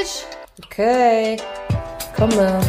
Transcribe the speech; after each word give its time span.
Tisch! 0.00 0.24
Okay, 0.64 1.36
komme. 2.16 2.60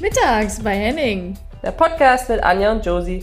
Mittags 0.00 0.62
bei 0.62 0.74
Henning. 0.74 1.38
Der 1.62 1.72
Podcast 1.72 2.30
mit 2.30 2.42
Anja 2.42 2.72
und 2.72 2.86
Josie. 2.86 3.22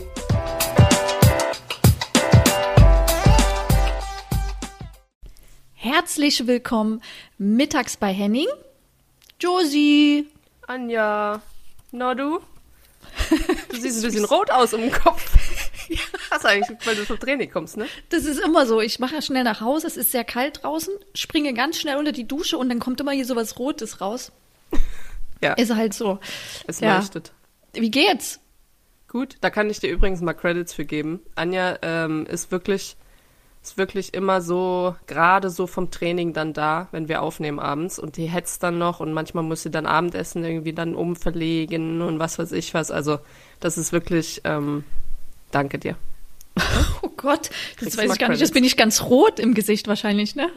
Herzlich 5.74 6.46
willkommen 6.46 7.02
mittags 7.36 7.96
bei 7.96 8.12
Henning. 8.12 8.48
Josie. 9.40 10.28
Anja, 10.68 11.40
na 11.90 12.14
du? 12.14 12.38
Du 13.70 13.76
siehst 13.76 14.04
ein 14.04 14.10
bisschen 14.10 14.24
rot 14.24 14.50
aus 14.50 14.72
um 14.72 14.82
den 14.82 14.92
Kopf. 14.92 15.27
Hast 16.30 16.44
du 16.44 16.48
eigentlich, 16.48 16.78
weil 16.84 16.96
du 16.96 17.04
vom 17.04 17.18
Training 17.18 17.50
kommst, 17.50 17.76
ne? 17.76 17.86
Das 18.10 18.24
ist 18.24 18.40
immer 18.40 18.66
so. 18.66 18.80
Ich 18.80 18.98
mache 18.98 19.22
schnell 19.22 19.44
nach 19.44 19.60
Hause. 19.60 19.86
Es 19.86 19.96
ist 19.96 20.12
sehr 20.12 20.24
kalt 20.24 20.62
draußen, 20.62 20.92
springe 21.14 21.54
ganz 21.54 21.78
schnell 21.78 21.96
unter 21.96 22.12
die 22.12 22.26
Dusche 22.26 22.58
und 22.58 22.68
dann 22.68 22.78
kommt 22.78 23.00
immer 23.00 23.12
hier 23.12 23.24
so 23.24 23.36
was 23.36 23.58
Rotes 23.58 24.00
raus. 24.00 24.32
Ja, 25.40 25.52
Ist 25.52 25.72
halt 25.72 25.94
so. 25.94 26.18
es 26.66 26.80
ja. 26.80 26.96
leuchtet. 26.96 27.32
Wie 27.72 27.92
geht's? 27.92 28.40
Gut, 29.06 29.36
da 29.40 29.50
kann 29.50 29.70
ich 29.70 29.78
dir 29.78 29.88
übrigens 29.88 30.20
mal 30.20 30.32
Credits 30.32 30.74
für 30.74 30.84
geben. 30.84 31.20
Anja 31.36 31.78
ähm, 31.82 32.26
ist 32.26 32.50
wirklich 32.50 32.96
ist 33.62 33.76
wirklich 33.76 34.14
immer 34.14 34.40
so, 34.40 34.94
gerade 35.06 35.50
so 35.50 35.66
vom 35.66 35.90
Training 35.90 36.32
dann 36.32 36.52
da, 36.52 36.88
wenn 36.90 37.08
wir 37.08 37.22
aufnehmen 37.22 37.58
abends 37.58 37.98
und 37.98 38.16
die 38.16 38.26
hetzt 38.26 38.62
dann 38.62 38.78
noch 38.78 39.00
und 39.00 39.12
manchmal 39.12 39.44
muss 39.44 39.62
sie 39.62 39.70
dann 39.70 39.86
Abendessen 39.86 40.44
irgendwie 40.44 40.72
dann 40.72 40.94
umverlegen 40.94 42.00
und 42.00 42.18
was 42.18 42.38
weiß 42.38 42.52
ich 42.52 42.72
was. 42.74 42.90
Also 42.90 43.18
das 43.60 43.76
ist 43.76 43.92
wirklich, 43.92 44.40
ähm, 44.44 44.84
danke 45.50 45.78
dir. 45.78 45.96
Oh 47.02 47.10
Gott, 47.16 47.50
jetzt 47.80 47.96
weiß 47.96 48.12
ich 48.12 48.18
gar 48.18 48.28
nicht. 48.28 48.40
Jetzt 48.40 48.54
bin 48.54 48.62
ich 48.62 48.76
ganz 48.76 49.02
rot 49.02 49.40
im 49.40 49.54
Gesicht 49.54 49.88
wahrscheinlich, 49.88 50.36
ne? 50.36 50.48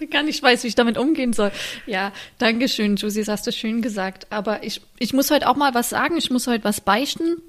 Gar 0.10 0.22
nicht 0.22 0.42
weiß, 0.42 0.62
wie 0.62 0.68
ich 0.68 0.74
damit 0.74 0.96
umgehen 0.96 1.32
soll. 1.32 1.52
Ja, 1.86 2.12
danke 2.38 2.68
schön, 2.68 2.96
Josie, 2.96 3.20
das 3.20 3.28
hast 3.28 3.46
du 3.46 3.52
schön 3.52 3.82
gesagt. 3.82 4.26
Aber 4.30 4.62
ich, 4.62 4.80
ich 4.98 5.12
muss 5.12 5.30
heute 5.30 5.48
auch 5.48 5.56
mal 5.56 5.74
was 5.74 5.90
sagen. 5.90 6.16
Ich 6.16 6.30
muss 6.30 6.46
heute 6.46 6.64
was 6.64 6.80
beichten. 6.80 7.42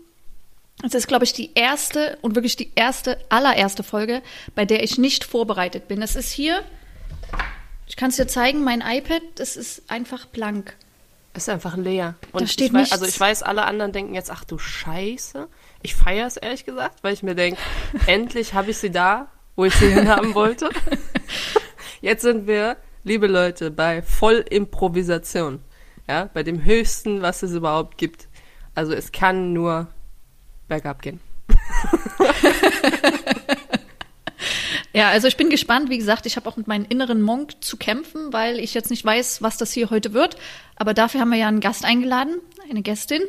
Das 0.81 0.93
ist, 0.93 1.07
glaube 1.07 1.25
ich, 1.25 1.33
die 1.33 1.51
erste 1.55 2.17
und 2.21 2.35
wirklich 2.35 2.55
die 2.55 2.71
erste, 2.75 3.17
allererste 3.29 3.83
Folge, 3.83 4.21
bei 4.55 4.65
der 4.65 4.83
ich 4.83 4.97
nicht 4.97 5.25
vorbereitet 5.25 5.87
bin. 5.87 5.99
Das 5.99 6.15
ist 6.15 6.31
hier, 6.31 6.63
ich 7.87 7.95
kann 7.95 8.09
es 8.09 8.15
dir 8.15 8.27
zeigen, 8.27 8.63
mein 8.63 8.81
iPad, 8.81 9.21
das 9.35 9.57
ist 9.57 9.83
einfach 9.89 10.25
blank. 10.25 10.75
Ist 11.39 11.47
einfach 11.47 11.77
leer. 11.77 12.15
Und 12.33 12.41
Da 12.41 12.47
steht 12.47 12.67
ich 12.67 12.73
weiß, 12.73 12.79
nichts. 12.81 12.91
also 12.91 13.05
ich 13.05 13.17
weiß, 13.17 13.43
alle 13.43 13.63
anderen 13.63 13.93
denken 13.93 14.13
jetzt, 14.13 14.29
ach 14.29 14.43
du 14.43 14.57
Scheiße. 14.57 15.47
Ich 15.81 15.95
feiere 15.95 16.27
es 16.27 16.35
ehrlich 16.35 16.65
gesagt, 16.65 17.01
weil 17.01 17.13
ich 17.13 17.23
mir 17.23 17.33
denke, 17.33 17.61
endlich 18.07 18.55
habe 18.55 18.71
ich 18.71 18.77
sie 18.77 18.91
da, 18.91 19.27
wo 19.55 19.63
ich 19.63 19.73
sie 19.73 19.87
hinhaben 19.89 20.35
wollte. 20.35 20.69
Jetzt 22.01 22.23
sind 22.23 22.45
wir, 22.45 22.75
liebe 23.05 23.27
Leute, 23.27 23.71
bei 23.71 24.01
Vollimprovisation. 24.01 25.63
Ja, 26.09 26.29
bei 26.33 26.43
dem 26.43 26.65
höchsten, 26.65 27.21
was 27.21 27.41
es 27.41 27.53
überhaupt 27.53 27.97
gibt. 27.97 28.27
Also 28.75 28.91
es 28.91 29.13
kann 29.13 29.53
nur 29.53 29.87
bergab 30.67 31.01
gehen. 31.01 31.21
Ja, 34.93 35.09
also 35.09 35.27
ich 35.27 35.37
bin 35.37 35.49
gespannt. 35.49 35.89
Wie 35.89 35.97
gesagt, 35.97 36.25
ich 36.25 36.35
habe 36.35 36.49
auch 36.49 36.57
mit 36.57 36.67
meinem 36.67 36.85
inneren 36.89 37.21
Monk 37.21 37.63
zu 37.63 37.77
kämpfen, 37.77 38.33
weil 38.33 38.59
ich 38.59 38.73
jetzt 38.73 38.89
nicht 38.89 39.05
weiß, 39.05 39.41
was 39.41 39.57
das 39.57 39.71
hier 39.71 39.89
heute 39.89 40.13
wird. 40.13 40.35
Aber 40.75 40.93
dafür 40.93 41.21
haben 41.21 41.29
wir 41.29 41.37
ja 41.37 41.47
einen 41.47 41.59
Gast 41.59 41.85
eingeladen, 41.85 42.39
eine 42.69 42.81
Gästin, 42.81 43.21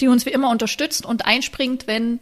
die 0.00 0.08
uns 0.08 0.24
wie 0.26 0.30
immer 0.30 0.50
unterstützt 0.50 1.04
und 1.04 1.26
einspringt, 1.26 1.86
wenn 1.86 2.20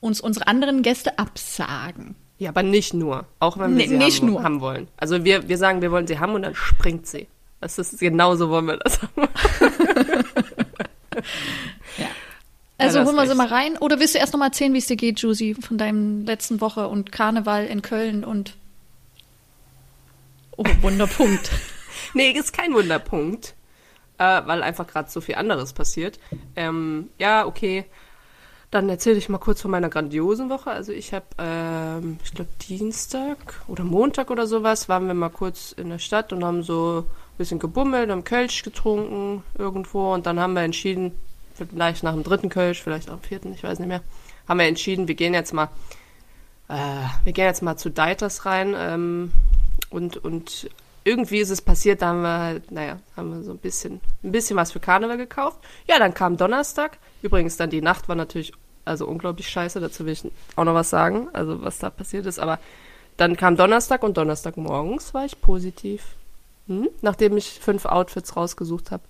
uns 0.00 0.20
unsere 0.20 0.46
anderen 0.46 0.82
Gäste 0.82 1.18
absagen. 1.18 2.14
Ja, 2.38 2.50
aber 2.50 2.62
nicht 2.62 2.94
nur. 2.94 3.26
Auch 3.40 3.58
wenn 3.58 3.70
wir 3.76 3.84
Nee, 3.84 3.88
sie 3.88 3.96
nicht 3.96 4.20
haben, 4.20 4.26
nur. 4.28 4.42
haben 4.42 4.60
wollen. 4.60 4.88
Also 4.96 5.24
wir, 5.24 5.48
wir 5.48 5.58
sagen, 5.58 5.80
wir 5.82 5.90
wollen 5.90 6.06
sie 6.06 6.18
haben 6.20 6.34
und 6.34 6.42
dann 6.42 6.54
springt 6.54 7.06
sie. 7.06 7.26
Das 7.60 7.78
ist 7.78 7.98
genauso 7.98 8.50
wollen 8.50 8.66
wir 8.66 8.76
das 8.76 9.00
haben. 9.02 9.28
Also 12.78 12.98
Ja, 12.98 13.04
holen 13.04 13.16
wir 13.16 13.26
sie 13.26 13.34
mal 13.34 13.48
rein. 13.48 13.76
Oder 13.76 13.98
willst 13.98 14.14
du 14.14 14.18
erst 14.18 14.32
noch 14.32 14.38
mal 14.38 14.46
erzählen, 14.46 14.72
wie 14.72 14.78
es 14.78 14.86
dir 14.86 14.96
geht, 14.96 15.18
Josie, 15.20 15.54
von 15.54 15.78
deinem 15.78 16.24
letzten 16.24 16.60
Woche 16.60 16.88
und 16.88 17.10
Karneval 17.12 17.66
in 17.66 17.82
Köln 17.82 18.24
und 18.24 18.54
Oh, 20.56 20.64
Wunderpunkt. 20.82 21.50
Nee, 22.14 22.30
ist 22.30 22.54
kein 22.54 22.72
Wunderpunkt, 22.72 23.54
äh, 24.16 24.40
weil 24.46 24.62
einfach 24.62 24.86
gerade 24.86 25.10
so 25.10 25.20
viel 25.20 25.34
anderes 25.34 25.74
passiert. 25.74 26.18
Ähm, 26.56 27.10
ja, 27.18 27.44
okay. 27.44 27.84
Dann 28.70 28.88
erzähle 28.88 29.18
ich 29.18 29.28
mal 29.28 29.38
kurz 29.38 29.60
von 29.60 29.70
meiner 29.70 29.90
grandiosen 29.90 30.48
Woche. 30.48 30.70
Also 30.70 30.92
ich 30.92 31.12
habe, 31.12 31.26
ähm, 31.38 32.18
ich 32.24 32.32
glaube 32.32 32.50
Dienstag 32.66 33.62
oder 33.66 33.84
Montag 33.84 34.30
oder 34.30 34.46
sowas, 34.46 34.88
waren 34.88 35.06
wir 35.06 35.14
mal 35.14 35.28
kurz 35.28 35.72
in 35.72 35.90
der 35.90 35.98
Stadt 35.98 36.32
und 36.32 36.44
haben 36.44 36.62
so 36.62 37.04
ein 37.06 37.36
bisschen 37.36 37.58
gebummelt, 37.58 38.10
haben 38.10 38.24
Kölsch 38.24 38.62
getrunken 38.62 39.42
irgendwo 39.58 40.14
und 40.14 40.24
dann 40.24 40.40
haben 40.40 40.54
wir 40.54 40.62
entschieden, 40.62 41.12
vielleicht 41.66 42.02
nach 42.02 42.14
dem 42.14 42.22
dritten 42.22 42.48
Kölsch, 42.48 42.82
vielleicht 42.82 43.08
am 43.08 43.20
vierten, 43.20 43.52
ich 43.52 43.62
weiß 43.62 43.78
nicht 43.78 43.88
mehr, 43.88 44.02
haben 44.48 44.58
wir 44.58 44.66
entschieden, 44.66 45.08
wir 45.08 45.14
gehen 45.14 45.34
jetzt 45.34 45.52
mal, 45.52 45.68
äh, 46.68 46.74
wir 47.24 47.32
gehen 47.32 47.46
jetzt 47.46 47.62
mal 47.62 47.76
zu 47.76 47.90
Deiters 47.90 48.46
rein 48.46 48.74
ähm, 48.76 49.32
und, 49.90 50.16
und 50.18 50.70
irgendwie 51.04 51.38
ist 51.38 51.50
es 51.50 51.62
passiert, 51.62 52.02
da 52.02 52.08
haben 52.08 52.22
wir 52.22 52.38
halt, 52.38 52.70
naja, 52.70 52.98
haben 53.16 53.30
wir 53.30 53.42
so 53.42 53.52
ein 53.52 53.58
bisschen, 53.58 54.00
ein 54.22 54.32
bisschen 54.32 54.56
was 54.56 54.72
für 54.72 54.80
Karneval 54.80 55.16
gekauft. 55.16 55.58
Ja, 55.86 55.98
dann 55.98 56.12
kam 56.12 56.36
Donnerstag. 56.36 56.98
Übrigens 57.22 57.56
dann 57.56 57.70
die 57.70 57.80
Nacht 57.80 58.08
war 58.08 58.16
natürlich, 58.16 58.52
also 58.84 59.06
unglaublich 59.06 59.48
scheiße, 59.48 59.80
dazu 59.80 60.04
will 60.04 60.12
ich 60.12 60.24
auch 60.56 60.64
noch 60.64 60.74
was 60.74 60.90
sagen, 60.90 61.28
also 61.32 61.62
was 61.62 61.78
da 61.78 61.88
passiert 61.88 62.26
ist, 62.26 62.38
aber 62.38 62.58
dann 63.16 63.36
kam 63.36 63.56
Donnerstag 63.56 64.02
und 64.02 64.16
Donnerstagmorgens 64.16 65.14
war 65.14 65.24
ich 65.24 65.40
positiv. 65.40 66.02
Hm? 66.68 66.88
Nachdem 67.00 67.36
ich 67.38 67.58
fünf 67.60 67.86
Outfits 67.86 68.36
rausgesucht 68.36 68.90
habe, 68.90 69.02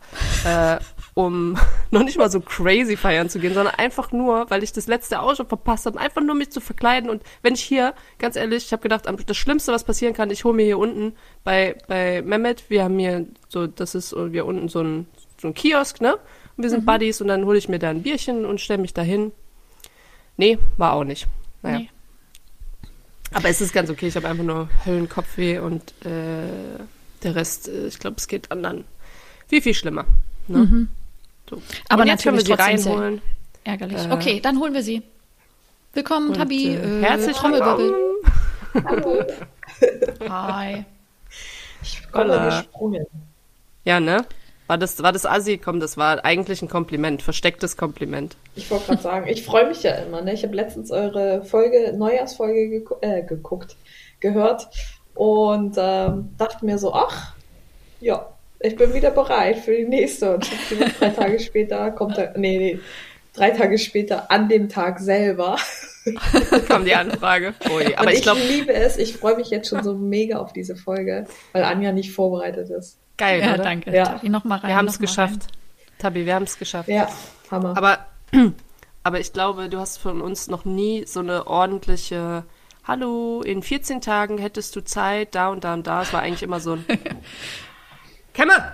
äh, 0.45 0.79
um 1.19 1.57
noch 1.91 2.05
nicht 2.05 2.17
mal 2.17 2.31
so 2.31 2.41
crazy 2.41 2.97
feiern 2.97 3.29
zu 3.29 3.41
gehen, 3.41 3.53
sondern 3.53 3.75
einfach 3.75 4.13
nur, 4.13 4.49
weil 4.51 4.63
ich 4.63 4.73
das 4.73 4.87
letzte 4.87 5.21
auch 5.21 5.35
schon 5.35 5.49
verpasst 5.49 5.87
habe, 5.87 5.99
einfach 5.99 6.23
nur 6.23 6.37
mich 6.37 6.51
zu 6.51 6.61
verkleiden. 6.61 7.11
Und 7.11 7.25
wenn 7.43 7.55
ich 7.55 7.63
hier, 7.63 7.93
ganz 8.19 8.37
ehrlich, 8.37 8.67
ich 8.67 8.73
habe 8.73 8.83
gedacht, 8.83 9.07
das 9.27 9.37
Schlimmste, 9.37 9.73
was 9.73 9.83
passieren 9.83 10.15
kann, 10.15 10.31
ich 10.31 10.45
hole 10.45 10.55
mir 10.55 10.65
hier 10.65 10.79
unten 10.79 11.15
bei, 11.43 11.77
bei 11.89 12.23
Mehmet, 12.23 12.71
wir 12.71 12.85
haben 12.85 12.97
hier 13.01 13.27
so, 13.49 13.67
das 13.67 13.97
ist 13.97 14.11
so, 14.11 14.33
wir 14.33 14.47
unten 14.47 14.69
so 14.69 14.81
ein, 14.81 15.09
so 15.43 15.49
ein 15.49 15.55
Kiosk, 15.55 16.01
ne? 16.01 16.15
Und 16.57 16.63
wir 16.63 16.71
sind 16.71 16.87
Buddies 16.87 17.21
und 17.21 17.27
dann 17.27 17.45
hole 17.47 17.59
ich 17.59 17.69
mir 17.69 17.81
da 17.81 17.91
ein 17.91 18.03
Bierchen 18.03 18.45
und 18.45 18.61
stelle 18.61 18.81
mich 18.81 18.95
dahin. 18.95 19.33
Nee, 20.37 20.59
war 20.77 20.93
auch 20.93 21.05
nicht. 21.05 21.27
Naja. 21.63 21.79
Nee. 21.81 21.91
Aber 23.33 23.49
es 23.49 23.61
ist 23.61 23.73
ganz 23.73 23.91
okay, 23.91 24.07
ich 24.07 24.15
habe 24.15 24.29
einfach 24.29 24.45
nur 24.45 24.69
Höllenkopfweh 24.87 25.59
und 25.59 25.83
äh, 26.07 26.79
der 27.25 27.35
Rest, 27.35 27.67
äh, 27.67 27.89
ich 27.89 27.99
glaube, 27.99 28.17
es 28.19 28.29
geht 28.29 28.53
anderen 28.53 28.85
viel, 29.49 29.63
viel 29.63 29.75
schlimmer. 29.75 30.05
Ne? 30.47 30.89
So. 31.49 31.63
Aber 31.89 32.03
und 32.03 32.09
jetzt 32.09 32.23
können 32.25 32.37
wir 32.39 32.57
natürlich 32.57 32.83
sie 32.83 32.89
reinholen. 32.91 33.23
Ärgerlich. 33.65 34.05
Äh, 34.07 34.13
okay, 34.13 34.41
dann 34.41 34.61
holen 34.61 34.75
wir 34.75 34.83
sie. 34.83 35.03
Willkommen, 35.95 36.29
Und, 36.29 36.37
Tabi. 36.37 36.75
äh, 36.75 37.01
Äh, 37.01 37.03
herzlich 37.03 37.43
willkommen. 37.43 37.93
Hi. 40.29 40.85
Ich 41.83 42.03
komme 42.13 42.25
Hola. 42.25 42.61
gesprungen. 42.61 43.07
Ja, 43.85 44.01
ne? 44.01 44.25
War 44.67 44.77
das, 44.77 45.03
war 45.03 45.13
das 45.13 45.25
Assi? 45.25 45.57
Komm, 45.57 45.81
das 45.81 45.97
war 45.97 46.25
eigentlich 46.27 46.61
ein 46.61 46.69
Kompliment, 46.69 47.23
verstecktes 47.23 47.79
Kompliment. 47.79 48.37
Ich 48.55 48.71
wollte 48.71 48.87
gerade 48.87 49.03
sagen, 49.03 49.27
ich 49.29 49.43
freue 49.45 49.67
mich 49.67 49.83
ja 49.83 49.93
immer. 49.93 50.21
Ne? 50.21 50.35
Ich 50.35 50.43
habe 50.45 50.55
letztens 50.55 50.91
eure 50.91 51.43
Folge, 51.45 51.95
Neujahrsfolge 51.97 52.69
gegu 52.69 52.95
äh, 53.01 53.23
geguckt, 53.23 53.77
gehört 54.21 54.69
und 55.15 55.77
ähm, 55.79 56.35
dachte 56.37 56.67
mir 56.67 56.77
so, 56.79 56.93
ach, 56.93 57.33
ja, 58.01 58.27
ich 58.61 58.77
bin 58.77 58.95
wieder 58.95 59.11
bereit 59.11 59.59
für 59.59 59.77
die 59.77 59.85
nächste. 59.85 60.35
Und 60.35 60.49
drei 61.01 61.11
Tage 61.11 61.39
später 61.41 61.91
kommt 61.93 62.19
er, 62.19 62.37
nee, 62.37 62.59
nee, 62.59 62.79
drei 63.33 63.51
Tage 63.51 63.79
später 63.79 64.31
an 64.31 64.49
dem 64.49 64.69
Tag 64.69 64.99
selber. 65.01 65.57
kam 66.69 66.85
die 66.85 66.95
Anfrage. 66.95 67.55
Oh 67.71 67.81
je. 67.81 67.95
Aber 67.95 68.07
und 68.07 68.13
ich 68.13 68.19
ich, 68.19 68.23
glaube, 68.23 68.41
liebe 68.41 68.73
es, 68.73 68.97
ich 68.97 69.17
freue 69.17 69.37
mich 69.37 69.51
jetzt 69.51 69.69
schon 69.69 69.83
so 69.83 69.95
mega 69.95 70.39
auf 70.39 70.53
diese 70.53 70.75
Folge, 70.77 71.27
weil 71.53 71.65
Anja 71.65 71.93
nicht 71.93 72.13
vorbereitet 72.13 72.71
ist. 72.71 72.99
geil, 73.17 73.41
Ja, 73.41 73.55
oder? 73.55 73.63
danke. 73.63 73.95
Ja. 73.95 74.05
Tabi, 74.05 74.29
noch 74.29 74.45
mal 74.45 74.57
rein. 74.59 74.69
Wir 74.71 74.77
haben 74.77 74.89
es 74.89 74.99
geschafft. 74.99 75.47
Tabi, 75.99 76.25
wir 76.27 76.35
haben 76.35 76.45
es 76.45 76.59
geschafft. 76.59 76.89
Ja, 76.89 77.09
Hammer. 77.51 77.77
Aber, 77.77 78.07
aber 79.03 79.21
ich 79.21 79.33
glaube, 79.33 79.69
du 79.69 79.79
hast 79.79 79.99
von 79.99 80.21
uns 80.21 80.49
noch 80.49 80.65
nie 80.65 81.05
so 81.07 81.21
eine 81.21 81.47
ordentliche 81.47 82.45
Hallo, 82.85 83.43
in 83.43 83.63
14 83.63 84.01
Tagen 84.01 84.39
hättest 84.39 84.75
du 84.75 84.81
Zeit, 84.83 85.35
da 85.35 85.51
und 85.51 85.63
da 85.65 85.75
und 85.75 85.87
da. 85.87 86.01
Es 86.03 86.13
war 86.15 86.23
eigentlich 86.23 86.43
immer 86.43 86.59
so 86.61 86.73
ein 86.73 86.87
Kämme! 88.39 88.73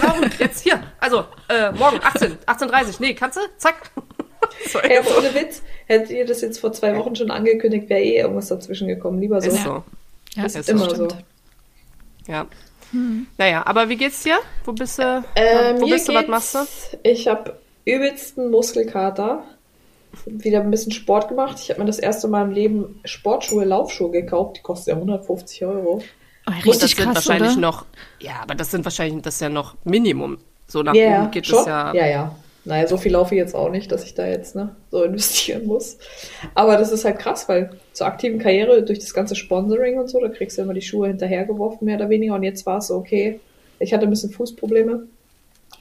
Brauchen 0.00 0.30
jetzt 0.38 0.62
hier. 0.62 0.82
Also, 0.98 1.24
äh, 1.48 1.70
morgen 1.72 2.00
18, 2.02 2.38
18.30 2.46 2.96
Nee, 3.00 3.12
kannst 3.14 3.36
du? 3.36 3.40
Zack. 3.58 3.90
So, 4.70 4.78
Ey, 4.78 4.98
aber 4.98 5.18
ohne 5.18 5.34
Witz, 5.34 5.60
hättet 5.86 6.10
ihr 6.10 6.24
das 6.24 6.40
jetzt 6.40 6.60
vor 6.60 6.72
zwei 6.72 6.96
Wochen 6.96 7.16
schon 7.16 7.30
angekündigt, 7.30 7.88
wäre 7.88 8.00
eh 8.00 8.16
irgendwas 8.18 8.48
dazwischen 8.48 8.86
gekommen. 8.86 9.20
Lieber 9.20 9.40
so. 9.40 9.48
ist 9.48 9.62
so. 9.62 9.70
Ja, 10.34 10.42
Das 10.44 10.54
ist 10.54 10.60
ist 10.60 10.68
immer 10.70 10.88
stimmt. 10.88 11.12
so. 11.12 11.18
Ja. 12.32 12.46
Naja, 13.38 13.66
aber 13.66 13.88
wie 13.88 13.96
geht's 13.96 14.22
dir? 14.22 14.38
Wo 14.64 14.72
bist 14.72 14.98
du? 14.98 15.24
Äh, 15.34 15.74
wo 15.80 15.86
mir 15.86 15.94
bist 15.94 16.08
du? 16.08 16.12
Was 16.14 16.20
geht's- 16.20 16.30
machst 16.30 16.54
du? 16.54 16.98
Ich 17.02 17.26
habe 17.28 17.58
übelsten 17.84 18.50
Muskelkater. 18.50 19.42
wieder 20.26 20.60
ein 20.60 20.70
bisschen 20.70 20.92
Sport 20.92 21.28
gemacht. 21.28 21.58
Ich 21.60 21.68
habe 21.70 21.80
mir 21.80 21.86
das 21.86 21.98
erste 21.98 22.28
Mal 22.28 22.44
im 22.44 22.52
Leben 22.52 23.00
Sportschuhe, 23.04 23.64
Laufschuhe 23.64 24.10
gekauft. 24.12 24.58
Die 24.58 24.62
kosten 24.62 24.90
ja 24.90 24.96
150 24.96 25.64
Euro. 25.66 26.02
Oh, 26.48 26.52
Und 26.64 26.82
das 26.82 26.82
richtig 26.82 26.96
sind 26.96 27.14
krass, 27.14 27.14
wahrscheinlich 27.14 27.56
oder? 27.56 27.56
noch, 27.56 27.86
ja, 28.20 28.40
aber 28.42 28.54
das 28.54 28.70
sind 28.70 28.84
wahrscheinlich, 28.84 29.22
das 29.22 29.34
ist 29.34 29.40
ja 29.40 29.48
noch 29.48 29.76
Minimum. 29.84 30.38
So 30.68 30.82
nach 30.82 30.94
Ja, 30.94 31.02
oben 31.02 31.30
geht 31.30 31.46
schon? 31.46 31.60
es 31.60 31.64
ja. 31.64 31.92
ja, 31.92 32.06
ja. 32.06 32.36
Naja, 32.64 32.88
so 32.88 32.96
viel 32.96 33.12
laufe 33.12 33.34
ich 33.34 33.38
jetzt 33.38 33.54
auch 33.54 33.70
nicht, 33.70 33.92
dass 33.92 34.04
ich 34.04 34.14
da 34.14 34.26
jetzt 34.26 34.56
ne, 34.56 34.74
so 34.90 35.02
investieren 35.04 35.66
muss. 35.66 35.98
Aber 36.54 36.76
das 36.76 36.90
ist 36.92 37.04
halt 37.04 37.18
krass, 37.20 37.48
weil 37.48 37.78
zur 37.92 38.06
aktiven 38.08 38.38
Karriere 38.40 38.82
durch 38.82 38.98
das 38.98 39.14
ganze 39.14 39.36
Sponsoring 39.36 39.98
und 39.98 40.08
so, 40.10 40.20
da 40.20 40.28
kriegst 40.28 40.58
du 40.58 40.62
immer 40.62 40.74
die 40.74 40.82
Schuhe 40.82 41.08
hinterhergeworfen, 41.08 41.84
mehr 41.86 41.96
oder 41.96 42.08
weniger. 42.08 42.34
Und 42.34 42.42
jetzt 42.42 42.66
war 42.66 42.78
es 42.78 42.88
so, 42.88 42.96
okay, 42.96 43.40
ich 43.78 43.92
hatte 43.94 44.04
ein 44.06 44.10
bisschen 44.10 44.30
Fußprobleme. 44.32 45.06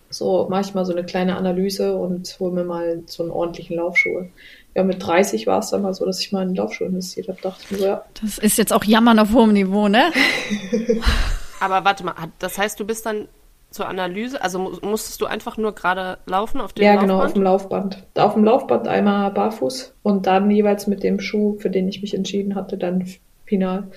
So 0.10 0.48
mache 0.50 0.62
ich 0.62 0.74
mal 0.74 0.86
so 0.86 0.94
eine 0.94 1.06
kleine 1.06 1.36
Analyse 1.38 1.96
und 1.98 2.38
hole 2.40 2.54
mir 2.54 2.64
mal 2.66 3.04
so 3.08 3.24
einen 3.24 3.32
ordentlichen 3.32 3.78
Laufschuhe. 3.78 4.30
Ja, 4.75 4.83
mit 4.83 5.06
30 5.06 5.48
war 5.48 5.60
es 5.60 5.69
dann 5.69 5.81
mal 5.81 5.94
so, 5.94 6.06
dass 6.06 6.19
ich 6.19 6.31
mal 6.33 6.48
in 6.48 6.54
Laufschuhe 6.54 6.88
investiert 6.88 7.30
habe. 7.30 7.39
Dachte 7.42 7.62
ich 7.63 7.72
mir 7.72 7.77
so, 7.77 7.86
ja, 7.86 8.04
Das 8.22 8.38
ist 8.38 8.57
jetzt 8.57 8.74
auch 8.74 8.83
Jammern 8.83 9.18
auf 9.19 9.31
hohem 9.33 9.54
Niveau, 9.54 9.88
ne? 9.88 10.12
Aber 11.60 11.86
warte 11.86 12.04
mal, 12.04 12.13
das 12.39 12.57
heißt, 12.57 12.80
du 12.80 12.86
bist 12.86 13.06
dann 13.06 13.27
zur 13.72 13.88
Analyse, 13.88 14.42
also 14.42 14.60
mu- 14.60 14.77
musstest 14.81 15.19
du 15.22 15.25
einfach 15.25 15.57
nur 15.57 15.74
gerade 15.74 16.18
laufen 16.25 16.62
auf 16.62 16.74
dem 16.74 16.83
Ja, 16.83 16.92
Laufband? 16.94 17.10
genau, 17.12 17.24
auf 17.24 17.33
dem 17.33 17.44
Laufband. 17.44 18.04
Auf 18.16 18.33
dem 18.33 18.44
Laufband 18.44 18.88
einmal 18.88 19.31
barfuß 19.31 19.94
und 20.04 20.27
dann 20.27 20.51
jeweils 20.51 20.88
mit 20.88 21.04
dem 21.04 21.19
Schuh, 21.19 21.57
für 21.60 21.69
den 21.69 21.88
ich 21.88 22.01
mich 22.01 22.13
entschieden 22.13 22.56
hatte, 22.56 22.78
dann 22.78 23.07
final 23.45 23.88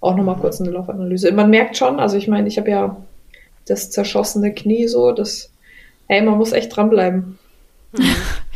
auch 0.00 0.16
nochmal 0.16 0.36
kurz 0.36 0.60
eine 0.60 0.70
Laufanalyse. 0.70 1.30
Man 1.32 1.50
merkt 1.50 1.76
schon, 1.76 2.00
also 2.00 2.16
ich 2.16 2.26
meine, 2.28 2.48
ich 2.48 2.58
habe 2.58 2.70
ja 2.70 2.96
das 3.66 3.90
zerschossene 3.90 4.52
Knie 4.52 4.88
so, 4.88 5.12
das, 5.12 5.50
hey, 6.08 6.20
man 6.22 6.36
muss 6.38 6.52
echt 6.52 6.74
dranbleiben. 6.74 7.38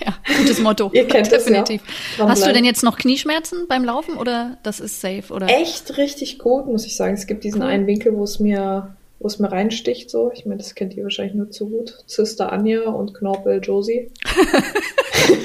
Ja, 0.06 0.14
gutes 0.38 0.60
Motto. 0.60 0.90
Ihr 0.94 1.06
kennt 1.06 1.26
es, 1.32 1.48
ja. 1.48 1.62
Definitiv. 1.62 1.82
Dranbleiben. 2.16 2.30
Hast 2.30 2.46
du 2.46 2.52
denn 2.52 2.64
jetzt 2.64 2.82
noch 2.82 2.96
Knieschmerzen 2.96 3.66
beim 3.68 3.84
Laufen 3.84 4.16
oder 4.16 4.58
das 4.62 4.80
ist 4.80 5.00
safe? 5.00 5.32
Oder? 5.32 5.48
Echt 5.48 5.96
richtig 5.96 6.38
gut, 6.38 6.66
muss 6.66 6.86
ich 6.86 6.96
sagen. 6.96 7.14
Es 7.14 7.26
gibt 7.26 7.44
diesen 7.44 7.62
einen 7.62 7.86
Winkel, 7.86 8.14
wo 8.16 8.24
es 8.24 8.38
mir, 8.38 8.96
wo 9.18 9.26
es 9.26 9.38
mir 9.38 9.50
reinsticht, 9.50 10.10
so. 10.10 10.30
Ich 10.32 10.46
meine, 10.46 10.58
das 10.58 10.74
kennt 10.74 10.94
ihr 10.94 11.02
wahrscheinlich 11.02 11.34
nur 11.34 11.50
zu 11.50 11.68
gut. 11.68 11.98
Sister 12.06 12.52
Anja 12.52 12.82
und 12.82 13.14
Knorpel 13.14 13.60
Josie. 13.62 14.10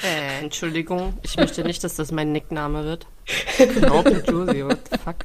Äh, 0.00 0.44
Entschuldigung, 0.44 1.14
ich 1.24 1.36
möchte 1.36 1.64
nicht, 1.64 1.82
dass 1.82 1.96
das 1.96 2.12
mein 2.12 2.30
Nickname 2.30 2.84
wird. 2.84 3.06
Knorpel 3.56 4.22
Josie, 4.24 4.64
what 4.64 4.78
the 4.92 4.96
fuck? 4.96 5.16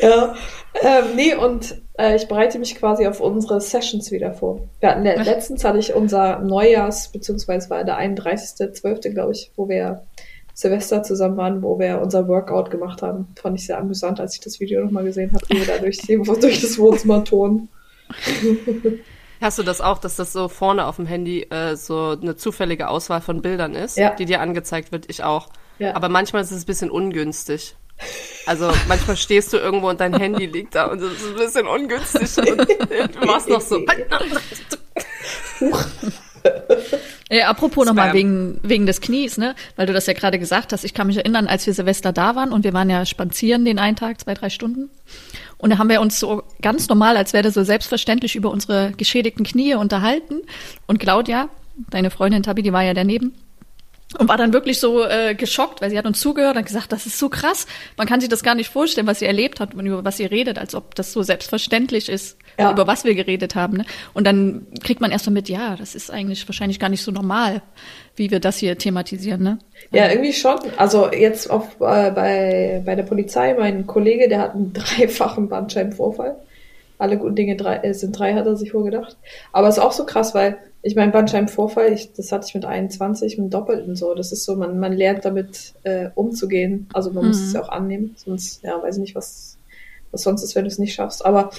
Ja, 0.00 0.36
ähm, 0.82 1.04
nee, 1.16 1.34
und 1.34 1.80
äh, 1.98 2.16
ich 2.16 2.28
bereite 2.28 2.58
mich 2.58 2.74
quasi 2.76 3.06
auf 3.06 3.20
unsere 3.20 3.60
Sessions 3.60 4.10
wieder 4.10 4.32
vor. 4.32 4.60
Wir 4.80 4.90
hatten, 4.90 5.02
le 5.02 5.16
letztens 5.22 5.64
hatte 5.64 5.78
ich 5.78 5.94
unser 5.94 6.38
Neujahrs, 6.40 7.08
beziehungsweise 7.08 7.68
war 7.70 7.84
der 7.84 7.98
31.12., 7.98 9.10
glaube 9.10 9.32
ich, 9.32 9.50
wo 9.56 9.68
wir 9.68 10.02
Silvester 10.54 11.02
zusammen 11.02 11.36
waren, 11.36 11.62
wo 11.62 11.78
wir 11.78 12.00
unser 12.00 12.28
Workout 12.28 12.70
gemacht 12.70 13.02
haben. 13.02 13.28
Fand 13.40 13.58
ich 13.58 13.66
sehr 13.66 13.78
amüsant, 13.78 14.20
als 14.20 14.34
ich 14.34 14.40
das 14.40 14.60
Video 14.60 14.84
nochmal 14.84 15.04
gesehen 15.04 15.32
habe, 15.32 15.44
wie 15.48 15.58
wir 15.58 15.66
da 15.66 15.78
durch, 15.78 15.98
die, 15.98 16.16
durch 16.16 16.60
das 16.60 16.78
Wohnzimmer 16.78 17.24
turnen. 17.24 17.68
Hast 19.40 19.58
du 19.58 19.62
das 19.62 19.80
auch, 19.80 19.98
dass 19.98 20.16
das 20.16 20.34
so 20.34 20.48
vorne 20.48 20.86
auf 20.86 20.96
dem 20.96 21.06
Handy 21.06 21.42
äh, 21.44 21.74
so 21.74 22.16
eine 22.20 22.36
zufällige 22.36 22.88
Auswahl 22.88 23.22
von 23.22 23.40
Bildern 23.40 23.74
ist, 23.74 23.96
Ja. 23.96 24.10
die 24.14 24.26
dir 24.26 24.40
angezeigt 24.40 24.92
wird? 24.92 25.06
Ich 25.08 25.24
auch. 25.24 25.48
Ja. 25.78 25.96
Aber 25.96 26.10
manchmal 26.10 26.42
ist 26.42 26.50
es 26.50 26.64
ein 26.64 26.66
bisschen 26.66 26.90
ungünstig. 26.90 27.74
Also 28.46 28.72
manchmal 28.88 29.16
stehst 29.16 29.52
du 29.52 29.58
irgendwo 29.58 29.88
und 29.88 30.00
dein 30.00 30.14
Handy 30.14 30.46
liegt 30.46 30.74
da 30.74 30.86
und 30.86 31.00
es 31.00 31.12
ist 31.12 31.26
ein 31.26 31.34
bisschen 31.36 31.66
ungünstig 31.66 32.38
und 32.38 33.14
du 33.14 33.26
machst 33.26 33.48
noch 33.48 33.60
so. 33.60 33.84
Ja, 37.30 37.48
apropos 37.50 37.84
Spam. 37.84 37.96
nochmal 37.96 38.14
wegen, 38.14 38.58
wegen 38.62 38.86
des 38.86 39.00
Knies, 39.00 39.36
ne? 39.36 39.54
Weil 39.76 39.86
du 39.86 39.92
das 39.92 40.06
ja 40.06 40.14
gerade 40.14 40.38
gesagt 40.38 40.72
hast. 40.72 40.84
Ich 40.84 40.94
kann 40.94 41.06
mich 41.06 41.18
erinnern, 41.18 41.46
als 41.46 41.66
wir 41.66 41.74
Silvester 41.74 42.12
da 42.12 42.34
waren 42.34 42.52
und 42.52 42.64
wir 42.64 42.72
waren 42.72 42.90
ja 42.90 43.04
spazieren 43.04 43.64
den 43.64 43.78
einen 43.78 43.96
Tag, 43.96 44.20
zwei, 44.20 44.34
drei 44.34 44.50
Stunden. 44.50 44.90
Und 45.58 45.70
da 45.70 45.78
haben 45.78 45.90
wir 45.90 46.00
uns 46.00 46.18
so 46.18 46.42
ganz 46.62 46.88
normal, 46.88 47.16
als 47.16 47.32
wäre 47.32 47.42
das 47.42 47.54
so 47.54 47.62
selbstverständlich 47.62 48.34
über 48.34 48.50
unsere 48.50 48.92
geschädigten 48.96 49.44
Knie 49.44 49.74
unterhalten. 49.74 50.40
Und 50.86 50.98
Claudia, 50.98 51.50
deine 51.90 52.10
Freundin 52.10 52.42
Tabi, 52.42 52.62
die 52.62 52.72
war 52.72 52.82
ja 52.82 52.94
daneben. 52.94 53.34
Und 54.18 54.28
war 54.28 54.36
dann 54.36 54.52
wirklich 54.52 54.80
so 54.80 55.04
äh, 55.06 55.36
geschockt, 55.36 55.80
weil 55.80 55.90
sie 55.90 55.96
hat 55.96 56.04
uns 56.04 56.18
zugehört 56.18 56.56
und 56.56 56.66
gesagt, 56.66 56.90
das 56.90 57.06
ist 57.06 57.16
so 57.18 57.28
krass. 57.28 57.66
Man 57.96 58.08
kann 58.08 58.18
sich 58.20 58.28
das 58.28 58.42
gar 58.42 58.56
nicht 58.56 58.68
vorstellen, 58.68 59.06
was 59.06 59.20
sie 59.20 59.26
erlebt 59.26 59.60
hat 59.60 59.72
und 59.74 59.86
über 59.86 60.04
was 60.04 60.16
sie 60.16 60.24
redet, 60.24 60.58
als 60.58 60.74
ob 60.74 60.96
das 60.96 61.12
so 61.12 61.22
selbstverständlich 61.22 62.08
ist, 62.08 62.36
Ja. 62.58 62.72
über 62.72 62.88
was 62.88 63.04
wir 63.04 63.14
geredet 63.14 63.54
haben. 63.54 63.76
Ne? 63.78 63.84
Und 64.12 64.26
dann 64.26 64.66
kriegt 64.82 65.00
man 65.00 65.12
erst 65.12 65.26
mal 65.26 65.32
mit, 65.32 65.48
ja, 65.48 65.76
das 65.76 65.94
ist 65.94 66.10
eigentlich 66.10 66.46
wahrscheinlich 66.48 66.80
gar 66.80 66.88
nicht 66.88 67.02
so 67.04 67.12
normal, 67.12 67.62
wie 68.16 68.32
wir 68.32 68.40
das 68.40 68.56
hier 68.58 68.76
thematisieren. 68.76 69.42
Ne? 69.44 69.58
Ja, 69.92 70.08
irgendwie 70.10 70.32
schon. 70.32 70.58
Also 70.76 71.12
jetzt 71.12 71.48
auf, 71.48 71.76
äh, 71.80 72.10
bei, 72.10 72.82
bei 72.84 72.96
der 72.96 73.04
Polizei, 73.04 73.54
mein 73.54 73.86
Kollege, 73.86 74.28
der 74.28 74.40
hat 74.40 74.54
einen 74.56 74.72
dreifachen 74.74 75.48
Bandscheibenvorfall. 75.48 76.34
Alle 76.98 77.16
guten 77.16 77.36
Dinge 77.36 77.56
drei, 77.56 77.76
äh, 77.76 77.94
sind 77.94 78.18
drei, 78.18 78.34
hat 78.34 78.44
er 78.46 78.56
sich 78.56 78.74
wohl 78.74 78.84
gedacht. 78.84 79.16
Aber 79.52 79.68
es 79.68 79.76
ist 79.78 79.82
auch 79.82 79.92
so 79.92 80.04
krass, 80.04 80.34
weil 80.34 80.58
ich 80.82 80.96
mein 80.96 81.12
Bandscheibenvorfall, 81.12 81.92
ich, 81.92 82.12
das 82.14 82.32
hatte 82.32 82.46
ich 82.48 82.54
mit 82.54 82.64
21, 82.64 83.38
mit 83.38 83.52
Doppelten 83.52 83.96
so. 83.96 84.14
Das 84.14 84.32
ist 84.32 84.44
so, 84.44 84.56
man, 84.56 84.78
man 84.78 84.92
lernt 84.94 85.24
damit 85.24 85.74
äh, 85.82 86.08
umzugehen. 86.14 86.88
Also 86.92 87.10
man 87.12 87.26
muss 87.26 87.40
Mhm. 87.40 87.46
es 87.46 87.52
ja 87.52 87.62
auch 87.62 87.68
annehmen. 87.68 88.14
Sonst, 88.16 88.62
ja, 88.62 88.82
weiß 88.82 88.96
ich 88.96 89.00
nicht, 89.00 89.14
was, 89.14 89.58
was 90.10 90.22
sonst 90.22 90.42
ist, 90.42 90.54
wenn 90.54 90.64
du 90.64 90.68
es 90.70 90.78
nicht 90.78 90.94
schaffst. 90.94 91.24
Aber 91.24 91.50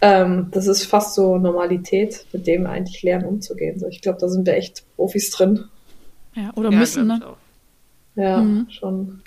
ähm, 0.00 0.48
das 0.52 0.66
ist 0.68 0.84
fast 0.84 1.14
so 1.14 1.38
Normalität, 1.38 2.24
mit 2.32 2.46
dem 2.46 2.66
eigentlich 2.66 3.02
lernen 3.02 3.24
umzugehen. 3.26 3.78
So, 3.80 3.88
ich 3.88 4.00
glaube, 4.00 4.18
da 4.20 4.28
sind 4.28 4.46
wir 4.46 4.54
echt 4.54 4.84
Profis 4.94 5.30
drin. 5.32 5.64
Ja, 6.36 6.52
oder 6.54 6.70
Ja, 6.70 6.78
müssen, 6.78 7.06
ne? 7.08 7.20
Ja, 8.14 8.42
Mhm. 8.42 8.68
schon. 8.70 9.22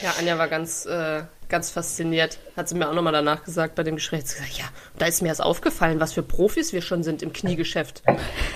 Ja, 0.00 0.14
Anja 0.18 0.38
war 0.38 0.48
ganz, 0.48 0.86
äh, 0.86 1.22
ganz 1.52 1.70
fasziniert. 1.70 2.38
Hat 2.56 2.68
sie 2.68 2.74
mir 2.74 2.88
auch 2.88 2.94
nochmal 2.94 3.12
danach 3.12 3.44
gesagt 3.44 3.74
bei 3.76 3.82
dem 3.84 3.96
Gespräch. 3.96 4.20
Hat 4.20 4.26
sie 4.26 4.38
gesagt, 4.38 4.58
ja, 4.58 4.64
da 4.98 5.06
ist 5.06 5.20
mir 5.22 5.28
erst 5.28 5.42
aufgefallen, 5.42 6.00
was 6.00 6.14
für 6.14 6.22
Profis 6.22 6.72
wir 6.72 6.80
schon 6.82 7.04
sind 7.04 7.22
im 7.22 7.32
Kniegeschäft. 7.32 8.02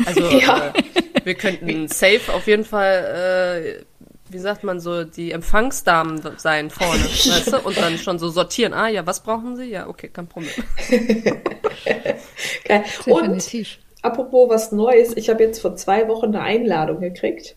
Also 0.05 0.23
Ja. 0.31 0.69
äh, 0.75 0.83
wir 1.25 1.35
könnten 1.35 1.89
safe 1.89 2.33
auf 2.33 2.47
jeden 2.47 2.65
Fall, 2.65 3.85
äh, 3.85 4.33
wie 4.33 4.39
sagt 4.39 4.65
man 4.65 4.81
so, 4.81 5.05
die 5.05 5.31
Empfangsdamen 5.31 6.23
sein 6.39 6.71
vorne, 6.71 7.05
weißt 7.05 7.53
du? 7.53 7.59
Und 7.59 7.77
dann 7.77 7.99
schon 7.99 8.19
so 8.19 8.31
sortieren. 8.31 8.73
Ah 8.73 8.89
ja, 8.89 9.07
was 9.07 9.23
brauchen 9.23 9.57
sie? 9.57 9.65
Ja, 9.67 9.89
okay, 9.89 10.09
kein 10.09 10.27
Problem. 10.27 10.51
Geil. 12.65 12.85
Und 13.05 13.57
apropos 14.01 14.49
was 14.49 14.73
Neues, 14.73 15.15
ich 15.17 15.29
habe 15.29 15.45
jetzt 15.45 15.61
vor 15.61 15.77
zwei 15.77 16.09
Wochen 16.09 16.35
eine 16.35 16.41
Einladung 16.41 17.01
gekriegt 17.01 17.57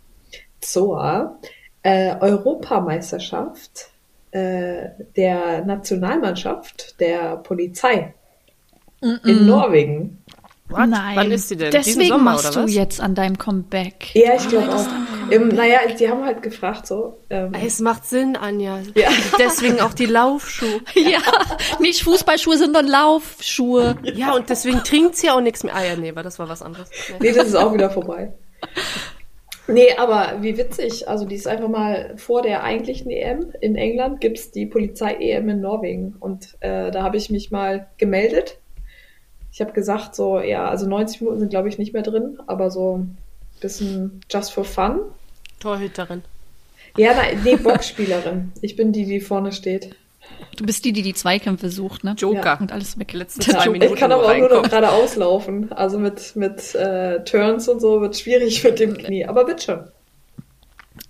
zur 0.59 1.39
äh, 1.83 2.15
Europameisterschaft 2.19 3.89
äh, 4.31 4.89
der 5.15 5.65
Nationalmannschaft 5.65 6.99
der 6.99 7.37
Polizei 7.37 8.13
in 9.01 9.45
Norwegen. 9.45 10.23
What? 10.69 10.87
Nein. 10.87 11.15
Wann 11.15 11.31
ist 11.31 11.49
sie 11.49 11.55
denn? 11.57 11.71
Deswegen 11.71 12.09
Sommer, 12.09 12.33
machst 12.33 12.55
oder 12.55 12.65
du 12.65 12.71
jetzt 12.71 13.01
an 13.01 13.15
deinem 13.15 13.39
Comeback. 13.39 14.13
Ja, 14.13 14.35
ich 14.35 14.47
glaube 14.47 14.69
auch. 14.71 14.85
Im, 15.31 15.47
naja, 15.47 15.79
die 15.99 16.07
haben 16.07 16.23
halt 16.23 16.43
gefragt 16.43 16.85
so. 16.85 17.19
Ähm, 17.31 17.53
Es 17.53 17.79
macht 17.79 18.05
Sinn, 18.05 18.35
Anja. 18.35 18.79
Ja. 18.93 19.09
Deswegen 19.39 19.79
auch 19.81 19.93
die 19.93 20.05
Laufschuhe. 20.05 20.81
Ja, 20.95 21.21
nicht 21.79 22.03
Fußballschuhe, 22.03 22.57
sondern 22.57 22.87
Laufschuhe. 22.87 23.95
Ja, 24.03 24.35
und 24.35 24.49
deswegen 24.49 24.83
trinkt 24.83 25.15
sie 25.15 25.29
auch 25.31 25.41
nichts 25.41 25.63
mehr. 25.63 25.75
Ah 25.75 25.83
ja, 25.83 25.95
nee, 25.95 26.13
war 26.15 26.23
das 26.23 26.37
war 26.37 26.49
was 26.49 26.61
anderes. 26.61 26.89
Nee, 27.19 27.31
das 27.31 27.47
ist 27.47 27.55
auch 27.55 27.73
wieder 27.73 27.89
vorbei. 27.89 28.33
Nee, 29.69 29.95
aber 29.97 30.41
wie 30.41 30.57
witzig. 30.57 31.07
Also 31.07 31.25
die 31.25 31.35
ist 31.35 31.47
einfach 31.47 31.67
mal 31.67 32.13
vor 32.17 32.41
der 32.41 32.63
eigentlichen 32.63 33.11
EM 33.11 33.53
in 33.61 33.75
England 33.75 34.19
gibt's 34.19 34.51
die 34.51 34.65
Polizei-EM 34.65 35.47
in 35.49 35.61
Norwegen. 35.61 36.15
Und 36.19 36.57
äh, 36.59 36.91
da 36.91 37.03
habe 37.03 37.17
ich 37.17 37.29
mich 37.29 37.51
mal 37.51 37.87
gemeldet. 37.97 38.57
Ich 39.51 39.61
habe 39.61 39.71
gesagt, 39.71 40.15
so, 40.15 40.39
ja, 40.39 40.67
also 40.67 40.87
90 40.87 41.21
Minuten 41.21 41.39
sind, 41.39 41.49
glaube 41.49 41.69
ich, 41.69 41.77
nicht 41.77 41.93
mehr 41.93 42.01
drin, 42.01 42.39
aber 42.47 42.71
so 42.71 42.97
ein 42.97 43.17
bisschen 43.61 44.21
just 44.29 44.51
for 44.53 44.65
fun. 44.65 45.01
Torhüterin. 45.59 46.23
Ja, 46.97 47.13
nein, 47.13 47.41
nee, 47.43 47.55
Boxspielerin. 47.55 48.51
Ich 48.61 48.75
bin 48.75 48.91
die, 48.91 49.05
die 49.05 49.19
vorne 49.19 49.51
steht. 49.51 49.95
Du 50.55 50.65
bist 50.65 50.83
die, 50.83 50.91
die 50.91 51.03
die 51.03 51.13
Zweikämpfe 51.13 51.69
sucht, 51.69 52.03
ne? 52.03 52.15
Joker. 52.17 52.57
Und 52.59 52.71
alles 52.71 52.99
weg. 52.99 53.13
Letzten 53.13 53.41
zwei 53.41 53.65
Ich 53.65 53.71
Minuten 53.71 53.95
kann 53.95 54.11
aber 54.11 54.25
auch 54.25 54.37
nur 54.37 54.49
noch 54.49 54.63
gerade 54.63 54.91
auslaufen. 54.91 55.71
Also 55.71 55.97
mit, 55.97 56.35
mit 56.35 56.75
äh, 56.75 57.23
Turns 57.23 57.69
und 57.69 57.79
so 57.79 58.01
wird 58.01 58.17
schwierig 58.17 58.63
mit 58.63 58.79
dem 58.79 58.97
Knie. 58.97 59.25
Aber 59.25 59.47
wird 59.47 59.63
schon. 59.63 59.87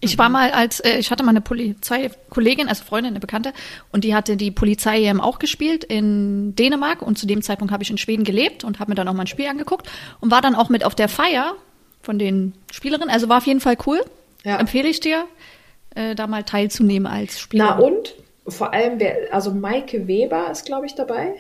Ich 0.01 0.17
war 0.17 0.29
mal 0.29 0.51
als, 0.51 0.79
äh, 0.79 0.97
ich 0.97 1.11
hatte 1.11 1.23
mal 1.23 1.31
eine 1.31 1.41
Polizeikollegin, 1.41 2.69
also 2.69 2.83
Freundin, 2.83 3.13
eine 3.13 3.19
Bekannte, 3.19 3.53
und 3.91 4.03
die 4.03 4.15
hatte 4.15 4.38
die 4.38 4.51
Polizei 4.51 5.03
EM 5.03 5.19
auch 5.19 5.39
gespielt 5.39 5.83
in 5.83 6.55
Dänemark 6.55 7.01
und 7.01 7.17
zu 7.17 7.25
dem 7.25 7.41
Zeitpunkt 7.41 7.73
habe 7.73 7.83
ich 7.83 7.89
in 7.89 7.97
Schweden 7.97 8.23
gelebt 8.23 8.63
und 8.63 8.79
habe 8.79 8.91
mir 8.91 8.95
dann 8.95 9.07
auch 9.07 9.13
mal 9.13 9.23
ein 9.23 9.27
Spiel 9.27 9.47
angeguckt 9.47 9.89
und 10.21 10.31
war 10.31 10.41
dann 10.41 10.55
auch 10.55 10.69
mit 10.69 10.85
auf 10.85 10.95
der 10.95 11.09
Feier 11.09 11.55
von 12.01 12.17
den 12.17 12.53
Spielerinnen. 12.71 13.09
Also 13.09 13.29
war 13.29 13.38
auf 13.38 13.47
jeden 13.47 13.59
Fall 13.59 13.77
cool. 13.88 14.01
Ja. 14.45 14.57
Empfehle 14.57 14.88
ich 14.88 14.99
dir, 15.01 15.25
äh, 15.95 16.15
da 16.15 16.27
mal 16.27 16.43
teilzunehmen 16.43 17.11
als 17.11 17.39
Spieler. 17.39 17.75
Na 17.77 17.79
und? 17.79 18.13
Vor 18.51 18.74
allem, 18.74 19.00
wer, 19.00 19.34
also 19.34 19.51
Maike 19.51 20.08
Weber 20.08 20.50
ist, 20.51 20.65
glaube 20.65 20.86
ich, 20.86 20.96
dabei. 20.96 21.34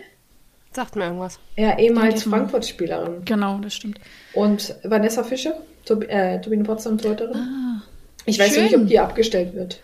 Sagt 0.71 0.95
mir 0.95 1.05
irgendwas. 1.05 1.39
Ja, 1.55 1.77
ehemals 1.77 2.23
Frankfurt-Spielerin. 2.23 3.25
Genau, 3.25 3.57
das 3.59 3.73
stimmt. 3.73 3.99
Und 4.33 4.75
Vanessa 4.83 5.23
Fischer, 5.23 5.53
Tob 5.85 6.03
äh, 6.07 6.39
Turbine 6.41 6.63
Potsdam 6.63 6.97
Torhüterin. 6.97 7.81
Ich 8.25 8.37
weiß 8.37 8.53
Schön. 8.53 8.63
nicht, 8.63 8.75
ob 8.75 8.87
die 8.87 8.99
abgestellt 8.99 9.55
wird. 9.55 9.81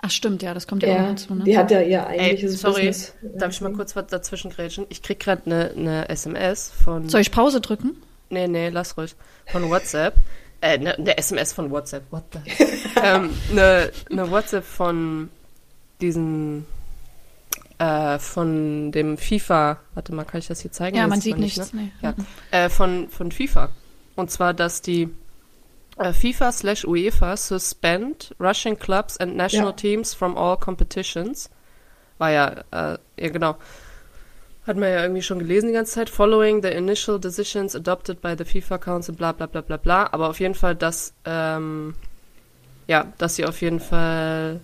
Ach 0.00 0.10
stimmt, 0.10 0.42
ja, 0.42 0.54
das 0.54 0.66
kommt 0.66 0.82
ja, 0.82 0.88
auch 0.88 0.96
Ja, 0.98 1.08
dazu. 1.08 1.34
Ne? 1.34 1.44
die 1.44 1.58
hat 1.58 1.70
ja 1.70 1.80
ihr 1.80 1.98
Ey, 1.98 2.20
eigentliches 2.20 2.60
sorry, 2.60 2.86
Business. 2.86 3.14
darf 3.22 3.52
ich 3.52 3.60
mal 3.60 3.72
kurz 3.72 3.96
was 3.96 4.06
dazwischen 4.06 4.50
grätschen? 4.50 4.86
Ich 4.88 5.02
krieg 5.02 5.18
gerade 5.18 5.42
eine 5.46 5.72
ne 5.74 6.08
SMS 6.08 6.70
von. 6.84 7.08
Soll 7.08 7.20
ich 7.22 7.30
Pause 7.30 7.60
drücken? 7.60 7.96
Nee, 8.30 8.46
nee, 8.48 8.68
lass 8.68 8.96
ruhig. 8.96 9.14
Von 9.46 9.68
WhatsApp. 9.70 10.14
Äh, 10.60 10.78
ne, 10.78 10.94
ne 10.98 11.18
SMS 11.18 11.52
von 11.52 11.70
WhatsApp. 11.70 12.04
What 12.10 12.24
the? 12.32 12.64
ähm, 13.02 13.30
ne, 13.52 13.90
ne 14.10 14.30
WhatsApp 14.30 14.64
von 14.64 15.28
diesen. 16.00 16.66
Äh, 17.78 18.18
von 18.18 18.90
dem 18.90 19.18
FIFA. 19.18 19.78
Warte 19.92 20.14
mal, 20.14 20.24
kann 20.24 20.38
ich 20.38 20.46
das 20.46 20.60
hier 20.62 20.72
zeigen? 20.72 20.96
Ja, 20.96 21.02
Das 21.02 21.10
man 21.10 21.20
sieht 21.20 21.34
sieht 21.34 21.40
nicht, 21.42 21.58
nichts. 21.58 21.74
Ne? 21.74 21.82
Nee. 21.82 21.92
Ja. 22.00 22.14
Äh, 22.50 22.70
von, 22.70 23.10
von 23.10 23.30
FIFA. 23.30 23.68
Und 24.14 24.30
zwar, 24.30 24.54
dass 24.54 24.80
die 24.80 25.10
äh, 25.98 26.14
FIFA 26.14 26.52
slash 26.52 26.86
UEFA 26.86 27.36
suspend 27.36 28.34
Russian 28.40 28.78
clubs 28.78 29.18
and 29.18 29.36
national 29.36 29.72
Ja. 29.72 29.72
teams 29.72 30.14
from 30.14 30.38
all 30.38 30.56
competitions. 30.56 31.50
War 32.16 32.30
ja, 32.30 32.48
äh, 32.70 32.98
ja 33.18 33.28
genau. 33.28 33.56
Hat 34.66 34.78
man 34.78 34.88
ja 34.90 35.02
irgendwie 35.02 35.20
schon 35.22 35.38
gelesen 35.38 35.66
die 35.66 35.74
ganze 35.74 35.92
Zeit. 35.92 36.08
Following 36.08 36.62
the 36.62 36.68
initial 36.70 37.20
decisions 37.20 37.76
adopted 37.76 38.22
by 38.22 38.34
the 38.38 38.44
FIFA 38.46 38.78
Council, 38.78 39.14
bla 39.14 39.32
bla 39.32 39.44
bla 39.46 39.60
bla 39.60 39.76
bla. 39.76 40.08
Aber 40.12 40.30
auf 40.30 40.40
jeden 40.40 40.54
Fall, 40.54 40.74
dass, 40.76 41.12
ähm, 41.26 41.94
ja, 42.86 43.12
dass 43.18 43.36
sie 43.36 43.44
auf 43.44 43.60
jeden 43.60 43.80
Fall 43.80 44.60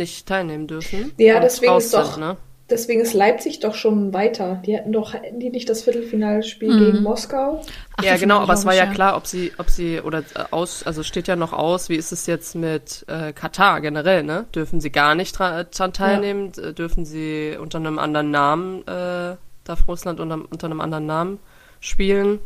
nicht 0.00 0.26
teilnehmen 0.26 0.66
dürfen. 0.66 1.12
Ja, 1.18 1.38
deswegen 1.40 1.76
ist 1.76 1.94
doch- 1.94 2.14
Sind, 2.14 2.20
ne? 2.20 2.36
Deswegen 2.68 3.00
ist 3.00 3.14
Leipzig 3.14 3.58
doch 3.58 3.74
schon 3.74 4.12
weiter. 4.14 4.62
Die 4.64 4.76
hätten 4.76 4.92
doch, 4.92 5.12
hätten 5.12 5.40
die 5.40 5.50
nicht 5.50 5.68
das 5.68 5.82
Viertelfinalspiel 5.82 6.72
Mhm. 6.72 6.78
gegen 6.92 7.02
Moskau? 7.02 7.60
Ach, 7.96 8.04
ja, 8.04 8.16
genau, 8.16 8.38
aber 8.38 8.52
es 8.52 8.64
war 8.64 8.74
ja 8.74 8.86
klar, 8.86 9.16
ob 9.16 9.26
sie, 9.26 9.50
ob 9.58 9.68
sie, 9.70 10.00
oder 10.00 10.20
äh, 10.20 10.44
aus, 10.52 10.84
also 10.84 11.02
steht 11.02 11.26
ja 11.26 11.34
noch 11.34 11.52
aus, 11.52 11.88
wie 11.88 11.96
ist 11.96 12.12
es 12.12 12.26
jetzt 12.26 12.54
mit 12.54 13.04
äh, 13.08 13.32
Katar 13.32 13.80
generell, 13.80 14.22
ne? 14.22 14.44
Dürfen 14.54 14.80
sie 14.80 14.90
gar 14.90 15.16
nicht 15.16 15.36
dran 15.38 15.92
teilnehmen? 15.92 16.52
D- 16.52 16.72
Dürfen 16.72 17.04
sie 17.04 17.56
unter 17.60 17.78
einem 17.78 17.98
anderen 17.98 18.30
Namen, 18.30 18.82
äh, 18.86 19.34
darf 19.64 19.88
Russland 19.88 20.20
unter, 20.20 20.38
unter 20.48 20.66
einem 20.66 20.80
anderen 20.80 21.06
Namen 21.06 21.40
spielen? 21.80 22.38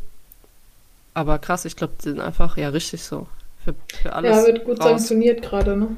Aber 1.13 1.39
krass, 1.39 1.67
ich 1.67 1.77
glaube, 1.77 1.93
die 2.01 2.09
sind 2.09 2.21
einfach, 2.21 2.57
ja, 2.57 2.71
richtig 2.71 3.03
so. 3.03 3.27
Für, 3.63 3.75
für 4.03 4.13
alles. 4.15 4.35
ja, 4.37 4.47
wird 4.47 4.65
gut 4.65 4.81
raus. 4.81 4.89
sanktioniert 4.89 5.43
gerade, 5.43 5.77
ne? 5.77 5.97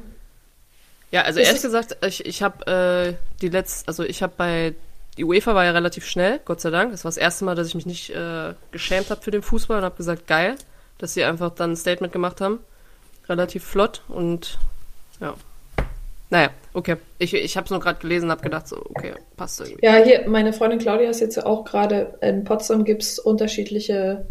Ja, 1.11 1.21
also 1.21 1.39
Ist 1.39 1.47
ehrlich 1.47 1.57
es- 1.63 1.63
gesagt, 1.63 1.97
ich, 2.05 2.25
ich 2.25 2.43
habe 2.43 2.67
äh, 2.67 3.13
die 3.41 3.49
letzte, 3.49 3.87
also 3.87 4.03
ich 4.03 4.21
habe 4.23 4.33
bei, 4.35 4.75
die 5.17 5.23
UEFA 5.23 5.55
war 5.55 5.63
ja 5.65 5.71
relativ 5.71 6.05
schnell, 6.05 6.39
Gott 6.45 6.61
sei 6.61 6.69
Dank. 6.69 6.91
Das 6.91 7.03
war 7.05 7.09
das 7.09 7.17
erste 7.17 7.45
Mal, 7.45 7.55
dass 7.55 7.67
ich 7.67 7.75
mich 7.75 7.85
nicht 7.85 8.09
äh, 8.09 8.53
geschämt 8.71 9.09
habe 9.09 9.21
für 9.21 9.31
den 9.31 9.41
Fußball 9.41 9.77
und 9.77 9.83
habe 9.85 9.95
gesagt, 9.95 10.27
geil, 10.27 10.55
dass 10.97 11.13
sie 11.13 11.23
einfach 11.23 11.51
dann 11.55 11.71
ein 11.71 11.75
Statement 11.77 12.11
gemacht 12.13 12.41
haben. 12.41 12.59
Relativ 13.29 13.63
flott 13.63 14.01
und 14.07 14.57
ja. 15.19 15.33
Naja, 16.29 16.49
okay. 16.73 16.97
Ich, 17.19 17.33
ich 17.33 17.55
habe 17.55 17.65
es 17.65 17.71
nur 17.71 17.79
gerade 17.79 17.99
gelesen 17.99 18.25
und 18.25 18.31
habe 18.31 18.41
gedacht, 18.41 18.67
so, 18.67 18.77
okay, 18.93 19.13
passt 19.37 19.61
irgendwie. 19.61 19.85
Ja, 19.85 19.95
hier, 19.95 20.27
meine 20.27 20.51
Freundin 20.51 20.79
Claudia 20.79 21.09
ist 21.09 21.21
jetzt 21.21 21.43
auch 21.45 21.63
gerade 21.63 22.17
in 22.21 22.43
Potsdam 22.43 22.83
gibt's 22.83 23.17
unterschiedliche 23.17 24.25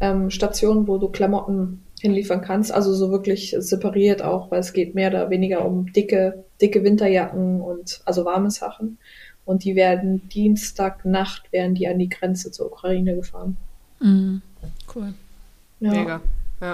ähm, 0.00 0.30
Stationen, 0.30 0.86
wo 0.86 0.96
du 0.98 1.08
Klamotten 1.08 1.84
hinliefern 2.00 2.40
kannst. 2.40 2.72
Also 2.72 2.94
so 2.94 3.10
wirklich 3.10 3.54
separiert 3.58 4.22
auch, 4.22 4.50
weil 4.50 4.60
es 4.60 4.72
geht 4.72 4.94
mehr 4.94 5.10
oder 5.10 5.30
weniger 5.30 5.64
um 5.64 5.92
dicke, 5.92 6.44
dicke 6.60 6.82
Winterjacken 6.82 7.60
und 7.60 8.00
also 8.04 8.24
warme 8.24 8.50
Sachen. 8.50 8.98
Und 9.44 9.64
die 9.64 9.74
werden 9.74 10.28
Dienstagnacht 10.28 11.52
werden 11.52 11.74
die 11.74 11.88
an 11.88 11.98
die 11.98 12.08
Grenze 12.08 12.50
zur 12.52 12.66
Ukraine 12.66 13.16
gefahren. 13.16 13.56
Mhm. 14.00 14.42
Cool. 14.94 15.14
Ja. 15.80 15.90
Mega. 15.92 16.20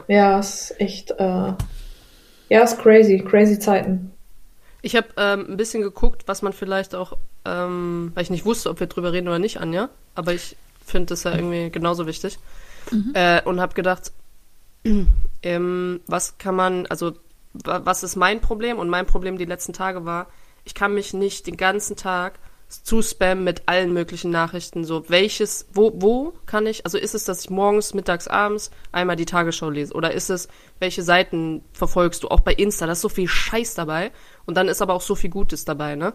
Ja, 0.08 0.40
ist 0.40 0.74
echt, 0.80 1.12
äh, 1.12 1.52
ja, 2.48 2.62
ist 2.62 2.78
crazy, 2.78 3.18
crazy 3.18 3.58
Zeiten. 3.58 4.10
Ich 4.82 4.96
habe 4.96 5.06
ähm, 5.16 5.46
ein 5.50 5.56
bisschen 5.56 5.82
geguckt, 5.82 6.24
was 6.26 6.42
man 6.42 6.52
vielleicht 6.52 6.94
auch, 6.94 7.16
ähm, 7.44 8.10
weil 8.14 8.24
ich 8.24 8.30
nicht 8.30 8.44
wusste, 8.44 8.68
ob 8.68 8.80
wir 8.80 8.88
drüber 8.88 9.12
reden 9.12 9.28
oder 9.28 9.38
nicht, 9.38 9.60
Anja, 9.60 9.88
aber 10.16 10.34
ich 10.34 10.56
finde 10.84 11.06
das 11.06 11.22
ja 11.24 11.34
irgendwie 11.34 11.70
genauso 11.70 12.06
wichtig. 12.06 12.38
Äh, 13.14 13.42
und 13.42 13.60
habe 13.60 13.74
gedacht, 13.74 14.12
ähm, 15.42 16.00
was 16.06 16.38
kann 16.38 16.54
man, 16.54 16.86
also 16.86 17.12
wa- 17.52 17.80
was 17.84 18.02
ist 18.02 18.16
mein 18.16 18.40
Problem? 18.40 18.78
Und 18.78 18.88
mein 18.88 19.06
Problem 19.06 19.38
die 19.38 19.44
letzten 19.44 19.72
Tage 19.72 20.04
war, 20.04 20.28
ich 20.64 20.74
kann 20.74 20.94
mich 20.94 21.14
nicht 21.14 21.46
den 21.46 21.56
ganzen 21.56 21.96
Tag 21.96 22.38
zu 22.68 23.00
spammen 23.00 23.44
mit 23.44 23.62
allen 23.66 23.92
möglichen 23.92 24.32
Nachrichten. 24.32 24.84
So, 24.84 25.08
welches, 25.08 25.66
wo, 25.72 25.92
wo 25.94 26.32
kann 26.46 26.66
ich, 26.66 26.84
also 26.84 26.98
ist 26.98 27.14
es, 27.14 27.24
dass 27.24 27.42
ich 27.42 27.50
morgens, 27.50 27.94
mittags, 27.94 28.26
abends 28.26 28.72
einmal 28.90 29.14
die 29.14 29.24
Tagesschau 29.24 29.70
lese? 29.70 29.94
Oder 29.94 30.12
ist 30.12 30.30
es, 30.30 30.48
welche 30.80 31.04
Seiten 31.04 31.62
verfolgst 31.72 32.24
du? 32.24 32.28
Auch 32.28 32.40
bei 32.40 32.52
Insta, 32.52 32.86
da 32.86 32.92
ist 32.92 33.02
so 33.02 33.08
viel 33.08 33.28
Scheiß 33.28 33.74
dabei. 33.74 34.10
Und 34.46 34.56
dann 34.56 34.66
ist 34.66 34.82
aber 34.82 34.94
auch 34.94 35.00
so 35.00 35.14
viel 35.14 35.30
Gutes 35.30 35.64
dabei, 35.64 35.94
ne? 35.94 36.12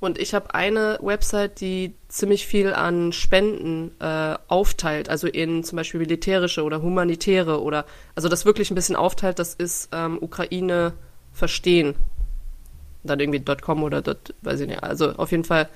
Und 0.00 0.18
ich 0.18 0.34
habe 0.34 0.54
eine 0.54 0.98
Website, 1.00 1.60
die 1.60 1.94
ziemlich 2.08 2.46
viel 2.46 2.74
an 2.74 3.12
Spenden 3.12 3.92
äh, 4.00 4.36
aufteilt, 4.48 5.08
also 5.08 5.26
in 5.26 5.64
zum 5.64 5.76
Beispiel 5.76 6.00
militärische 6.00 6.62
oder 6.62 6.82
humanitäre 6.82 7.62
oder 7.62 7.86
also 8.14 8.28
das 8.28 8.44
wirklich 8.44 8.70
ein 8.70 8.74
bisschen 8.74 8.96
aufteilt, 8.96 9.38
das 9.38 9.54
ist 9.54 9.88
ähm, 9.92 10.18
Ukraine 10.20 10.92
verstehen. 11.32 11.94
Dann 13.04 13.20
irgendwie 13.20 13.42
.com 13.60 13.82
oder 13.82 14.02
dot, 14.02 14.34
weiß 14.42 14.60
ich 14.60 14.68
nicht. 14.68 14.82
Also 14.82 15.12
auf 15.12 15.30
jeden 15.30 15.44
Fall, 15.44 15.68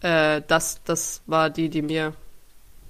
äh, 0.00 0.42
das, 0.48 0.80
das 0.84 1.22
war 1.26 1.50
die, 1.50 1.68
die 1.68 1.82
mir 1.82 2.14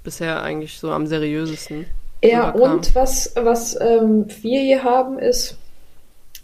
bisher 0.05 0.43
eigentlich 0.43 0.79
so 0.79 0.91
am 0.91 1.07
seriösesten 1.07 1.87
Ja, 2.23 2.51
rüberkam. 2.51 2.73
und 2.79 2.95
was, 2.95 3.33
was 3.37 3.79
ähm, 3.81 4.27
wir 4.41 4.61
hier 4.61 4.85
haben, 4.85 5.19
ist 5.19 5.59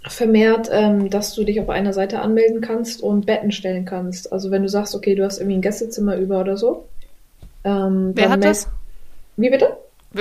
vermehrt, 0.07 0.69
ähm, 0.73 1.11
dass 1.11 1.35
du 1.35 1.45
dich 1.45 1.61
auf 1.61 1.69
einer 1.69 1.93
Seite 1.93 2.21
anmelden 2.21 2.61
kannst 2.61 3.02
und 3.02 3.26
Betten 3.26 3.52
stellen 3.52 3.85
kannst. 3.85 4.33
Also 4.33 4.50
wenn 4.50 4.62
du 4.62 4.69
sagst, 4.69 4.95
okay, 4.95 5.14
du 5.14 5.25
hast 5.25 5.38
irgendwie 5.38 5.57
ein 5.59 5.62
Gästezimmer 5.62 6.17
über 6.17 6.40
oder 6.40 6.57
so. 6.57 6.87
Ähm, 7.64 8.12
Wer 8.14 8.31
hat 8.31 8.45
das? 8.45 8.69
Wie 9.37 9.50
bitte? 9.50 9.76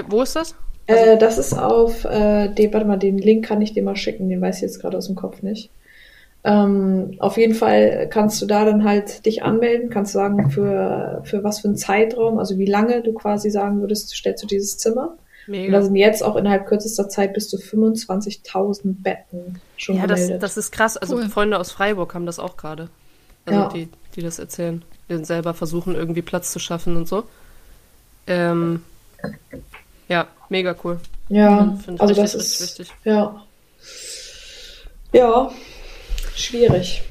Wo 0.10 0.22
ist 0.22 0.36
das? 0.36 0.56
Äh, 0.88 1.18
das 1.18 1.38
ist 1.38 1.54
auf, 1.54 2.06
äh, 2.06 2.48
den, 2.50 2.74
warte 2.74 2.88
mal, 2.88 2.98
den 2.98 3.18
Link 3.18 3.46
kann 3.46 3.62
ich 3.62 3.74
dir 3.74 3.84
mal 3.84 3.96
schicken, 3.96 4.30
den 4.30 4.42
weiß 4.42 4.58
ich 4.58 4.62
jetzt 4.64 4.82
gerade 4.82 4.98
aus 4.98 5.08
dem 5.08 5.16
Kopf 5.16 5.42
nicht. 5.42 5.70
Ähm, 6.44 7.16
auf 7.20 7.38
jeden 7.38 7.56
Fall 7.56 8.08
kannst 8.10 8.42
du 8.42 8.46
da 8.46 8.64
dann 8.64 8.86
halt 8.86 9.26
dich 9.26 9.44
anmelden, 9.44 9.90
kannst 9.90 10.14
sagen, 10.14 10.50
für, 10.50 11.22
für 11.26 11.44
was 11.44 11.60
für 11.60 11.68
einen 11.68 11.78
Zeitraum, 11.78 12.40
also 12.40 12.58
wie 12.58 12.66
lange 12.66 13.02
du 13.02 13.14
quasi 13.14 13.50
sagen 13.50 13.82
würdest, 13.82 14.16
stellst 14.16 14.44
du 14.44 14.48
dieses 14.48 14.78
Zimmer. 14.78 15.18
Und 15.48 15.54
da 15.54 15.60
Mega. 15.60 15.82
sind 15.82 15.96
jetzt 15.96 16.24
auch 16.24 16.36
innerhalb 16.36 16.68
kürzester 16.68 17.08
Zeit 17.10 17.34
bis 17.34 17.48
zu 17.50 17.58
25.000 17.58 19.02
Betten 19.02 19.60
schon 19.78 19.96
Ja, 19.98 20.06
das, 20.08 20.30
das 20.40 20.58
ist 20.58 20.72
krass. 20.72 20.98
Also 20.98 21.16
Cool. 21.16 21.30
Freunde 21.30 21.58
aus 21.60 21.72
Freiburg 21.72 22.14
haben 22.14 22.26
das 22.26 22.38
auch 22.40 22.58
gerade. 22.58 22.90
Also 23.46 23.60
Ja. 23.62 23.70
die, 23.70 23.88
die 24.16 24.22
das 24.22 24.40
erzählen. 24.40 24.84
Die 25.10 25.14
dann 25.14 25.24
selber 25.26 25.54
versuchen, 25.54 25.96
irgendwie 25.96 26.22
Platz 26.22 26.52
zu 26.52 26.60
schaffen 26.60 26.98
und 26.98 27.08
so. 27.08 27.24
Ähm, 28.28 28.84
ja, 30.10 30.28
mega 30.50 30.76
cool. 30.84 31.00
ja, 31.30 31.78
Finde 31.84 31.94
ich 31.96 32.02
also 32.02 32.14
richtig, 32.22 32.34
das 32.34 32.34
richtig 32.62 32.62
ist, 32.62 32.80
wichtig. 32.80 32.94
ja. 33.06 33.44
Ja, 35.14 35.52
schwierig. 36.36 37.04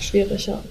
Schwierig, 0.00 0.46
ja. 0.46 0.62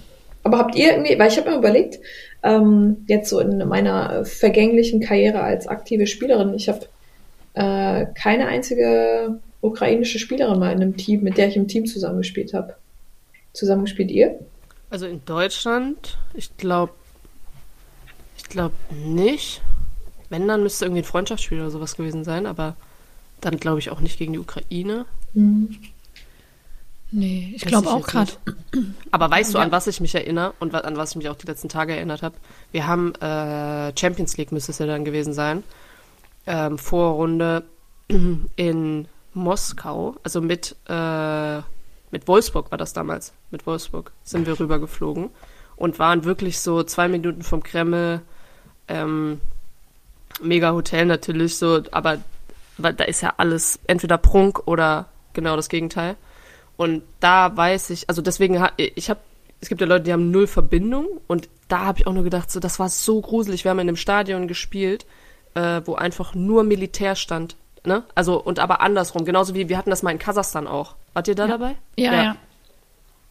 Aber 0.44 0.58
habt 0.60 0.76
ihr 0.76 0.92
irgendwie, 0.94 1.20
weil 1.20 1.30
ich 1.30 1.38
habe 1.38 1.50
mir 1.52 1.58
überlegt, 1.58 2.00
ähm, 2.44 3.04
jetzt 3.08 3.30
so 3.30 3.40
in 3.40 3.58
meiner 3.68 4.24
vergänglichen 4.24 5.02
Karriere 5.02 5.42
als 5.42 5.68
aktive 5.68 6.08
Spielerin, 6.08 6.54
ich 6.54 6.70
habe 6.70 6.88
äh, 7.54 8.06
keine 8.16 8.48
einzige 8.48 9.40
ukrainische 9.62 10.20
Spielerin 10.20 10.60
mal 10.60 10.72
in 10.72 10.82
einem 10.82 10.98
Team, 10.98 11.22
mit 11.24 11.38
der 11.38 11.48
ich 11.48 11.58
im 11.58 11.68
Team 11.68 11.86
zusammengespielt 11.86 12.54
habe. 12.54 12.76
Zusammengespielt 13.54 14.12
ihr? 14.12 14.40
Also 14.90 15.06
in 15.06 15.24
Deutschland, 15.26 16.18
ich 16.34 16.56
glaube, 16.58 16.94
ich 18.38 18.46
glaube 18.46 18.76
nicht. 18.92 19.62
Wenn, 20.30 20.48
dann 20.48 20.64
müsste 20.64 20.86
irgendwie 20.86 21.02
ein 21.02 21.06
Freundschaftsspiel 21.06 21.60
oder 21.60 21.72
sowas 21.72 21.96
gewesen 21.96 22.24
sein, 22.24 22.46
aber 22.46 22.76
dann 23.42 23.58
glaube 23.58 23.80
ich 23.80 23.90
auch 23.90 24.00
nicht 24.00 24.18
gegen 24.18 24.34
die 24.34 24.40
Ukraine. 24.40 25.06
Mhm. 25.34 25.78
Nee, 27.12 27.54
ich 27.56 27.66
glaube 27.66 27.90
auch 27.90 28.06
gerade. 28.06 28.32
Aber 29.10 29.32
weißt 29.32 29.54
du, 29.54 29.58
Ja. 29.58 29.64
an 29.64 29.72
was 29.72 29.88
ich 29.88 30.00
mich 30.00 30.14
erinnere 30.14 30.54
und 30.60 30.76
an 30.76 30.96
was 30.96 31.12
ich 31.12 31.16
mich 31.16 31.30
auch 31.30 31.36
die 31.36 31.48
letzten 31.48 31.68
Tage 31.68 31.96
erinnert 31.96 32.22
habe? 32.22 32.36
Wir 32.72 32.86
haben 32.86 33.16
äh, 33.16 33.92
Champions 33.98 34.38
League, 34.38 34.52
müsste 34.52 34.72
es 34.72 34.78
ja 34.78 34.86
dann 34.86 35.06
gewesen 35.06 35.34
sein, 35.34 35.64
ähm, 36.46 36.78
Vorrunde 36.78 37.64
in 38.56 39.08
Moskau, 39.34 40.16
also 40.24 40.42
mit, 40.42 40.76
äh, 40.88 41.58
mit 42.12 42.28
Wolfsburg 42.28 42.72
war 42.72 42.78
das 42.78 42.94
damals. 42.94 43.34
Mit 43.52 43.66
Wolfsburg 43.66 44.12
sind 44.24 44.48
wir 44.48 44.60
rübergeflogen 44.60 45.30
und 45.76 46.00
waren 46.00 46.24
wirklich 46.26 46.60
so 46.60 46.84
zwei 46.84 47.08
Minuten 47.08 47.42
vom 47.42 47.64
Kreml. 47.64 48.22
Ähm, 48.88 49.40
mega 50.42 50.72
Hotel 50.72 51.06
natürlich, 51.06 51.58
so, 51.58 51.82
aber, 51.92 52.18
aber 52.78 52.94
da 52.94 53.04
ist 53.04 53.22
ja 53.22 53.34
alles 53.38 53.80
entweder 53.88 54.18
Prunk 54.18 54.68
oder 54.68 55.08
genau 55.34 55.56
das 55.56 55.70
Gegenteil. 55.70 56.16
Und 56.78 57.04
da 57.20 57.56
weiß 57.56 57.90
ich, 57.90 58.08
also 58.08 58.22
deswegen, 58.22 58.64
ich 58.78 59.10
habe, 59.10 59.20
es 59.60 59.70
gibt 59.70 59.82
ja 59.82 59.88
Leute, 59.88 60.06
die 60.06 60.14
haben 60.14 60.32
null 60.32 60.48
Verbindung 60.48 61.08
und 61.28 61.50
da 61.68 61.86
habe 61.86 62.00
ich 62.00 62.08
auch 62.08 62.14
nur 62.14 62.24
gedacht, 62.24 62.50
so, 62.50 62.60
das 62.60 62.80
war 62.80 62.90
so 62.90 63.22
gruselig. 63.22 63.64
Wir 63.64 63.72
haben 63.72 63.80
in 63.80 63.90
einem 63.90 63.98
Stadion 63.98 64.48
gespielt, 64.48 65.06
äh, 65.56 65.82
wo 65.86 65.96
einfach 65.96 66.36
nur 66.36 66.64
Militär 66.64 67.16
stand. 67.16 67.56
Ne? 67.86 68.04
Also, 68.16 68.42
und 68.42 68.60
aber 68.60 68.82
andersrum. 68.82 69.26
Genauso 69.26 69.56
wie 69.56 69.70
wir 69.70 69.78
hatten 69.78 69.90
das 69.90 70.04
mal 70.04 70.12
in 70.12 70.20
Kasachstan 70.20 70.68
auch. 70.68 70.96
Wart 71.14 71.28
ihr 71.28 71.36
da 71.36 71.48
dabei? 71.48 71.76
Ja, 71.98 72.14
ja. 72.14 72.36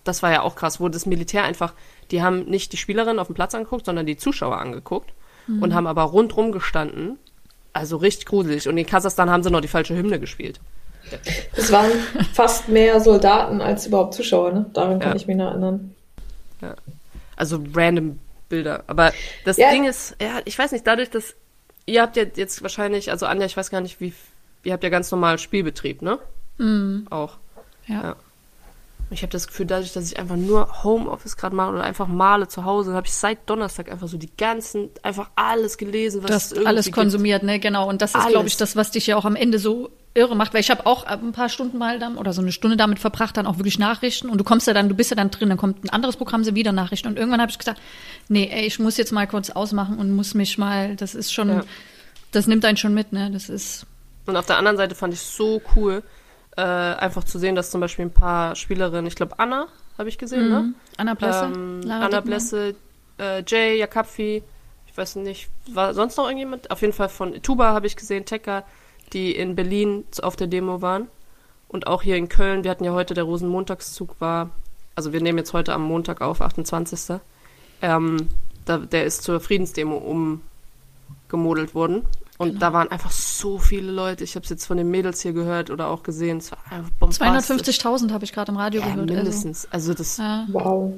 Das 0.04 0.22
war 0.22 0.32
ja 0.32 0.40
auch 0.42 0.56
krass, 0.56 0.80
wo 0.80 0.88
das 0.88 1.04
Militär 1.06 1.44
einfach, 1.44 1.74
die 2.10 2.22
haben 2.22 2.44
nicht 2.46 2.72
die 2.72 2.76
Spielerin 2.78 3.18
auf 3.18 3.26
dem 3.26 3.34
Platz 3.34 3.54
angeguckt, 3.54 3.84
sondern 3.84 4.06
die 4.06 4.16
Zuschauer 4.16 4.58
angeguckt 4.58 5.12
Mhm. 5.46 5.62
und 5.62 5.74
haben 5.74 5.86
aber 5.86 6.02
rundrum 6.02 6.52
gestanden. 6.52 7.18
Also 7.72 7.96
richtig 7.98 8.26
gruselig. 8.26 8.68
Und 8.68 8.76
in 8.78 8.86
Kasachstan 8.86 9.30
haben 9.30 9.42
sie 9.42 9.50
noch 9.50 9.60
die 9.60 9.68
falsche 9.68 9.94
Hymne 9.94 10.18
gespielt. 10.18 10.60
Es 11.52 11.70
waren 11.72 11.90
fast 12.34 12.68
mehr 12.68 13.00
Soldaten 13.00 13.60
als 13.62 13.86
überhaupt 13.86 14.12
Zuschauer, 14.14 14.52
ne? 14.52 14.66
Daran 14.74 14.98
kann 14.98 15.10
Ja. 15.10 15.16
ich 15.16 15.26
mich 15.26 15.36
noch 15.36 15.46
erinnern. 15.50 15.94
Also 17.36 17.62
random 17.74 18.18
Bilder. 18.48 18.82
Aber 18.86 19.12
das 19.44 19.56
Ja. 19.58 19.70
Ding 19.70 19.84
ist, 19.84 20.16
ja, 20.20 20.40
ich 20.44 20.58
weiß 20.58 20.72
nicht, 20.72 20.86
dadurch, 20.86 21.10
dass 21.10 21.34
ihr 21.88 22.02
habt 22.02 22.16
ja 22.16 22.24
jetzt 22.34 22.62
wahrscheinlich, 22.62 23.10
also 23.10 23.26
Anja, 23.26 23.46
ich 23.46 23.56
weiß 23.56 23.70
gar 23.70 23.80
nicht, 23.80 24.00
wie, 24.00 24.12
ihr 24.64 24.72
habt 24.72 24.84
ja 24.84 24.90
ganz 24.90 25.10
normal 25.10 25.38
Spielbetrieb, 25.38 26.02
ne? 26.02 26.18
Mhm. 26.58 27.06
Auch. 27.10 27.38
Ja. 27.86 28.02
Ja. 28.02 28.16
Ich 29.10 29.22
habe 29.22 29.32
das 29.32 29.46
Gefühl, 29.46 29.64
dadurch, 29.66 29.92
dass 29.94 30.10
ich 30.12 30.18
einfach 30.18 30.36
nur 30.36 30.84
Homeoffice 30.84 31.36
gerade 31.36 31.56
mache 31.56 31.72
oder 31.72 31.82
einfach 31.82 32.06
male 32.08 32.46
zu 32.48 32.64
Hause, 32.64 32.92
habe 32.92 33.06
ich 33.06 33.14
seit 33.14 33.48
Donnerstag 33.48 33.90
einfach 33.90 34.06
so 34.08 34.18
die 34.18 34.30
ganzen, 34.36 34.90
einfach 35.02 35.30
alles 35.34 35.78
gelesen, 35.78 36.22
was 36.22 36.30
es 36.30 36.34
hast 36.36 36.52
irgendwie 36.52 36.66
alles 36.68 36.84
gibt. 36.86 36.96
konsumiert, 36.96 37.42
ne? 37.42 37.58
Genau. 37.58 37.88
Und 37.88 38.02
das 38.02 38.14
ist, 38.14 38.28
glaube 38.28 38.48
ich, 38.48 38.56
das, 38.58 38.76
was 38.76 38.90
dich 38.90 39.06
ja 39.06 39.16
auch 39.16 39.24
am 39.24 39.34
Ende 39.36 39.58
so 39.58 39.90
irre 40.14 40.34
macht, 40.36 40.52
weil 40.52 40.60
ich 40.60 40.70
habe 40.70 40.84
auch 40.84 41.04
ein 41.04 41.32
paar 41.32 41.48
Stunden 41.48 41.78
mal 41.78 41.98
dann 41.98 42.16
oder 42.18 42.32
so 42.32 42.42
eine 42.42 42.50
Stunde 42.52 42.76
damit 42.76 42.98
verbracht, 42.98 43.36
dann 43.36 43.46
auch 43.46 43.58
wirklich 43.58 43.78
Nachrichten 43.78 44.28
und 44.30 44.38
du 44.38 44.44
kommst 44.44 44.66
ja 44.66 44.74
dann, 44.74 44.88
du 44.88 44.94
bist 44.94 45.10
ja 45.10 45.16
dann 45.16 45.30
drin, 45.30 45.48
dann 45.48 45.58
kommt 45.58 45.84
ein 45.84 45.90
anderes 45.90 46.16
Programm, 46.16 46.42
sind 46.44 46.54
wieder 46.56 46.72
Nachrichten 46.72 47.06
und 47.08 47.16
irgendwann 47.16 47.40
habe 47.40 47.50
ich 47.50 47.58
gesagt, 47.58 47.80
nee, 48.28 48.48
ey, 48.52 48.66
ich 48.66 48.78
muss 48.78 48.96
jetzt 48.96 49.12
mal 49.12 49.26
kurz 49.28 49.50
ausmachen 49.50 49.96
und 49.98 50.10
muss 50.10 50.34
mich 50.34 50.58
mal, 50.58 50.96
das 50.96 51.14
ist 51.14 51.32
schon, 51.32 51.48
Ja. 51.48 51.60
das 52.32 52.46
nimmt 52.48 52.64
einen 52.64 52.76
schon 52.76 52.94
mit, 52.94 53.12
ne? 53.12 53.30
Das 53.30 53.48
ist, 53.48 53.86
Und 54.26 54.36
auf 54.36 54.46
der 54.46 54.56
anderen 54.58 54.76
Seite 54.76 54.94
fand 54.96 55.14
ich 55.14 55.20
so 55.20 55.62
cool, 55.76 56.02
äh, 56.58 56.60
einfach 56.60 57.22
zu 57.22 57.38
sehen, 57.38 57.54
dass 57.54 57.70
zum 57.70 57.80
Beispiel 57.80 58.04
ein 58.04 58.12
paar 58.12 58.56
Spielerinnen, 58.56 59.06
ich 59.06 59.14
glaube 59.14 59.38
Anna, 59.38 59.68
habe 59.96 60.08
ich 60.08 60.18
gesehen, 60.18 60.48
ne? 60.48 60.60
Mhm. 60.60 60.74
Anna 60.96 61.14
Blesse, 61.14 61.44
Ähm, 61.44 61.82
Lara 61.82 62.06
Anna. 62.06 62.20
Blesse, 62.20 62.74
äh, 63.18 63.44
Jay, 63.46 63.78
Jakapfi, 63.78 64.42
ich 64.88 64.96
weiß 64.96 65.16
nicht, 65.16 65.48
war 65.72 65.94
sonst 65.94 66.16
noch 66.16 66.24
irgendjemand? 66.24 66.72
Auf 66.72 66.80
jeden 66.80 66.92
Fall 66.92 67.08
von 67.08 67.40
Tuba 67.42 67.72
habe 67.74 67.86
ich 67.86 67.94
gesehen, 67.94 68.24
Tekka, 68.24 68.64
die 69.12 69.36
in 69.36 69.54
Berlin 69.54 70.04
auf 70.20 70.34
der 70.34 70.48
Demo 70.48 70.82
waren. 70.82 71.06
Und 71.68 71.86
auch 71.86 72.02
hier 72.02 72.16
in 72.16 72.28
Köln, 72.28 72.64
wir 72.64 72.72
hatten 72.72 72.84
ja 72.84 72.92
heute, 72.92 73.14
der 73.14 73.24
Rosenmontagszug 73.24 74.20
war, 74.20 74.50
also 74.96 75.12
wir 75.12 75.20
nehmen 75.20 75.38
jetzt 75.38 75.52
heute 75.52 75.74
am 75.74 75.82
Montag 75.82 76.22
auf, 76.22 76.40
28. 76.40 77.20
Ähm, 77.82 78.28
da, 78.64 78.78
der 78.78 79.04
ist 79.04 79.22
zur 79.22 79.38
Friedensdemo 79.38 79.96
umgemodelt 81.32 81.74
worden. 81.74 82.02
Und 82.38 82.48
Genau. 82.50 82.60
da 82.60 82.72
waren 82.72 82.90
einfach 82.90 83.10
so 83.10 83.58
viele 83.58 83.90
Leute. 83.90 84.22
Ich 84.24 84.34
habe 84.36 84.44
es 84.44 84.50
jetzt 84.50 84.64
von 84.66 84.76
den 84.76 84.90
Mädels 84.90 85.20
hier 85.22 85.32
gehört 85.32 85.70
oder 85.70 85.88
auch 85.88 86.02
gesehen. 86.02 86.38
Es 86.38 86.52
war 86.52 86.58
einfach 86.70 86.90
bombastisch. 87.00 87.78
250.000 87.80 88.12
habe 88.12 88.24
ich 88.24 88.32
gerade 88.32 88.52
im 88.52 88.58
Radio 88.58 88.80
Ja, 88.80 88.90
gehört. 88.92 89.10
mindestens. 89.10 89.66
Also 89.70 89.92
das, 89.94 90.20
Also, 90.20 90.22
ja. 90.22 90.46
Wow. 90.52 90.92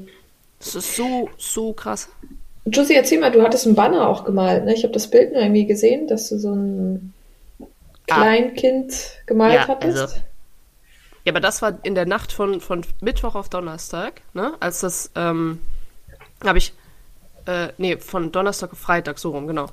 das 0.59 0.75
ist 0.75 0.97
so, 0.97 1.31
so 1.39 1.73
krass. 1.73 2.09
Josie, 2.67 2.95
erzähl 2.95 3.19
mal, 3.21 3.33
du 3.33 3.43
hattest 3.43 3.67
einen 3.67 3.75
Banner 3.75 4.07
auch 4.07 4.25
gemalt, 4.25 4.67
ne? 4.67 4.75
Ich 4.75 4.83
habe 4.83 4.93
das 4.93 5.09
Bild 5.09 5.33
nur 5.33 5.41
irgendwie 5.41 5.65
gesehen, 5.67 6.07
dass 6.09 6.29
du 6.29 6.39
so 6.39 6.53
ein 6.55 7.15
Kleinkind 8.07 8.93
gemalt 9.27 9.55
Ja, 9.55 9.69
hattest. 9.69 9.99
also- 9.99 10.15
Ja, 11.25 11.33
aber 11.33 11.41
das 11.41 11.63
war 11.63 11.79
in 11.85 11.95
der 11.95 12.07
Nacht 12.07 12.33
von, 12.33 12.61
von 12.61 12.85
Mittwoch 13.01 13.35
auf 13.35 13.49
Donnerstag, 13.49 14.21
ne? 14.35 14.55
Als 14.61 14.81
das, 14.81 15.11
ähm, 15.15 15.61
habe 16.45 16.59
ich, 16.59 16.73
äh, 17.47 17.69
nee, 17.79 17.97
von 17.99 18.31
Donnerstag 18.33 18.73
auf 18.73 18.79
Freitag, 18.79 19.19
so 19.19 19.31
rum, 19.31 19.47
genau. 19.47 19.67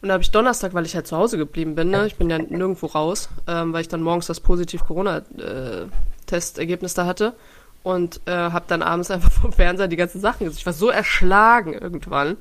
Und 0.00 0.06
da 0.08 0.14
habe 0.14 0.22
ich 0.22 0.30
Donnerstag, 0.30 0.72
weil 0.74 0.86
ich 0.86 0.94
halt 0.94 1.08
zu 1.08 1.16
Hause 1.16 1.38
geblieben 1.38 1.74
bin, 1.74 1.90
ne? 1.90 2.06
Ich 2.06 2.14
bin 2.16 2.30
ja 2.30 2.38
nirgendwo 2.38 2.86
raus, 2.86 3.28
ähm, 3.48 3.72
weil 3.72 3.80
ich 3.80 3.88
dann 3.88 4.02
morgens 4.02 4.28
das 4.28 4.38
positiv 4.38 4.84
Corona-Testergebnis 4.84 6.94
da 6.94 7.06
hatte. 7.06 7.34
Und 7.82 8.20
äh, 8.26 8.32
habe 8.32 8.66
dann 8.68 8.82
abends 8.82 9.10
einfach 9.10 9.32
vom 9.42 9.52
Fernseher 9.52 9.88
die 9.88 9.96
ganzen 9.96 10.20
Sachen 10.20 10.44
gesehen. 10.44 10.58
Ich 10.58 10.66
war 10.66 10.72
so 10.72 10.88
erschlagen 10.88 11.72
irgendwann. 11.72 12.36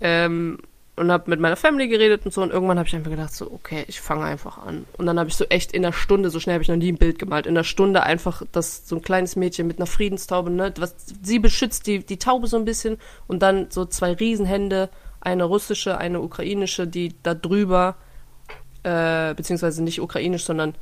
Ähm, 0.00 0.60
und 0.96 1.10
habe 1.10 1.28
mit 1.28 1.40
meiner 1.40 1.56
Family 1.56 1.88
geredet 1.88 2.24
und 2.24 2.32
so. 2.32 2.42
Und 2.42 2.52
irgendwann 2.52 2.78
habe 2.78 2.86
ich 2.86 2.94
einfach 2.94 3.10
gedacht, 3.10 3.34
so, 3.34 3.50
okay, 3.50 3.84
ich 3.88 4.00
fange 4.00 4.24
einfach 4.24 4.58
an. 4.58 4.86
Und 4.96 5.06
dann 5.06 5.18
habe 5.18 5.28
ich 5.28 5.36
so 5.36 5.44
echt 5.46 5.72
in 5.72 5.84
einer 5.84 5.92
Stunde, 5.92 6.30
so 6.30 6.38
schnell 6.38 6.54
habe 6.54 6.62
ich 6.62 6.68
noch 6.68 6.76
nie 6.76 6.92
ein 6.92 6.98
Bild 6.98 7.18
gemalt, 7.18 7.46
in 7.46 7.56
einer 7.56 7.64
Stunde 7.64 8.04
einfach 8.04 8.42
das 8.52 8.88
so 8.88 8.96
ein 8.96 9.02
kleines 9.02 9.34
Mädchen 9.34 9.66
mit 9.66 9.78
einer 9.78 9.86
Friedenstaube, 9.86 10.50
ne, 10.50 10.72
was 10.78 10.94
sie 11.22 11.40
beschützt, 11.40 11.86
die, 11.86 12.04
die 12.04 12.18
Taube 12.18 12.46
so 12.46 12.56
ein 12.56 12.64
bisschen. 12.64 12.98
Und 13.26 13.42
dann 13.42 13.66
so 13.70 13.84
zwei 13.84 14.12
Riesenhände, 14.12 14.88
eine 15.24 15.44
russische, 15.44 15.98
eine 15.98 16.20
ukrainische, 16.20 16.86
die 16.86 17.14
da 17.22 17.34
drüber, 17.34 17.96
äh, 18.82 19.34
beziehungsweise 19.34 19.82
nicht 19.82 20.00
ukrainisch, 20.00 20.44
sondern 20.44 20.74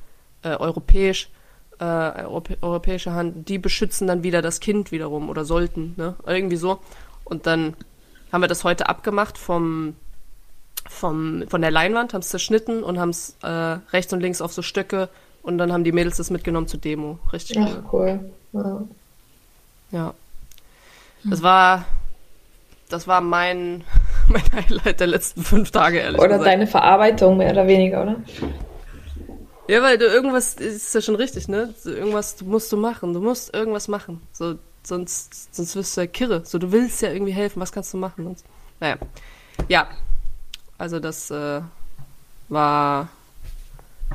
äh, 0.42 0.56
europäisch, 0.56 1.30
äh, 1.78 1.84
Europä 1.84 2.56
europäische 2.60 3.12
Hand, 3.12 3.48
die 3.48 3.58
beschützen 3.58 4.06
dann 4.06 4.22
wieder 4.22 4.42
das 4.42 4.60
Kind 4.60 4.92
wiederum 4.92 5.30
oder 5.30 5.44
sollten, 5.44 5.94
ne? 5.96 6.16
Irgendwie 6.26 6.56
so. 6.56 6.80
Und 7.24 7.46
dann 7.46 7.74
haben 8.32 8.42
wir 8.42 8.48
das 8.48 8.64
heute 8.64 8.88
abgemacht 8.88 9.38
vom, 9.38 9.94
vom, 10.88 11.44
von 11.48 11.60
der 11.60 11.70
Leinwand, 11.70 12.12
haben 12.12 12.20
es 12.20 12.28
zerschnitten 12.28 12.82
und 12.82 12.98
haben 12.98 13.10
es 13.10 13.36
äh, 13.42 13.48
rechts 13.92 14.12
und 14.12 14.20
links 14.20 14.40
auf 14.40 14.52
so 14.52 14.62
Stöcke 14.62 15.08
und 15.42 15.58
dann 15.58 15.72
haben 15.72 15.84
die 15.84 15.92
Mädels 15.92 16.16
das 16.16 16.30
mitgenommen 16.30 16.68
zur 16.68 16.80
Demo. 16.80 17.18
Richtig 17.32 17.58
Ach, 17.58 17.92
cool. 17.92 18.20
cool. 18.52 18.60
Ja. 18.62 18.84
Ja. 19.90 20.14
Das 21.24 21.42
war, 21.42 21.84
das 22.92 23.06
war 23.06 23.20
mein, 23.20 23.84
mein 24.28 24.42
Highlight 24.52 25.00
der 25.00 25.06
letzten 25.06 25.42
fünf 25.42 25.70
Tage, 25.70 25.98
ehrlich 25.98 26.20
Oder 26.20 26.38
gesagt. 26.38 26.46
deine 26.46 26.66
Verarbeitung, 26.66 27.36
mehr 27.36 27.52
oder 27.52 27.66
weniger, 27.66 28.02
oder? 28.02 28.16
Ja, 29.68 29.82
weil 29.82 29.96
du 29.96 30.06
irgendwas 30.06 30.54
ist 30.54 30.94
ja 30.94 31.00
schon 31.00 31.14
richtig, 31.14 31.48
ne? 31.48 31.72
Irgendwas 31.84 32.42
musst 32.42 32.72
du 32.72 32.76
machen. 32.76 33.14
Du 33.14 33.20
musst 33.20 33.54
irgendwas 33.54 33.88
machen. 33.88 34.20
So, 34.32 34.56
sonst, 34.82 35.54
sonst 35.54 35.76
wirst 35.76 35.96
du 35.96 36.02
ja 36.02 36.06
kirre. 36.06 36.42
So, 36.44 36.58
du 36.58 36.72
willst 36.72 37.00
ja 37.00 37.10
irgendwie 37.10 37.32
helfen. 37.32 37.60
Was 37.60 37.72
kannst 37.72 37.92
du 37.94 37.96
machen? 37.96 38.24
Sonst? 38.24 38.44
Naja. 38.80 38.96
Ja. 39.68 39.88
Also 40.78 40.98
das 40.98 41.30
äh, 41.30 41.60
war 42.48 43.08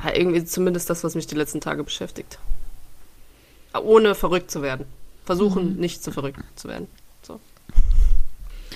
ja, 0.04 0.14
irgendwie 0.14 0.44
zumindest 0.44 0.90
das, 0.90 1.02
was 1.02 1.14
mich 1.14 1.26
die 1.26 1.34
letzten 1.34 1.60
Tage 1.60 1.82
beschäftigt. 1.82 2.38
Ohne 3.82 4.14
verrückt 4.14 4.50
zu 4.50 4.62
werden. 4.62 4.86
Versuchen, 5.24 5.76
nicht 5.76 6.04
zu 6.04 6.12
verrückt 6.12 6.40
zu 6.56 6.68
werden. 6.68 6.88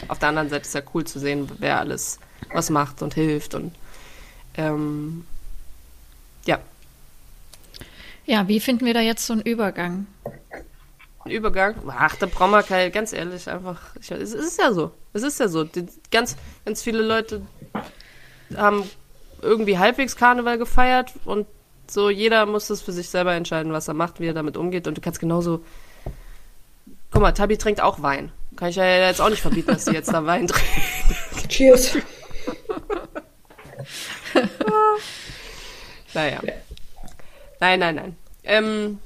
Auf 0.09 0.19
der 0.19 0.31
anderen 0.31 0.49
Seite 0.49 0.67
ist 0.67 0.75
ja 0.75 0.83
cool 0.95 1.05
zu 1.05 1.19
sehen, 1.19 1.51
wer 1.59 1.79
alles 1.79 2.19
was 2.53 2.71
macht 2.71 3.03
und 3.03 3.15
hilft 3.15 3.55
und 3.55 3.73
ähm, 4.55 5.25
ja, 6.45 6.59
ja, 8.25 8.47
wie 8.49 8.61
finden 8.61 8.87
wir 8.87 8.95
da 8.95 9.01
jetzt 9.01 9.27
so 9.27 9.33
einen 9.33 9.43
Übergang? 9.43 10.07
Ein 11.25 11.31
Übergang. 11.31 11.75
Ach, 11.89 12.17
wir 12.53 12.63
kein, 12.63 12.93
ganz 12.93 13.13
ehrlich, 13.13 13.49
einfach. 13.49 13.81
Ich, 14.01 14.11
es 14.11 14.33
ist 14.33 14.59
ja 14.59 14.73
so. 14.73 14.93
Es 15.13 15.23
ist 15.23 15.41
ja 15.41 15.49
so. 15.49 15.65
Die, 15.65 15.87
ganz, 16.11 16.37
ganz 16.65 16.83
viele 16.83 17.03
Leute 17.03 17.43
haben 18.57 18.89
irgendwie 19.41 19.79
halbwegs 19.79 20.15
Karneval 20.17 20.59
gefeiert 20.59 21.13
und 21.25 21.47
so 21.89 22.11
jeder 22.11 22.47
muss 22.47 22.69
das 22.69 22.81
für 22.81 22.93
sich 22.93 23.09
selber 23.09 23.35
entscheiden, 23.35 23.73
was 23.73 23.89
er 23.89 23.95
macht, 23.95 24.21
wie 24.21 24.27
er 24.27 24.35
damit 24.35 24.57
umgeht. 24.57 24.87
Und 24.87 24.97
du 24.97 25.01
kannst 25.01 25.21
genauso. 25.21 25.65
Guck 27.11 27.23
mal, 27.23 27.33
Tabi 27.33 27.59
trinkt 27.59 27.81
auch 27.81 28.03
Wein. 28.03 28.33
Kann 28.57 28.69
ich 28.69 28.77
ja 28.77 28.85
jetzt 29.07 29.21
auch 29.21 29.31
nicht 29.31 29.43
verbieten, 29.43 29.69
dass 29.73 29.85
sie 29.87 29.93
jetzt 29.93 30.13
da 30.13 30.25
Wein 30.27 30.47
trinkt. 30.47 31.49
Cheers. 31.49 31.97
Naja. 36.15 36.41
Nein, 37.61 37.81
nein, 37.81 37.95
nein. 37.95 38.17
Ähm, 38.45 38.99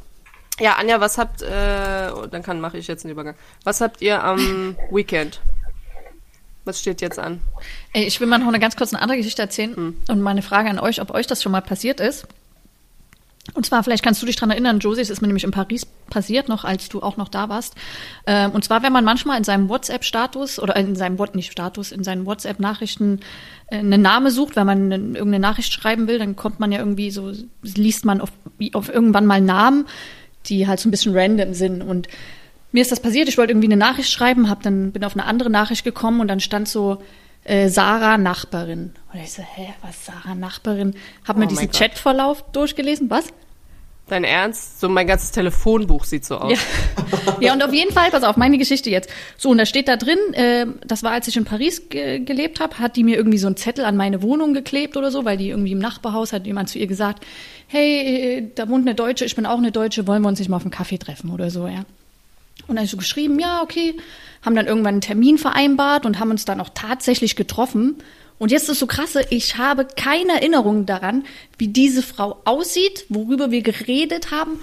ja, 0.59 0.73
Anja, 0.75 1.01
was 1.01 1.19
habt, 1.19 1.43
äh, 1.43 2.11
oh, 2.15 2.27
dann 2.27 2.43
kann 2.43 2.61
mache 2.61 2.79
ich 2.79 2.89
jetzt 2.89 3.05
einen 3.05 3.13
Übergang. 3.13 3.35
Was 3.65 3.81
habt 3.81 4.01
ihr 4.03 4.23
am 4.25 4.77
Weekend? 4.91 5.41
Was 6.65 6.81
steht 6.81 7.01
jetzt 7.01 7.19
an? 7.19 7.41
Ey, 7.93 8.05
ich 8.05 8.19
will 8.19 8.27
mal 8.27 8.39
noch 8.39 8.49
eine 8.49 8.59
ganz 8.59 8.75
kurz 8.77 8.93
eine 8.93 9.01
andere 9.03 9.19
Geschichte 9.19 9.43
erzählen 9.43 9.77
Hm. 9.77 9.97
und 10.09 10.21
meine 10.21 10.43
Frage 10.43 10.69
an 10.69 10.81
euch, 10.81 11.01
ob 11.01 11.13
euch 11.13 11.27
das 11.29 11.43
schon 11.43 11.53
mal 11.53 11.61
passiert 11.61 12.01
ist. 12.01 12.27
Und 13.55 13.65
zwar, 13.65 13.83
vielleicht 13.85 14.03
kannst 14.03 14.21
du 14.21 14.27
dich 14.27 14.37
dran 14.37 14.51
erinnern, 14.51 14.81
Josie, 14.81 15.01
es 15.01 15.11
ist 15.11 15.21
mir 15.23 15.29
nämlich 15.29 15.45
in 15.45 15.51
Paris 15.51 15.87
passiert, 16.11 16.49
noch 16.49 16.65
als 16.65 16.89
du 16.89 17.01
auch 17.01 17.17
noch 17.17 17.29
da 17.29 17.49
warst. 17.49 17.75
Ähm, 18.27 18.51
und 18.51 18.65
zwar, 18.65 18.83
wenn 18.83 18.93
man 18.93 19.05
manchmal 19.05 19.39
in 19.39 19.45
seinem 19.45 19.69
WhatsApp-Status 19.69 20.59
oder 20.59 20.77
in 20.77 20.97
seinem 20.97 21.19
What 21.19 21.35
nicht 21.35 21.53
Status, 21.53 21.93
in 21.93 22.05
seinen 22.05 22.27
WhatsApp-Nachrichten 22.27 23.21
äh, 23.69 23.79
einen 23.79 24.03
Namen 24.03 24.31
sucht, 24.31 24.57
wenn 24.57 24.67
man 24.67 24.93
eine- 24.93 24.97
irgendeine 24.97 25.41
Nachricht 25.41 25.73
schreiben 25.73 26.09
will, 26.09 26.19
dann 26.19 26.37
kommt 26.37 26.61
man 26.61 26.73
ja 26.73 26.79
irgendwie 26.81 27.11
so, 27.11 27.33
liest 27.63 28.05
man 28.05 28.21
auf, 28.21 28.31
auf 28.73 28.89
irgendwann 28.89 29.27
mal 29.27 29.41
Namen, 29.41 29.87
die 30.47 30.67
halt 30.67 30.81
so 30.81 30.89
ein 30.89 30.91
bisschen 30.91 31.17
random 31.17 31.55
sind. 31.55 31.83
Und 31.83 32.09
mir 32.73 32.83
ist 32.83 32.93
das 32.93 33.01
passiert, 33.01 33.29
ich 33.29 33.39
wollte 33.39 33.53
irgendwie 33.53 33.69
eine 33.69 33.77
Nachricht 33.77 34.11
schreiben, 34.11 34.51
hab 34.51 34.63
dann 34.63 34.93
bin 34.93 35.05
auf 35.05 35.15
eine 35.15 35.25
andere 35.25 35.51
Nachricht 35.51 35.85
gekommen 35.85 36.21
und 36.21 36.29
dann 36.29 36.41
stand 36.41 36.69
so 36.69 37.01
äh, 37.47 37.69
Sarah 37.69 38.19
Nachbarin. 38.19 38.93
Und 39.13 39.21
ich 39.21 39.33
so, 39.33 39.43
hä, 39.43 39.75
was 39.83 40.07
Sarah 40.07 40.35
Nachbarin? 40.35 40.95
Hab 41.27 41.37
mir 41.37 41.45
Oh 41.45 41.47
mein 41.47 41.49
diesen. 41.49 41.71
Chatverlauf 41.71 42.43
durchgelesen, 42.53 43.11
was? 43.11 43.27
Dein 44.09 44.23
Ernst? 44.23 44.81
So 44.81 44.89
mein 44.89 45.09
ganzes 45.09 45.33
Telefonbuch 45.33 46.05
sieht 46.05 46.25
so 46.25 46.37
aus. 46.39 46.53
Ja. 46.53 46.59
ja, 47.41 47.53
und 47.53 47.63
auf 47.65 47.73
jeden 47.73 47.93
Fall, 47.93 48.11
pass 48.13 48.23
auf, 48.23 48.37
meine 48.37 48.57
Geschichte 48.57 48.89
jetzt. 48.89 49.11
So, 49.37 49.51
und 49.51 49.59
da 49.59 49.67
steht 49.67 49.89
da 49.89 49.97
drin, 49.97 50.19
äh, 50.33 50.67
das 50.87 51.03
war, 51.03 51.11
als 51.11 51.27
ich 51.27 51.37
in 51.37 51.45
Paris 51.45 51.89
ge 51.89 52.21
gelebt 52.21 52.61
habe, 52.61 52.79
hat 52.79 52.95
die 52.95 53.03
mir 53.03 53.17
irgendwie 53.17 53.39
so 53.39 53.49
einen 53.49 53.57
Zettel 53.57 53.85
an 53.85 53.97
meine 53.97 54.23
Wohnung 54.23 54.55
geklebt 54.55 54.97
oder 54.97 55.11
so, 55.11 55.25
weil 55.25 55.37
die 55.37 55.49
irgendwie 55.49 55.73
im 55.73 55.81
Nachbarhaus 55.81 56.33
hat 56.33 56.47
jemand 56.47 56.69
zu 56.69 56.79
ihr 56.79 56.87
gesagt, 56.87 57.27
hey, 57.67 58.39
äh, 58.39 58.51
da 58.55 58.69
wohnt 58.69 58.87
eine 58.87 58.95
Deutsche, 58.95 59.25
ich 59.25 59.35
bin 59.35 59.45
auch 59.45 59.59
eine 59.59 59.73
Deutsche, 59.73 60.07
wollen 60.07 60.23
wir 60.23 60.29
uns 60.29 60.39
nicht 60.39 60.49
mal 60.49 60.57
auf 60.57 60.63
einen 60.63 60.71
Kaffee 60.71 60.99
treffen 60.99 61.31
oder 61.31 61.51
so, 61.51 61.67
ja. 61.67 61.85
Und 62.69 62.75
dann 62.75 62.79
habe 62.79 62.85
ich 62.87 62.91
so 62.91 62.97
geschrieben, 62.97 63.39
ja, 63.39 63.63
okay, 63.63 63.97
haben 64.45 64.55
dann 64.57 64.67
irgendwann 64.67 64.95
einen 64.95 65.01
Termin 65.01 65.39
vereinbart 65.39 66.07
und 66.07 66.19
haben 66.19 66.31
uns 66.31 66.45
dann 66.45 66.61
auch 66.61 66.71
tatsächlich 66.75 67.37
getroffen. 67.37 67.97
Und 68.39 68.51
jetzt 68.53 68.69
ist 68.69 68.79
so 68.81 68.87
krasse, 68.87 69.25
ich 69.31 69.57
habe 69.57 69.87
keine 69.97 70.33
Erinnerung 70.35 70.85
daran, 70.87 71.25
wie 71.59 71.69
diese 71.69 72.03
Frau 72.03 72.41
aussieht, 72.45 73.07
worüber 73.09 73.51
wir 73.51 73.63
geredet 73.63 74.31
haben. 74.31 74.61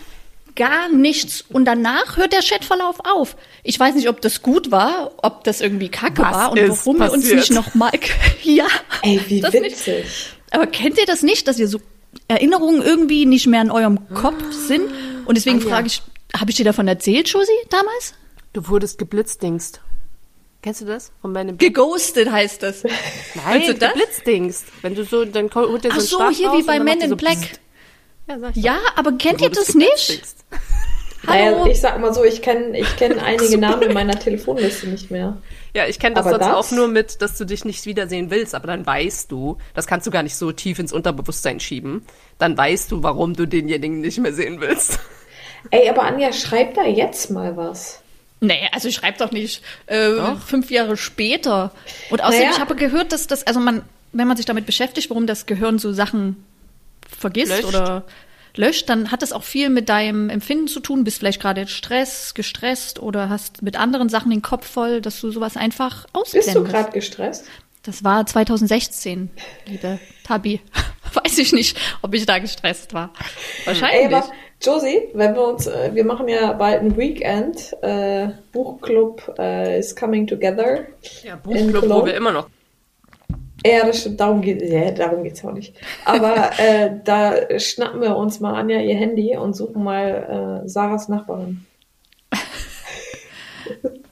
Gar 0.56 0.90
nichts. 0.90 1.44
Und 1.50 1.66
danach 1.66 2.16
hört 2.18 2.32
der 2.34 2.42
Chatverlauf 2.42 2.98
auf. 3.04 3.36
Ich 3.64 3.80
weiß 3.80 3.96
nicht, 3.96 4.08
ob 4.10 4.22
das 4.22 4.44
gut 4.44 4.70
war, 4.70 5.12
ob 5.18 5.44
das 5.46 5.62
irgendwie 5.62 5.90
kacke 5.90 6.22
Was 6.22 6.32
war 6.32 6.52
und 6.52 6.60
warum 6.70 7.00
wir 7.00 7.12
uns 7.12 7.24
passiert? 7.24 7.40
nicht 7.40 7.52
nochmal. 7.52 7.92
ja. 8.44 8.68
Ey, 9.02 9.20
wie 9.28 9.42
das 9.42 9.52
witzig. 9.54 10.04
Nicht. 10.04 10.36
Aber 10.52 10.68
kennt 10.68 11.00
ihr 11.00 11.08
das 11.08 11.24
nicht, 11.24 11.48
dass 11.48 11.58
ihr 11.58 11.68
so 11.68 11.82
Erinnerungen 12.28 12.84
irgendwie 12.84 13.26
nicht 13.26 13.48
mehr 13.48 13.64
in 13.64 13.72
eurem 13.72 14.08
Kopf 14.14 14.52
sind? 14.52 14.84
Und 15.26 15.36
deswegen 15.36 15.58
Ah, 15.58 15.64
ja. 15.64 15.70
frage 15.70 15.88
ich, 15.88 16.04
habe 16.36 16.52
ich 16.52 16.58
dir 16.58 16.66
davon 16.66 16.88
erzählt, 16.88 17.28
Josie, 17.30 17.52
damals? 17.70 18.14
Du 18.54 18.68
wurdest 18.68 18.98
geblitzdingst. 18.98 19.82
Kennst 20.62 20.82
du 20.82 20.86
das? 20.86 21.12
Von 21.22 21.34
meinem 21.34 21.58
Geghostet 21.58 22.32
heißt 22.32 22.64
das. 22.64 22.84
Nein, 23.36 23.64
du 23.68 23.74
das? 23.76 23.94
geblitzdingst. 23.94 24.66
Wenn 24.82 24.96
du 24.96 25.04
so, 25.04 25.26
dann 25.26 25.50
ko- 25.50 25.68
holt 25.70 25.84
der 25.84 25.92
so 25.92 25.98
Ach 25.98 26.02
so, 26.02 26.16
Stab 26.18 26.34
hier 26.34 26.48
raus 26.50 26.60
wie 26.60 26.64
bei 26.68 26.80
Men 26.80 27.02
in 27.02 27.10
so 27.10 27.16
Black. 27.16 27.38
pssst. 27.40 27.60
Ja, 28.28 28.40
sag 28.40 28.56
ich 28.56 28.64
Ja, 28.64 28.80
aber 28.96 29.12
kennt 29.14 29.42
ihr 29.42 29.50
das 29.50 29.74
nicht? 29.76 30.24
Naja, 31.26 31.46
Hallo? 31.58 31.66
ich 31.70 31.80
sag 31.80 32.00
mal 32.00 32.14
so, 32.14 32.24
ich 32.24 32.42
kenne 32.42 32.78
ich 32.78 32.96
kenn 32.98 33.20
einige 33.20 33.58
Namen 33.58 33.82
in 33.84 33.94
meiner 33.94 34.18
Telefonliste 34.18 34.88
nicht 34.88 35.10
mehr. 35.12 35.42
Ja, 35.74 35.88
ich 35.88 36.00
kenne 36.00 36.16
das 36.16 36.26
Aber 36.26 36.36
sonst 36.40 36.48
das- 36.48 36.56
auch 36.56 36.72
nur 36.76 36.88
mit, 36.88 37.22
dass 37.22 37.38
du 37.38 37.46
dich 37.46 37.66
nicht 37.66 37.86
wiedersehen 37.86 38.30
willst, 38.30 38.56
aber 38.56 38.68
dann 38.68 38.86
weißt 38.86 39.32
du, 39.32 39.58
das 39.74 39.88
kannst 39.88 40.06
du 40.08 40.12
gar 40.12 40.24
nicht 40.24 40.36
so 40.36 40.52
tief 40.54 40.80
ins 40.80 40.94
Unterbewusstsein 40.94 41.60
schieben, 41.60 42.06
dann 42.38 42.58
weißt 42.58 42.92
du, 42.92 43.04
warum 43.04 43.34
du 43.36 43.46
denjenigen 43.48 44.00
nicht 44.02 44.20
mehr 44.20 44.34
sehen 44.34 44.62
willst. 44.62 45.00
Ey, 45.72 45.90
aber 45.90 46.04
Anja, 46.04 46.32
schreib 46.34 46.74
da 46.76 46.84
jetzt 46.84 47.30
mal 47.32 47.56
was. 47.58 48.02
Nee, 48.42 48.68
also 48.74 48.90
ich 48.90 48.96
schreibe 48.96 49.18
doch 49.18 49.32
nicht 49.32 49.62
äh, 49.86 50.16
Doch. 50.16 50.42
fünf 50.42 50.70
Jahre 50.70 50.98
später. 50.98 51.72
Und 52.10 52.22
außerdem, 52.22 52.40
Naja. 52.42 52.52
ich 52.56 52.60
habe 52.60 52.76
gehört, 52.76 53.12
dass 53.14 53.28
das, 53.28 53.48
also 53.48 53.60
man, 53.62 53.84
wenn 54.12 54.28
man 54.28 54.36
sich 54.38 54.46
damit 54.46 54.66
beschäftigt, 54.66 55.10
warum 55.10 55.28
das 55.28 55.46
Gehirn 55.46 55.80
so 55.80 55.94
Sachen 55.94 56.44
vergisst 57.08 57.52
Löscht. 57.54 57.66
oder 57.66 58.04
löscht, 58.56 58.90
dann 58.90 59.12
hat 59.12 59.22
das 59.22 59.32
auch 59.32 59.44
viel 59.44 59.70
mit 59.70 59.88
deinem 59.90 60.30
Empfinden 60.30 60.68
zu 60.68 60.80
tun. 60.82 61.04
Bist 61.06 61.20
vielleicht 61.20 61.42
gerade 61.42 61.68
Stress, 61.68 62.34
gestresst 62.34 63.00
oder 63.00 63.30
hast 63.30 63.62
mit 63.62 63.80
anderen 63.80 64.10
Sachen 64.10 64.30
den 64.30 64.42
Kopf 64.42 64.68
voll, 64.68 65.00
dass 65.02 65.20
du 65.22 65.32
sowas 65.32 65.56
einfach 65.58 66.04
Bist 66.04 66.14
du 66.14 66.20
ausblendest. 66.20 66.66
gerade 66.66 66.92
gestresst? 66.92 67.46
Das 67.86 68.02
war 68.02 68.26
2016, 68.26 69.30
liebe 69.68 70.00
Tabi. 70.24 70.62
Weiß 71.14 71.38
ich 71.38 71.52
nicht, 71.52 71.78
ob 72.02 72.14
ich 72.14 72.26
da 72.26 72.40
gestresst 72.40 72.94
war. 72.94 73.12
Ey, 73.20 73.68
Wahrscheinlich. 73.68 74.16
aber 74.16 74.26
Josie, 74.62 75.10
wenn 75.14 75.36
wir 75.36 75.46
uns, 75.46 75.68
äh, 75.68 75.92
wir 75.94 76.06
machen 76.06 76.30
ja 76.30 76.54
bald 76.54 76.82
ein 76.82 76.96
Weekend, 76.96 77.76
äh, 77.82 78.30
Buchclub 78.54 79.36
äh, 79.38 79.80
is 79.80 79.94
coming 79.94 80.26
together. 80.26 80.86
Ja, 81.24 81.36
Buchclub, 81.36 81.90
wo 81.90 82.06
wir 82.06 82.16
immer 82.16 82.32
noch. 82.32 82.48
Ja, 83.66 83.86
das 83.86 84.00
stimmt, 84.00 84.22
darum 84.22 84.42
geht 84.42 84.62
ja, 84.62 84.92
darum 84.92 85.24
geht's 85.24 85.44
auch 85.44 85.52
nicht. 85.52 85.76
Aber 86.06 86.52
äh, 86.58 86.90
da 87.04 87.60
schnappen 87.60 88.00
wir 88.00 88.16
uns 88.16 88.40
mal 88.40 88.56
Anja 88.56 88.80
ihr 88.80 88.96
Handy 88.96 89.36
und 89.36 89.58
suchen 89.58 89.84
mal 89.84 90.64
äh, 90.64 90.70
Sarahs 90.70 91.10
Nachbarin. 91.10 91.66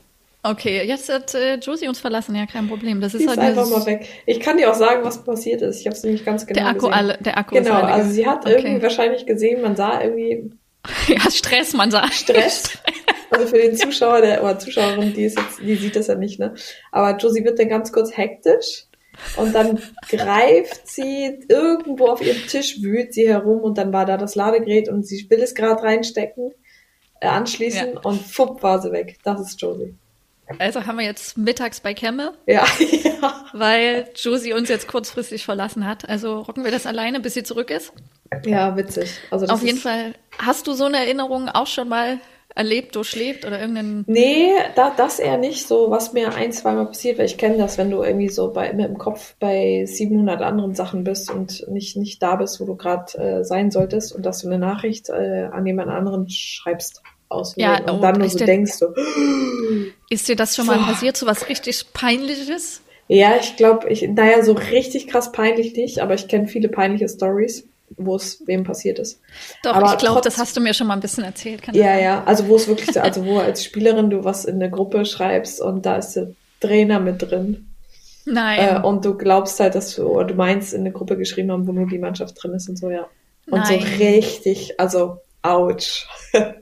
Okay, 0.43 0.83
jetzt 0.87 1.07
hat 1.09 1.35
äh, 1.35 1.55
Josie 1.55 1.87
uns 1.87 1.99
verlassen, 1.99 2.35
ja, 2.35 2.47
kein 2.47 2.67
Problem. 2.67 2.99
Das 2.99 3.13
ist 3.13 3.21
ist 3.21 3.27
halt 3.27 3.39
einfach 3.39 3.69
mal 3.69 3.85
weg. 3.85 4.07
Ich 4.25 4.39
kann 4.39 4.57
dir 4.57 4.71
auch 4.71 4.75
sagen, 4.75 5.03
was 5.03 5.23
passiert 5.23 5.61
ist. 5.61 5.79
Ich 5.79 5.85
habe 5.85 5.95
es 5.95 6.03
nämlich 6.03 6.25
ganz 6.25 6.47
genau 6.47 6.59
der 6.59 6.69
Akku 6.69 6.87
gesehen. 6.87 6.93
alle, 6.93 7.17
der 7.19 7.37
Akku 7.37 7.55
Genau, 7.55 7.81
also 7.81 8.09
sie 8.09 8.25
hat 8.25 8.45
okay. 8.45 8.55
irgendwie 8.55 8.81
wahrscheinlich 8.81 9.27
gesehen, 9.27 9.61
man 9.61 9.75
sah 9.75 10.01
irgendwie 10.01 10.51
ja 11.07 11.29
Stress, 11.29 11.73
man 11.73 11.91
sagt. 11.91 12.13
Stress. 12.13 12.77
Also 13.29 13.47
für 13.47 13.57
den 13.57 13.75
Zuschauer 13.77 14.21
der, 14.21 14.43
oder 14.43 14.57
Zuschauerin, 14.57 15.13
die 15.13 15.25
ist 15.25 15.37
jetzt, 15.37 15.59
die 15.59 15.75
sieht 15.75 15.95
das 15.95 16.07
ja 16.07 16.15
nicht, 16.15 16.39
ne? 16.39 16.55
Aber 16.91 17.17
Josie 17.17 17.43
wird 17.43 17.59
dann 17.59 17.69
ganz 17.69 17.91
kurz 17.91 18.17
hektisch 18.17 18.85
und 19.37 19.53
dann 19.53 19.79
greift 20.09 20.87
sie 20.87 21.39
irgendwo 21.47 22.07
auf 22.07 22.25
ihrem 22.25 22.47
Tisch, 22.47 22.81
wühlt 22.81 23.13
sie 23.13 23.29
herum 23.29 23.61
und 23.61 23.77
dann 23.77 23.93
war 23.93 24.05
da 24.05 24.17
das 24.17 24.33
Ladegerät 24.33 24.89
und 24.89 25.05
sie 25.05 25.29
will 25.29 25.41
es 25.41 25.53
gerade 25.53 25.83
reinstecken, 25.83 26.51
äh, 27.19 27.27
anschließen 27.27 27.97
und 27.97 28.21
fupp 28.21 28.63
war 28.63 28.81
sie 28.81 28.91
weg. 28.91 29.19
Das 29.23 29.39
ist 29.39 29.61
Josie. 29.61 29.93
Also 30.59 30.85
haben 30.85 30.97
wir 30.97 31.05
jetzt 31.05 31.37
mittags 31.37 31.79
bei 31.79 31.93
Kemme, 31.93 32.33
Ja, 32.47 32.65
ja. 32.79 33.45
weil 33.53 34.09
Josie 34.15 34.53
uns 34.53 34.69
jetzt 34.69 34.87
kurzfristig 34.87 35.45
verlassen 35.45 35.87
hat. 35.87 36.07
Also 36.09 36.39
rocken 36.39 36.63
wir 36.63 36.71
das 36.71 36.85
alleine, 36.85 37.19
bis 37.19 37.33
sie 37.33 37.43
zurück 37.43 37.69
ist. 37.69 37.93
Ja, 38.45 38.75
witzig. 38.77 39.19
Also 39.29 39.45
das 39.45 39.53
Auf 39.53 39.63
jeden 39.63 39.77
Fall. 39.77 40.13
Hast 40.37 40.67
du 40.67 40.73
so 40.73 40.85
eine 40.85 40.97
Erinnerung 40.97 41.49
auch 41.49 41.67
schon 41.67 41.89
mal 41.89 42.19
erlebt, 42.55 42.95
durchlebt 42.95 43.45
oder 43.45 43.59
irgendeinen? 43.59 44.03
Nee, 44.07 44.51
da, 44.75 44.91
das 44.95 45.19
eher 45.19 45.37
nicht 45.37 45.67
so, 45.67 45.89
was 45.89 46.13
mir 46.13 46.33
ein, 46.33 46.51
zweimal 46.51 46.87
passiert, 46.87 47.17
weil 47.17 47.25
ich 47.25 47.37
kenne 47.37 47.57
das, 47.57 47.77
wenn 47.77 47.91
du 47.91 48.03
irgendwie 48.03 48.29
so 48.29 48.51
bei, 48.51 48.73
mit 48.73 48.87
dem 48.87 48.97
Kopf 48.97 49.35
bei 49.39 49.85
700 49.85 50.41
anderen 50.41 50.75
Sachen 50.75 51.03
bist 51.03 51.31
und 51.31 51.67
nicht, 51.69 51.97
nicht 51.97 52.21
da 52.21 52.35
bist, 52.35 52.59
wo 52.59 52.65
du 52.65 52.75
gerade 52.75 53.17
äh, 53.17 53.43
sein 53.43 53.71
solltest 53.71 54.13
und 54.13 54.25
dass 54.25 54.39
du 54.39 54.47
eine 54.47 54.59
Nachricht 54.59 55.09
äh, 55.09 55.49
an 55.51 55.65
jemand 55.65 55.89
anderen 55.89 56.29
schreibst 56.29 57.01
aus 57.31 57.55
Ja, 57.55 57.77
und 57.87 57.89
oh, 57.89 57.99
dann 58.01 58.17
nur 58.19 58.29
so 58.29 58.39
denn? 58.39 58.45
denkst 58.45 58.73
so, 58.73 58.87
Ist 60.09 60.27
dir 60.27 60.35
das 60.35 60.55
schon 60.55 60.65
mal 60.65 60.79
Boah. 60.79 60.85
passiert, 60.87 61.17
so 61.17 61.25
was 61.25 61.47
richtig 61.49 61.93
peinliches? 61.93 62.81
ja, 63.07 63.35
ich 63.39 63.55
glaube, 63.57 63.89
ich, 63.89 64.07
naja, 64.07 64.43
so 64.43 64.53
richtig 64.53 65.07
krass 65.07 65.31
peinlich 65.31 65.73
nicht, 65.75 65.99
aber 65.99 66.13
ich 66.13 66.27
kenne 66.27 66.47
viele 66.47 66.69
peinliche 66.69 67.09
Stories, 67.09 67.67
wo 67.97 68.15
es 68.15 68.41
wem 68.47 68.63
passiert 68.63 68.99
ist. 68.99 69.19
Doch, 69.63 69.75
Aber 69.75 69.87
ich 69.87 69.97
glaube, 69.97 70.21
das 70.21 70.37
hast 70.37 70.55
du 70.55 70.61
mir 70.61 70.73
schon 70.73 70.87
mal 70.87 70.93
ein 70.93 71.01
bisschen 71.01 71.23
erzählt. 71.25 71.61
Kann 71.61 71.75
Ja, 71.75 71.97
ja, 71.97 72.23
also 72.23 72.47
wo 72.47 72.55
es 72.55 72.67
wirklich 72.67 72.93
so, 72.93 73.01
also 73.01 73.25
wo 73.25 73.39
als 73.39 73.63
Spielerin 73.65 74.09
du 74.09 74.23
was 74.23 74.45
in 74.45 74.55
eine 74.55 74.69
Gruppe 74.69 75.05
schreibst 75.05 75.61
und 75.61 75.85
da 75.85 75.97
ist 75.97 76.13
der 76.13 76.35
Trainer 76.61 76.99
mit 76.99 77.21
drin. 77.21 77.67
Nein. 78.25 78.59
Äh, 78.59 78.79
und 78.81 79.03
du 79.03 79.17
glaubst 79.17 79.59
halt, 79.59 79.75
dass 79.75 79.95
du, 79.95 80.03
oder 80.07 80.27
du 80.27 80.35
meinst, 80.35 80.73
in 80.73 80.81
eine 80.81 80.91
Gruppe 80.91 81.17
geschrieben 81.17 81.51
haben, 81.51 81.67
wo 81.67 81.71
nur 81.73 81.87
die 81.87 81.97
Mannschaft 81.99 82.35
drin 82.41 82.53
ist 82.53 82.69
und 82.69 82.77
so, 82.77 82.89
ja. 82.89 83.07
Und 83.49 83.65
so 83.67 83.73
Nein. 83.73 83.83
richtig, 83.99 84.79
also, 84.79 85.17
ouch. 85.41 86.07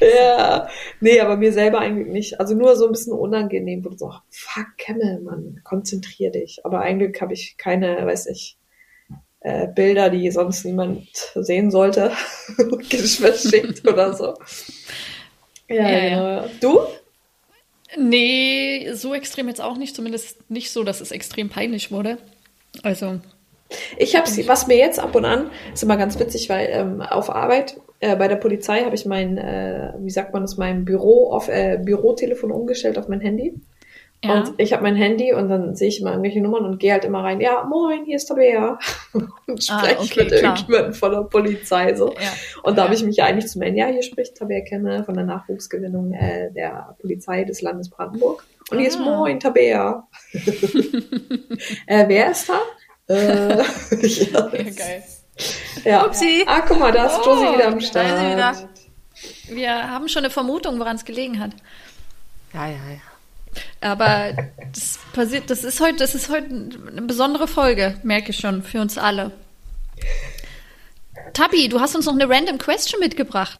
ja, 0.00 0.68
nee, 1.00 1.20
aber 1.20 1.36
mir 1.36 1.52
selber 1.52 1.80
eigentlich 1.80 2.08
nicht. 2.08 2.40
Also 2.40 2.54
nur 2.54 2.76
so 2.76 2.86
ein 2.86 2.92
bisschen 2.92 3.12
unangenehm, 3.12 3.84
wo 3.84 3.90
du 3.90 3.98
so, 3.98 4.12
fuck, 4.30 4.66
Kemmel, 4.78 5.20
Mann, 5.20 5.60
konzentrier 5.64 6.30
dich. 6.30 6.64
Aber 6.64 6.80
eigentlich 6.80 7.20
habe 7.20 7.32
ich 7.32 7.56
keine, 7.56 8.04
weiß 8.06 8.26
nicht, 8.26 8.58
äh, 9.40 9.68
Bilder, 9.68 10.10
die 10.10 10.30
sonst 10.30 10.64
niemand 10.64 11.08
sehen 11.34 11.70
sollte, 11.70 12.10
verschickt 12.88 13.86
oder 13.88 14.14
so. 14.14 14.34
Ja, 15.68 15.88
Ja, 15.88 16.00
genau. 16.00 16.26
Ja. 16.26 16.48
Du? 16.60 16.80
Nee, 17.96 18.90
so 18.94 19.14
extrem 19.14 19.48
jetzt 19.48 19.60
auch 19.60 19.76
nicht. 19.76 19.94
Zumindest 19.94 20.50
nicht 20.50 20.70
so, 20.70 20.82
dass 20.84 21.00
es 21.00 21.10
extrem 21.10 21.48
peinlich 21.48 21.90
wurde. 21.90 22.18
Also, 22.82 23.20
Ich 23.96 24.16
habe 24.16 24.26
was 24.46 24.66
mir 24.66 24.76
jetzt 24.76 24.98
ab 25.00 25.14
und 25.14 25.24
an, 25.24 25.50
ist 25.72 25.82
immer 25.82 25.96
ganz 25.96 26.18
witzig, 26.18 26.48
weil 26.48 26.68
ähm, 26.70 27.00
auf 27.00 27.30
Arbeit 27.30 27.80
äh, 28.00 28.16
bei 28.16 28.28
der 28.28 28.36
Polizei 28.36 28.80
habe 28.84 28.94
ich 28.94 29.06
mein, 29.06 29.38
äh, 29.38 29.92
wie 29.98 30.10
sagt 30.10 30.32
man 30.32 30.42
das, 30.42 30.56
mein 30.56 30.84
Büro 30.84 31.30
auf 31.30 31.48
äh, 31.48 31.78
Bürotelefon 31.82 32.50
umgestellt 32.50 32.98
auf 32.98 33.08
mein 33.08 33.20
Handy. 33.20 33.54
ja. 34.24 34.34
Und 34.40 34.54
ich 34.58 34.72
habe 34.72 34.82
mein 34.82 34.96
Handy 34.96 35.32
und 35.32 35.48
dann 35.48 35.74
sehe 35.76 35.88
ich 35.88 36.00
immer 36.00 36.10
irgendwelche 36.10 36.40
Nummern 36.40 36.64
und 36.64 36.78
gehe 36.78 36.92
halt 36.92 37.04
immer 37.04 37.22
rein. 37.24 37.40
Ja, 37.40 37.64
moin, 37.64 38.04
hier 38.04 38.16
ist 38.16 38.26
Tabea. 38.26 38.78
und 39.12 39.30
Ah, 39.70 39.78
spreche 39.80 39.98
okay, 40.00 40.20
mit 40.24 40.28
klar. 40.38 40.54
irgendjemandem 40.56 40.94
von 40.94 41.10
der 41.12 41.20
Polizei 41.22 41.94
so. 41.94 42.08
ja. 42.12 42.32
Und 42.62 42.76
da 42.76 42.82
Ja. 42.82 42.84
habe 42.86 42.94
ich 42.94 43.04
mich 43.04 43.16
ja 43.16 43.24
eigentlich 43.26 43.46
zu 43.50 43.58
melden. 43.58 43.76
Ja, 43.76 43.86
hier 43.86 44.02
spricht 44.02 44.36
Tabea 44.36 44.60
Kenne 44.62 45.04
von 45.04 45.14
der 45.14 45.24
Nachwuchsgewinnung 45.24 46.12
äh, 46.12 46.52
der 46.52 46.96
Polizei 47.00 47.44
des 47.44 47.62
Landes 47.62 47.88
Brandenburg. 47.90 48.44
Und 48.70 48.78
hier 48.78 48.88
ist 48.88 48.98
Ah. 49.00 49.04
Moin, 49.04 49.38
Tabea. 49.40 50.06
äh, 51.86 52.04
wer 52.08 52.30
ist 52.30 52.48
da? 52.48 52.54
Äh, 53.08 53.56
ja, 54.02 54.48
Ja, 54.52 54.70
geil. 54.70 55.02
ja. 55.84 56.04
Upsi. 56.06 56.44
Ah, 56.46 56.60
guck 56.66 56.78
mal, 56.78 56.92
da 56.92 57.06
ist 57.06 57.18
Oh, 57.22 57.26
Josie 57.26 57.54
wieder 57.54 57.66
am 57.68 57.72
da 57.72 57.78
ist 57.78 57.86
sie 57.86 57.86
Start. 57.86 58.32
wieder. 58.32 58.68
Wir 59.48 59.90
haben 59.90 60.08
schon 60.08 60.24
eine 60.24 60.30
Vermutung, 60.30 60.78
woran 60.78 60.96
es 60.96 61.04
gelegen 61.04 61.38
hat. 61.40 61.50
Ja, 62.54 62.66
ja, 62.66 62.72
ja. 62.74 63.00
Aber 63.80 64.32
das 64.72 64.98
passiert, 65.12 65.50
das 65.50 65.62
ist 65.64 65.80
heute, 65.80 65.96
das 65.96 66.14
ist 66.14 66.30
heute 66.30 66.46
eine 66.90 67.02
besondere 67.02 67.46
Folge, 67.48 67.98
merke 68.02 68.30
ich 68.30 68.38
schon, 68.38 68.62
für 68.62 68.80
uns 68.80 68.96
alle. 68.96 69.32
Tabi, 71.34 71.68
du 71.68 71.80
hast 71.80 71.94
uns 71.94 72.06
noch 72.06 72.14
eine 72.14 72.28
random 72.28 72.58
question 72.58 73.00
mitgebracht. 73.00 73.58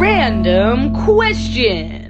Random 0.00 0.92
question. 1.04 2.09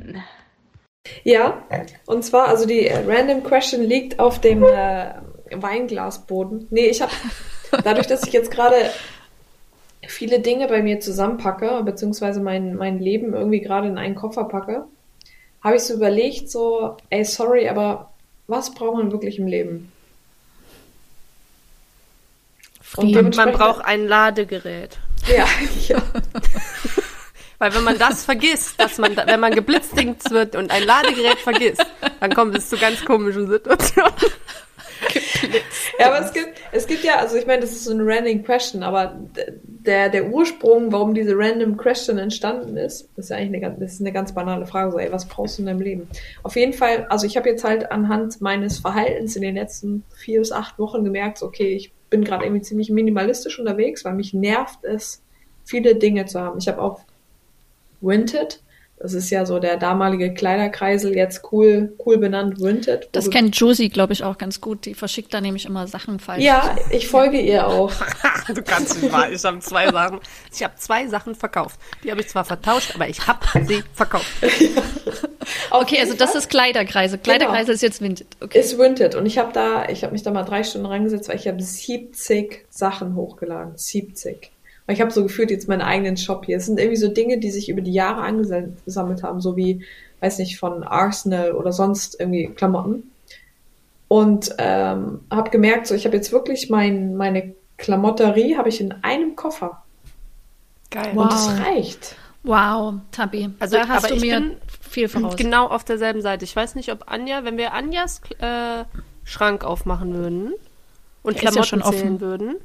Ja, 1.24 1.62
und 2.06 2.24
zwar, 2.24 2.48
also 2.48 2.66
die 2.66 2.86
äh, 2.86 3.04
Random 3.06 3.42
Question 3.42 3.82
liegt 3.82 4.18
auf 4.18 4.40
dem, 4.40 4.62
äh, 4.62 5.12
Weinglasboden. 5.50 6.68
Nee, 6.70 6.86
ich 6.86 7.02
habe, 7.02 7.12
dadurch, 7.84 8.06
dass 8.06 8.24
ich 8.24 8.32
jetzt 8.32 8.50
gerade 8.50 8.76
viele 10.06 10.40
Dinge 10.40 10.68
bei 10.68 10.82
mir 10.82 11.00
zusammenpacke, 11.00 11.82
beziehungsweise 11.84 12.40
mein, 12.40 12.74
mein 12.76 12.98
Leben 12.98 13.34
irgendwie 13.34 13.60
gerade 13.60 13.88
in 13.88 13.98
einen 13.98 14.14
Koffer 14.14 14.44
packe, 14.44 14.84
habe 15.62 15.76
ich 15.76 15.82
so 15.82 15.94
überlegt, 15.94 16.50
so, 16.50 16.96
ey, 17.10 17.24
sorry, 17.24 17.68
aber 17.68 18.12
was 18.46 18.72
braucht 18.74 18.96
man 18.96 19.12
wirklich 19.12 19.38
im 19.38 19.46
Leben? 19.46 19.92
Und 22.96 23.14
Frieden. 23.14 23.30
man 23.36 23.52
braucht 23.52 23.84
ein 23.84 24.08
Ladegerät. 24.08 24.98
Ja, 25.28 25.46
ja. 25.88 26.02
Weil 27.60 27.72
wenn 27.74 27.84
man 27.84 27.98
das 27.98 28.24
vergisst, 28.30 28.80
dass 28.80 28.98
man, 28.98 29.14
da, 29.14 29.26
wenn 29.26 29.38
man 29.38 29.54
geblitzdings 29.54 30.28
wird 30.30 30.56
und 30.56 30.72
ein 30.72 30.82
Ladegerät 30.82 31.38
vergisst, 31.38 31.86
dann 32.18 32.34
kommt 32.34 32.56
es 32.56 32.68
zu 32.68 32.76
ganz 32.76 33.04
komischen 33.04 33.46
Situationen. 33.48 34.12
Ja, 35.98 36.08
aber 36.08 36.24
es 36.24 36.32
gibt, 36.32 36.48
es 36.72 36.86
gibt 36.86 37.04
ja, 37.04 37.16
also 37.16 37.36
ich 37.36 37.46
meine, 37.46 37.60
das 37.62 37.70
ist 37.72 37.84
so 37.84 37.92
eine 37.92 38.04
random 38.04 38.42
question, 38.42 38.82
aber 38.82 39.18
der, 39.62 40.08
der 40.10 40.26
Ursprung, 40.28 40.92
warum 40.92 41.14
diese 41.14 41.36
random 41.36 41.76
question 41.76 42.18
entstanden 42.18 42.76
ist, 42.76 43.08
das 43.16 43.26
ist 43.26 43.30
ja 43.30 43.36
eigentlich 43.36 43.48
eine, 43.48 43.60
ganz- 43.60 43.80
das 43.80 43.92
ist 43.94 44.00
eine 44.00 44.12
ganz 44.12 44.34
banale 44.34 44.66
Frage, 44.66 44.92
so, 44.92 44.98
ey, 44.98 45.10
was 45.10 45.26
brauchst 45.26 45.56
du 45.58 45.62
in 45.62 45.66
deinem 45.66 45.80
Leben? 45.80 46.08
Auf 46.42 46.56
jeden 46.56 46.72
Fall, 46.74 47.06
also 47.08 47.26
ich 47.26 47.36
habe 47.36 47.48
jetzt 47.48 47.64
halt 47.64 47.90
anhand 47.90 48.40
meines 48.40 48.78
Verhaltens 48.78 49.36
in 49.36 49.42
den 49.42 49.54
letzten 49.54 50.04
vier 50.14 50.40
bis 50.40 50.52
acht 50.52 50.78
Wochen 50.78 51.02
gemerkt, 51.04 51.42
okay, 51.42 51.74
ich 51.74 51.92
bin 52.10 52.24
gerade 52.24 52.44
irgendwie 52.44 52.62
ziemlich 52.62 52.90
minimalistisch 52.90 53.58
unterwegs, 53.58 54.04
weil 54.04 54.14
mich 54.14 54.34
nervt 54.34 54.84
es, 54.84 55.22
viele 55.64 55.94
Dinge 55.94 56.26
zu 56.26 56.40
haben. 56.40 56.58
Ich 56.58 56.68
habe 56.68 56.80
auch 56.82 57.00
Vinted, 58.00 58.60
das 59.00 59.14
ist 59.14 59.30
ja 59.30 59.46
so 59.46 59.58
der 59.58 59.78
damalige 59.78 60.34
Kleiderkreisel, 60.34 61.16
jetzt 61.16 61.50
cool, 61.52 61.96
cool 62.04 62.18
benannt 62.18 62.60
Vinted. 62.60 63.04
wo 63.04 63.08
Das 63.12 63.30
kennt 63.30 63.56
Josie, 63.56 63.88
glaube 63.88 64.12
ich, 64.12 64.24
auch 64.24 64.36
ganz 64.36 64.60
gut. 64.60 64.84
Die 64.84 64.92
verschickt 64.92 65.32
da 65.32 65.40
nämlich 65.40 65.64
immer 65.64 65.86
Sachen 65.86 66.20
falsch. 66.20 66.44
Ja, 66.44 66.76
ich 66.90 67.08
folge 67.08 67.40
ihr 67.40 67.66
auch. 67.66 67.90
Du 68.54 68.62
kannst 68.62 69.00
nicht 69.00 69.12
wahr. 69.12 69.30
Ich 69.30 69.44
habe 69.44 69.60
zwei 69.60 69.90
Sachen. 69.92 70.18
Ich 70.52 70.64
habe 70.64 70.74
zwei 70.76 71.06
Sachen 71.06 71.36
verkauft. 71.36 71.78
Die 72.02 72.10
habe 72.10 72.20
ich 72.20 72.28
zwar 72.28 72.44
vertauscht, 72.44 72.92
aber 72.94 73.08
ich 73.08 73.24
habe 73.28 73.46
sie 73.64 73.84
verkauft. 73.94 74.26
Auf 75.70 75.82
Okay, 75.82 75.98
also 76.00 76.14
das 76.14 76.34
ist 76.34 76.50
Kleiderkreise. 76.50 77.18
Kleiderkreise 77.18 77.70
ist 77.70 77.82
jetzt 77.82 78.00
Vinted. 78.00 78.26
Okay. 78.40 78.58
ist 78.58 78.76
Vinted 78.76 79.14
und 79.14 79.26
ich 79.26 79.38
habe 79.38 79.52
da, 79.52 79.88
ich 79.88 80.02
habe 80.02 80.12
mich 80.12 80.24
da 80.24 80.32
mal 80.32 80.42
drei 80.42 80.64
Stunden 80.64 80.86
reingesetzt, 80.86 81.28
weil 81.28 81.36
ich 81.36 81.46
habe 81.46 81.62
70 81.62 82.66
Sachen 82.70 83.14
hochgeladen, 83.14 83.76
70. 83.76 84.50
Und 84.86 84.94
ich 84.94 85.00
habe 85.00 85.10
so 85.10 85.22
gefühlt 85.22 85.50
jetzt 85.50 85.68
meinen 85.68 85.82
eigenen 85.82 86.16
Shop 86.16 86.44
hier. 86.46 86.56
Es 86.56 86.66
sind 86.66 86.78
irgendwie 86.78 86.96
so 86.96 87.08
Dinge, 87.08 87.38
die 87.38 87.50
sich 87.50 87.68
über 87.68 87.80
die 87.80 87.92
Jahre 87.92 88.22
angesammelt 88.22 89.22
haben, 89.22 89.40
so 89.40 89.56
wie, 89.56 89.84
weiß 90.20 90.38
nicht, 90.38 90.58
von 90.58 90.82
Arsenal 90.82 91.52
oder 91.52 91.72
sonst 91.72 92.18
irgendwie 92.18 92.48
Klamotten. 92.48 93.10
Und 94.08 94.54
ähm, 94.58 95.20
habe 95.30 95.50
gemerkt, 95.50 95.86
so 95.86 95.94
ich 95.94 96.04
habe 96.06 96.16
jetzt 96.16 96.32
wirklich 96.32 96.68
mein, 96.70 97.14
meine 97.16 97.54
Klamotterie 97.78 98.56
habe 98.56 98.68
ich 98.68 98.80
in 98.80 98.92
einem 99.02 99.36
Koffer 99.36 99.82
Geil. 100.90 101.12
und 101.16 101.30
das 101.32 101.48
Wow. 101.48 101.60
reicht. 101.66 102.16
Wow, 102.42 102.94
Tabi. 103.12 103.50
Also, 103.60 103.76
da 103.76 103.86
hast 103.86 104.10
du 104.10 104.14
ich 104.14 104.22
mir 104.22 104.56
viel 104.80 105.08
voraus. 105.08 105.36
Genau 105.36 105.66
auf 105.68 105.84
derselben 105.84 106.22
Seite. 106.22 106.44
Ich 106.44 106.56
weiß 106.56 106.74
nicht, 106.74 106.90
ob 106.90 107.04
Anja, 107.12 107.44
wenn 107.44 107.56
wir 107.58 107.72
Anjas 107.74 108.20
äh, 108.38 108.84
Schrank 109.24 109.62
aufmachen 109.62 110.14
würden 110.14 110.54
und 111.22 111.40
Der 111.40 111.50
ist 111.50 111.54
ja 111.56 111.62
schon 111.62 111.80
Klamotten 111.80 111.98
zählen 112.00 112.14
offen. 112.14 112.20
würden. 112.20 112.56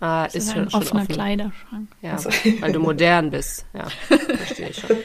Ah, 0.00 0.24
Das 0.24 0.34
ist, 0.34 0.44
ist 0.48 0.52
schon, 0.52 0.62
ein 0.64 0.70
schon 0.70 0.82
offener 0.82 1.02
offen. 1.02 1.14
Kleiderschrank. 1.14 1.88
Ja, 2.02 2.12
Also- 2.12 2.30
weil 2.60 2.72
du 2.72 2.80
modern 2.80 3.30
bist. 3.30 3.64
Ja, 3.74 3.86
verstehe 4.08 4.68
ich 4.70 4.78
schon. 4.78 4.96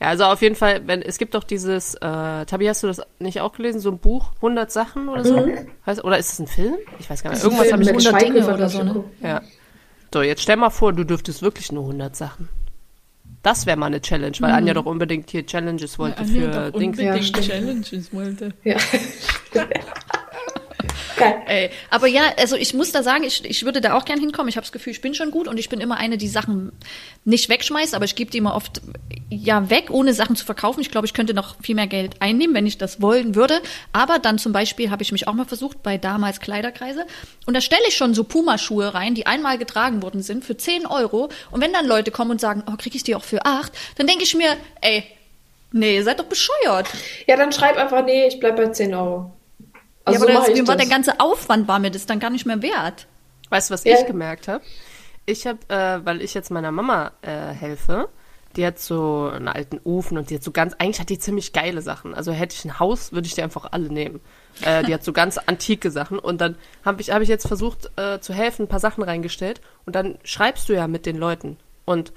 Ja, 0.00 0.08
also 0.08 0.24
auf 0.24 0.42
jeden 0.42 0.56
Fall, 0.56 0.82
wenn 0.86 1.00
es 1.00 1.16
gibt 1.18 1.34
doch 1.34 1.44
dieses, 1.44 1.94
äh, 1.94 2.00
Tabi, 2.00 2.66
hast 2.66 2.82
du 2.82 2.88
das 2.88 3.02
nicht 3.20 3.40
auch 3.40 3.52
gelesen, 3.52 3.80
so 3.80 3.90
ein 3.90 3.98
Buch, 3.98 4.32
100 4.36 4.72
Sachen 4.72 5.08
oder 5.08 5.24
so? 5.24 5.46
Heißt, 5.86 6.02
oder 6.02 6.18
ist 6.18 6.32
es 6.32 6.38
ein 6.40 6.46
Film? 6.48 6.74
Ich 6.98 7.08
weiß 7.08 7.22
gar 7.22 7.30
nicht. 7.30 7.44
Irgendwas 7.44 7.70
habe 7.72 7.82
ich 7.82 7.92
mit 7.92 8.04
100 8.06 8.22
Dinge 8.22 8.52
oder 8.54 8.68
so, 8.68 8.82
ne? 8.82 9.04
Ja. 9.22 9.42
So, 10.12 10.22
jetzt 10.22 10.42
stell 10.42 10.56
mal 10.56 10.70
vor, 10.70 10.92
du 10.92 11.04
dürftest 11.04 11.40
wirklich 11.42 11.70
nur 11.70 11.84
100 11.84 12.16
Sachen. 12.16 12.48
Das 13.44 13.66
wäre 13.66 13.76
mal 13.76 13.86
eine 13.86 14.00
Challenge, 14.00 14.36
weil 14.40 14.52
Anja 14.52 14.74
doch 14.74 14.86
unbedingt 14.86 15.30
hier 15.30 15.44
Challenges 15.46 15.98
wollte 15.98 16.24
für 16.24 16.70
Dings. 16.72 16.98
Ja, 16.98 17.20
stimmt. 17.22 17.46
Challenges 17.46 18.12
wollte. 18.12 18.54
Ja. 18.64 18.76
Geil. 21.22 21.42
Ey, 21.46 21.70
aber 21.90 22.06
ja, 22.06 22.22
also 22.38 22.56
ich 22.56 22.74
muss 22.74 22.92
da 22.92 23.02
sagen, 23.02 23.24
ich, 23.24 23.44
ich 23.44 23.64
würde 23.64 23.80
da 23.80 23.94
auch 23.94 24.04
gern 24.04 24.20
hinkommen. 24.20 24.48
Ich 24.48 24.56
habe 24.56 24.64
das 24.64 24.72
Gefühl, 24.72 24.92
ich 24.92 25.00
bin 25.00 25.14
schon 25.14 25.30
gut 25.30 25.48
und 25.48 25.58
ich 25.58 25.68
bin 25.68 25.80
immer 25.80 25.96
eine, 25.96 26.18
die 26.18 26.28
Sachen 26.28 26.72
nicht 27.24 27.48
wegschmeißt, 27.48 27.94
aber 27.94 28.04
ich 28.04 28.14
gebe 28.14 28.30
die 28.30 28.38
immer 28.38 28.54
oft 28.54 28.80
ja 29.30 29.70
weg, 29.70 29.90
ohne 29.90 30.14
Sachen 30.14 30.36
zu 30.36 30.44
verkaufen. 30.44 30.80
Ich 30.80 30.90
glaube, 30.90 31.06
ich 31.06 31.14
könnte 31.14 31.34
noch 31.34 31.56
viel 31.62 31.74
mehr 31.74 31.86
Geld 31.86 32.16
einnehmen, 32.20 32.54
wenn 32.54 32.66
ich 32.66 32.78
das 32.78 33.00
wollen 33.00 33.34
würde. 33.34 33.60
Aber 33.92 34.18
dann 34.18 34.38
zum 34.38 34.52
Beispiel 34.52 34.90
habe 34.90 35.02
ich 35.02 35.12
mich 35.12 35.28
auch 35.28 35.34
mal 35.34 35.46
versucht 35.46 35.82
bei 35.82 35.98
damals 35.98 36.40
Kleiderkreise 36.40 37.06
und 37.46 37.54
da 37.54 37.60
stelle 37.60 37.82
ich 37.88 37.96
schon 37.96 38.14
so 38.14 38.24
Pumaschuhe 38.24 38.94
rein, 38.94 39.14
die 39.14 39.26
einmal 39.26 39.58
getragen 39.58 40.02
worden 40.02 40.22
sind 40.22 40.44
für 40.44 40.56
10 40.56 40.86
Euro. 40.86 41.28
Und 41.50 41.60
wenn 41.60 41.72
dann 41.72 41.86
Leute 41.86 42.10
kommen 42.10 42.32
und 42.32 42.40
sagen, 42.40 42.62
oh, 42.70 42.76
kriege 42.76 42.96
ich 42.96 43.04
die 43.04 43.14
auch 43.14 43.24
für 43.24 43.44
8, 43.44 43.72
dann 43.96 44.06
denke 44.06 44.24
ich 44.24 44.34
mir, 44.34 44.56
ey, 44.80 45.04
nee, 45.72 45.96
ihr 45.96 46.04
seid 46.04 46.20
doch 46.20 46.26
bescheuert. 46.26 46.88
Ja, 47.26 47.36
dann 47.36 47.52
schreib 47.52 47.76
einfach, 47.76 48.04
nee, 48.04 48.26
ich 48.26 48.38
bleib 48.38 48.56
bei 48.56 48.68
10 48.68 48.94
Euro. 48.94 49.32
Also 50.04 50.18
ja, 50.18 50.20
so 50.20 50.24
aber 50.30 50.40
mache 50.40 50.50
das, 50.52 50.66
war 50.68 50.76
das. 50.76 50.84
der 50.86 50.94
ganze 50.94 51.20
Aufwand 51.20 51.68
war 51.68 51.78
mir 51.78 51.90
das 51.90 52.06
dann 52.06 52.18
gar 52.20 52.30
nicht 52.30 52.46
mehr 52.46 52.62
wert. 52.62 53.06
Weißt 53.50 53.70
du, 53.70 53.74
was 53.74 53.84
Ja. 53.84 53.98
ich 53.98 54.06
gemerkt 54.06 54.48
habe? 54.48 54.62
Ich 55.26 55.46
habe, 55.46 55.58
äh, 55.68 56.04
weil 56.04 56.20
ich 56.22 56.34
jetzt 56.34 56.50
meiner 56.50 56.72
Mama 56.72 57.12
äh, 57.22 57.30
helfe, 57.52 58.08
die 58.56 58.66
hat 58.66 58.78
so 58.78 59.30
einen 59.32 59.48
alten 59.48 59.78
Ofen 59.84 60.18
und 60.18 60.28
die 60.30 60.34
hat 60.34 60.42
so 60.42 60.50
ganz, 60.50 60.74
eigentlich 60.78 61.00
hat 61.00 61.08
die 61.08 61.18
ziemlich 61.18 61.52
geile 61.52 61.80
Sachen. 61.80 62.14
Also 62.14 62.32
hätte 62.32 62.54
ich 62.56 62.64
ein 62.64 62.78
Haus, 62.80 63.12
würde 63.12 63.26
ich 63.26 63.34
die 63.34 63.42
einfach 63.42 63.68
alle 63.72 63.88
nehmen. 63.88 64.20
Äh, 64.62 64.82
die 64.84 64.92
hat 64.92 65.04
so 65.04 65.12
ganz 65.14 65.38
antike 65.38 65.90
Sachen 65.90 66.18
und 66.18 66.40
dann 66.40 66.56
habe 66.84 67.00
ich, 67.00 67.10
hab 67.10 67.22
ich 67.22 67.28
jetzt 67.28 67.46
versucht 67.46 67.90
äh, 67.96 68.18
zu 68.20 68.34
helfen, 68.34 68.64
ein 68.64 68.68
paar 68.68 68.80
Sachen 68.80 69.02
reingestellt 69.04 69.60
und 69.86 69.94
dann 69.94 70.18
schreibst 70.24 70.68
du 70.68 70.74
ja 70.74 70.86
mit 70.88 71.06
den 71.06 71.16
Leuten 71.16 71.56
und 71.84 72.12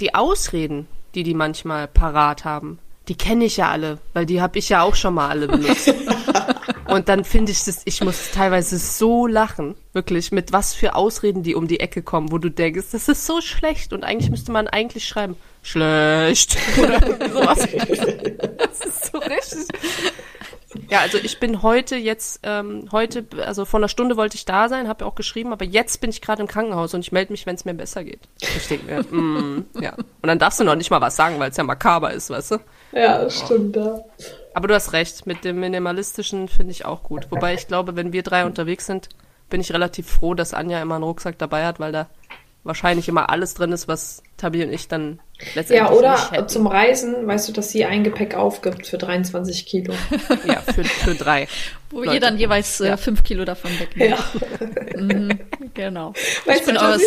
die 0.00 0.14
Ausreden, 0.14 0.86
die 1.14 1.22
die 1.24 1.34
manchmal 1.34 1.86
parat 1.86 2.44
haben, 2.44 2.78
die 3.08 3.16
kenne 3.16 3.44
ich 3.44 3.58
ja 3.58 3.68
alle, 3.70 3.98
weil 4.14 4.24
die 4.26 4.40
habe 4.40 4.58
ich 4.58 4.68
ja 4.70 4.82
auch 4.82 4.94
schon 4.94 5.14
mal 5.14 5.28
alle 5.28 5.46
benutzt. 5.48 5.92
Und 6.86 7.08
dann 7.08 7.24
finde 7.24 7.52
ich 7.52 7.64
das, 7.64 7.82
ich 7.84 8.00
muss 8.02 8.30
teilweise 8.32 8.78
so 8.78 9.26
lachen, 9.26 9.74
wirklich, 9.92 10.32
mit 10.32 10.52
was 10.52 10.74
für 10.74 10.94
Ausreden 10.94 11.42
die 11.42 11.54
um 11.54 11.66
die 11.66 11.80
Ecke 11.80 12.02
kommen, 12.02 12.32
wo 12.32 12.38
du 12.38 12.50
denkst, 12.50 12.86
das 12.92 13.08
ist 13.08 13.26
so 13.26 13.40
schlecht 13.40 13.92
und 13.92 14.04
eigentlich 14.04 14.30
müsste 14.30 14.52
man 14.52 14.68
eigentlich 14.68 15.06
schreiben, 15.06 15.36
schlecht 15.62 16.56
oder 16.78 17.00
sowas. 17.30 17.68
Das 18.58 18.80
ist 18.80 19.12
so 19.12 19.18
richtig. 19.18 19.66
Ja, 20.88 21.00
also 21.00 21.18
ich 21.18 21.40
bin 21.40 21.62
heute 21.62 21.96
jetzt, 21.96 22.40
ähm, 22.42 22.88
heute, 22.92 23.26
also 23.44 23.64
vor 23.64 23.80
einer 23.80 23.88
Stunde 23.88 24.16
wollte 24.16 24.36
ich 24.36 24.44
da 24.44 24.68
sein, 24.68 24.88
habe 24.88 25.04
auch 25.04 25.14
geschrieben, 25.14 25.52
aber 25.52 25.64
jetzt 25.64 26.00
bin 26.00 26.10
ich 26.10 26.20
gerade 26.20 26.42
im 26.42 26.48
Krankenhaus 26.48 26.94
und 26.94 27.00
ich 27.00 27.12
melde 27.12 27.32
mich, 27.32 27.46
wenn 27.46 27.56
es 27.56 27.64
mir 27.64 27.74
besser 27.74 28.04
geht. 28.04 28.20
Ich 28.40 28.68
denke 28.68 28.86
mir, 28.86 29.02
mm, 29.02 29.66
ja. 29.80 29.94
Und 29.94 30.26
dann 30.26 30.38
darfst 30.38 30.60
du 30.60 30.64
noch 30.64 30.76
nicht 30.76 30.90
mal 30.90 31.00
was 31.00 31.16
sagen, 31.16 31.38
weil 31.38 31.50
es 31.50 31.56
ja 31.56 31.64
makaber 31.64 32.12
ist, 32.12 32.30
weißt 32.30 32.52
du? 32.52 32.58
Ja, 32.92 33.22
das 33.22 33.38
stimmt, 33.40 33.76
ja. 33.76 34.00
Aber 34.54 34.68
du 34.68 34.74
hast 34.74 34.92
recht, 34.92 35.26
mit 35.26 35.44
dem 35.44 35.60
Minimalistischen 35.60 36.48
finde 36.48 36.72
ich 36.72 36.84
auch 36.84 37.02
gut. 37.04 37.26
Wobei 37.30 37.54
ich 37.54 37.68
glaube, 37.68 37.94
wenn 37.96 38.12
wir 38.12 38.22
drei 38.22 38.44
unterwegs 38.44 38.86
sind, 38.86 39.08
bin 39.48 39.60
ich 39.60 39.72
relativ 39.72 40.08
froh, 40.08 40.34
dass 40.34 40.54
Anja 40.54 40.80
immer 40.82 40.96
einen 40.96 41.04
Rucksack 41.04 41.38
dabei 41.38 41.64
hat, 41.66 41.78
weil 41.80 41.92
da 41.92 42.08
wahrscheinlich 42.62 43.08
immer 43.08 43.30
alles 43.30 43.54
drin 43.54 43.72
ist, 43.72 43.88
was 43.88 44.22
Tabi 44.36 44.62
und 44.62 44.72
ich 44.72 44.86
dann 44.86 45.18
letztendlich 45.54 45.78
Ja, 45.78 45.90
oder 45.90 46.46
zum 46.46 46.66
Reisen, 46.66 47.26
weißt 47.26 47.48
du, 47.48 47.52
dass 47.52 47.70
sie 47.70 47.84
ein 47.86 48.04
Gepäck 48.04 48.34
aufgibt 48.34 48.86
für 48.86 48.98
23 48.98 49.64
Kilo. 49.66 49.94
Ja, 50.46 50.60
für, 50.60 50.84
für 50.84 51.14
drei. 51.14 51.48
Wo 51.90 52.00
Leute. 52.00 52.14
ihr 52.14 52.20
dann 52.20 52.36
jeweils 52.38 52.80
äh, 52.80 52.88
Ja. 52.88 52.96
fünf 52.98 53.22
Kilo 53.24 53.44
davon 53.46 53.70
wegnimmt. 53.78 54.10
Ja. 54.10 55.00
Mhm, 55.00 55.38
genau. 55.72 56.12
Weißt 56.44 56.60
ich 56.60 56.66
bin 56.66 56.74
du, 56.74 56.80
aus 56.82 56.92
Josie? 57.00 57.06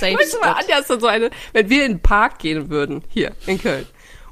Safe 0.00 0.14
Weißt 0.14 0.34
du 0.34 0.38
mal. 0.40 0.52
Anja 0.52 0.78
ist 0.78 0.88
dann 0.88 1.00
so 1.00 1.06
eine, 1.08 1.30
wenn 1.52 1.68
wir 1.68 1.84
in 1.84 1.92
den 1.92 2.00
Park 2.00 2.38
gehen 2.38 2.70
würden, 2.70 3.04
hier 3.10 3.32
in 3.46 3.60
Köln, 3.60 3.86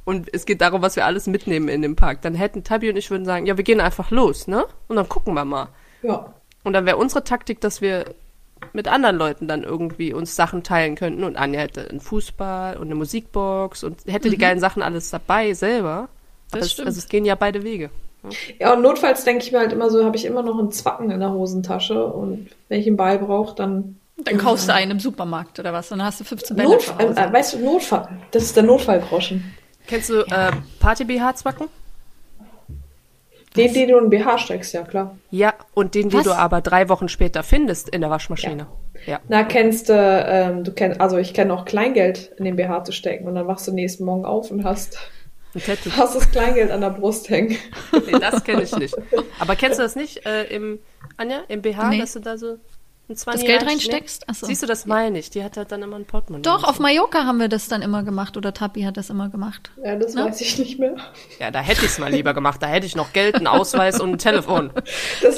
und 0.04 0.28
es 0.32 0.44
geht 0.46 0.60
darum, 0.60 0.82
was 0.82 0.96
wir 0.96 1.06
alles 1.06 1.26
mitnehmen 1.26 1.68
in 1.68 1.82
dem 1.82 1.96
Park, 1.96 2.22
dann 2.22 2.34
hätten 2.34 2.62
Tabi 2.64 2.90
und 2.90 2.96
ich 2.96 3.10
würden 3.10 3.24
sagen, 3.24 3.46
ja, 3.46 3.56
wir 3.56 3.64
gehen 3.64 3.80
einfach 3.80 4.10
los, 4.10 4.46
ne? 4.46 4.66
Und 4.88 4.96
dann 4.96 5.08
gucken 5.08 5.34
wir 5.34 5.44
mal. 5.44 5.68
Ja. 6.02 6.34
Und 6.62 6.72
dann 6.72 6.86
wäre 6.86 6.96
unsere 6.96 7.24
Taktik, 7.24 7.60
dass 7.60 7.80
wir 7.80 8.04
mit 8.72 8.88
anderen 8.88 9.16
Leuten 9.16 9.48
dann 9.48 9.62
irgendwie 9.62 10.12
uns 10.12 10.36
Sachen 10.36 10.62
teilen 10.62 10.94
könnten. 10.94 11.24
Und 11.24 11.36
Anja 11.36 11.60
hätte 11.60 11.88
einen 11.88 12.00
Fußball 12.00 12.76
und 12.76 12.84
eine 12.84 12.94
Musikbox 12.94 13.84
und 13.84 13.98
hätte 14.06 14.30
die 14.30 14.38
geilen 14.38 14.60
Sachen 14.60 14.82
alles 14.82 15.10
dabei 15.10 15.52
selber. 15.52 16.08
Das 16.50 16.52
Aber 16.52 16.62
es, 16.62 16.72
stimmt. 16.72 16.88
also 16.88 16.98
es 16.98 17.08
gehen 17.08 17.24
ja 17.24 17.34
beide 17.34 17.62
Wege. 17.62 17.90
Ja, 18.58 18.72
und 18.72 18.82
notfalls 18.82 19.24
denke 19.24 19.44
ich 19.44 19.52
mir 19.52 19.58
halt 19.58 19.72
immer 19.72 19.90
so, 19.90 20.02
habe 20.04 20.16
ich 20.16 20.24
immer 20.24 20.42
noch 20.42 20.58
einen 20.58 20.72
Zwacken 20.72 21.10
in 21.10 21.20
der 21.20 21.32
Hosentasche 21.32 22.06
und 22.06 22.48
wenn 22.68 22.80
ich 22.80 22.86
einen 22.86 22.96
Ball 22.96 23.18
brauche, 23.18 23.54
dann. 23.54 23.96
Dann 24.16 24.38
kaufst 24.38 24.68
du 24.68 24.72
einen 24.72 24.92
im 24.92 25.00
Supermarkt 25.00 25.58
oder 25.58 25.72
was? 25.72 25.92
Und 25.92 25.98
dann 25.98 26.06
hast 26.06 26.20
du 26.20 26.24
15 26.24 26.56
Bälle 26.56 26.70
Notfall, 26.70 27.08
Hause. 27.08 27.20
äh, 27.20 27.32
weißt 27.32 27.54
du, 27.54 27.58
Notfall. 27.58 28.08
Das 28.30 28.44
ist 28.44 28.56
der 28.56 28.62
Notfallgroschen. 28.62 29.54
Kennst 29.86 30.08
du 30.10 30.20
äh, 30.22 30.50
Party-BH-Zwacken? 30.80 31.68
Den, 33.56 33.72
den 33.72 33.88
du 33.88 33.98
in 33.98 34.10
den 34.10 34.10
BH 34.10 34.38
steckst, 34.38 34.74
ja 34.74 34.82
klar. 34.82 35.16
Ja, 35.30 35.54
und 35.74 35.94
den, 35.94 36.10
den 36.10 36.24
du 36.24 36.32
aber 36.32 36.60
drei 36.60 36.88
Wochen 36.88 37.08
später 37.08 37.44
findest 37.44 37.88
in 37.88 38.00
der 38.00 38.10
Waschmaschine. 38.10 38.66
Ja. 39.06 39.20
Na, 39.28 39.44
kennst 39.44 39.88
du, 39.88 39.92
ähm, 39.94 40.64
du 40.64 40.72
kennst, 40.72 41.00
also 41.00 41.18
ich 41.18 41.34
kenne 41.34 41.54
auch 41.54 41.64
Kleingeld 41.64 42.32
in 42.36 42.46
den 42.46 42.56
BH 42.56 42.84
zu 42.84 42.92
stecken 42.92 43.28
und 43.28 43.36
dann 43.36 43.46
wachst 43.46 43.68
du 43.68 43.72
nächsten 43.72 44.04
Morgen 44.04 44.24
auf 44.24 44.50
und 44.50 44.64
hast. 44.64 44.98
Hast 45.96 46.16
das 46.16 46.28
Kleingeld 46.32 46.72
an 46.72 46.80
der 46.80 46.90
Brust 46.90 47.30
hängen. 47.30 47.56
Nee, 47.92 48.18
das 48.20 48.42
kenne 48.42 48.62
ich 48.62 48.74
nicht. 48.76 48.96
Aber 49.38 49.54
kennst 49.54 49.78
du 49.78 49.84
das 49.84 49.94
nicht 49.94 50.26
äh, 50.26 50.42
im, 50.46 50.80
Anja, 51.16 51.42
im 51.46 51.62
BH, 51.62 51.90
Nee. 51.90 52.00
dass 52.00 52.14
du 52.14 52.18
da 52.18 52.36
so 52.36 52.54
ein 52.54 52.58
20 52.58 52.73
Das 53.06 53.26
Geld 53.26 53.66
reinsteckst? 53.66 54.24
Ach 54.28 54.34
so. 54.34 54.46
Siehst 54.46 54.62
du, 54.62 54.66
das 54.66 54.86
meine 54.86 55.18
ich. 55.18 55.28
Die 55.28 55.44
hat 55.44 55.58
halt 55.58 55.70
dann 55.70 55.82
immer 55.82 55.96
ein 55.96 56.06
Portemonnaie. 56.06 56.42
Doch, 56.42 56.64
auf. 56.64 56.78
Mallorca 56.78 57.24
haben 57.26 57.38
wir 57.38 57.48
das 57.48 57.68
dann 57.68 57.82
immer 57.82 58.02
gemacht 58.02 58.38
oder 58.38 58.54
Tapi 58.54 58.82
hat 58.84 58.96
das 58.96 59.10
immer 59.10 59.28
gemacht. 59.28 59.70
Ja, 59.84 59.94
das 59.96 60.14
Ne? 60.14 60.24
weiß 60.24 60.40
ich 60.40 60.58
nicht 60.58 60.78
mehr. 60.78 60.96
Ja, 61.38 61.50
da 61.50 61.60
hätte 61.60 61.84
ich 61.84 61.90
es 61.90 61.98
mal 61.98 62.10
lieber 62.10 62.32
gemacht. 62.32 62.62
Da 62.62 62.66
hätte 62.66 62.86
ich 62.86 62.96
noch 62.96 63.12
Geld, 63.12 63.34
einen 63.34 63.46
Ausweis 63.46 64.00
und 64.00 64.12
ein 64.12 64.18
Telefon. 64.18 64.70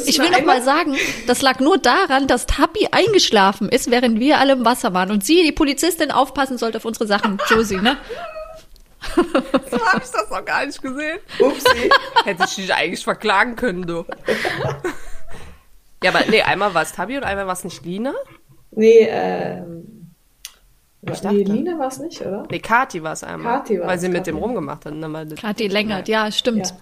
Ich 0.06 0.18
will 0.20 0.30
noch 0.30 0.44
mal 0.44 0.62
sagen, 0.62 0.96
das 1.26 1.42
lag 1.42 1.58
nur 1.58 1.76
daran, 1.78 2.28
dass 2.28 2.46
Tapi 2.46 2.86
eingeschlafen 2.92 3.68
ist, 3.68 3.90
während 3.90 4.20
wir 4.20 4.38
alle 4.38 4.52
im 4.52 4.64
Wasser 4.64 4.94
waren 4.94 5.10
und 5.10 5.24
sie, 5.24 5.42
die 5.42 5.52
Polizistin, 5.52 6.12
aufpassen 6.12 6.58
sollte 6.58 6.78
auf 6.78 6.84
unsere 6.84 7.08
Sachen. 7.08 7.38
Josie, 7.50 7.78
ne? 7.78 7.96
So 9.14 9.22
habe 9.86 10.02
ich 10.02 10.10
das 10.10 10.30
noch 10.30 10.44
gar 10.44 10.66
nicht 10.66 10.80
gesehen. 10.82 11.18
Upsi. 11.38 11.90
Hätte 12.24 12.44
ich 12.44 12.54
dich 12.56 12.74
eigentlich 12.74 13.04
verklagen 13.04 13.54
können, 13.56 13.86
du. 13.86 14.04
Ja, 16.06 16.10
aber 16.14 16.30
nee, 16.30 16.42
einmal 16.42 16.72
war 16.74 16.82
es 16.82 16.92
Tabi 16.92 17.16
und 17.16 17.24
einmal 17.24 17.46
war 17.46 17.52
es 17.54 17.64
nicht 17.64 17.84
Lina. 17.84 18.12
Nee, 18.70 19.06
ähm. 19.10 20.12
Ich 21.02 21.10
nee, 21.22 21.44
dachte. 21.44 21.52
Lina 21.52 21.78
war 21.78 21.88
es 21.88 21.98
nicht, 21.98 22.20
oder? 22.20 22.44
Nee, 22.50 22.58
Kati 22.58 23.02
war 23.02 23.12
es 23.12 23.22
einmal. 23.22 23.58
Kati 23.58 23.78
war 23.80 23.86
weil 23.88 23.98
sie 23.98 24.08
mit 24.08 24.18
Kati. 24.18 24.30
dem 24.30 24.38
rumgemacht 24.38 24.84
hat. 24.86 24.94
Das- 25.00 25.40
Kathi 25.40 25.68
Längert, 25.68 26.08
ja, 26.08 26.30
stimmt. 26.32 26.74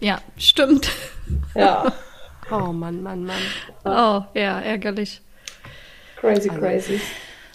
Ja. 0.00 0.08
Ja, 0.16 0.20
stimmt. 0.36 0.90
Ja. 1.54 1.92
Oh 2.50 2.72
Mann, 2.72 3.02
Mann, 3.02 3.24
Mann. 3.26 3.36
Oh, 3.84 4.22
ja, 4.32 4.58
ärgerlich. 4.60 5.20
Crazy, 6.16 6.48
Also- 6.48 6.60
crazy. 6.62 6.98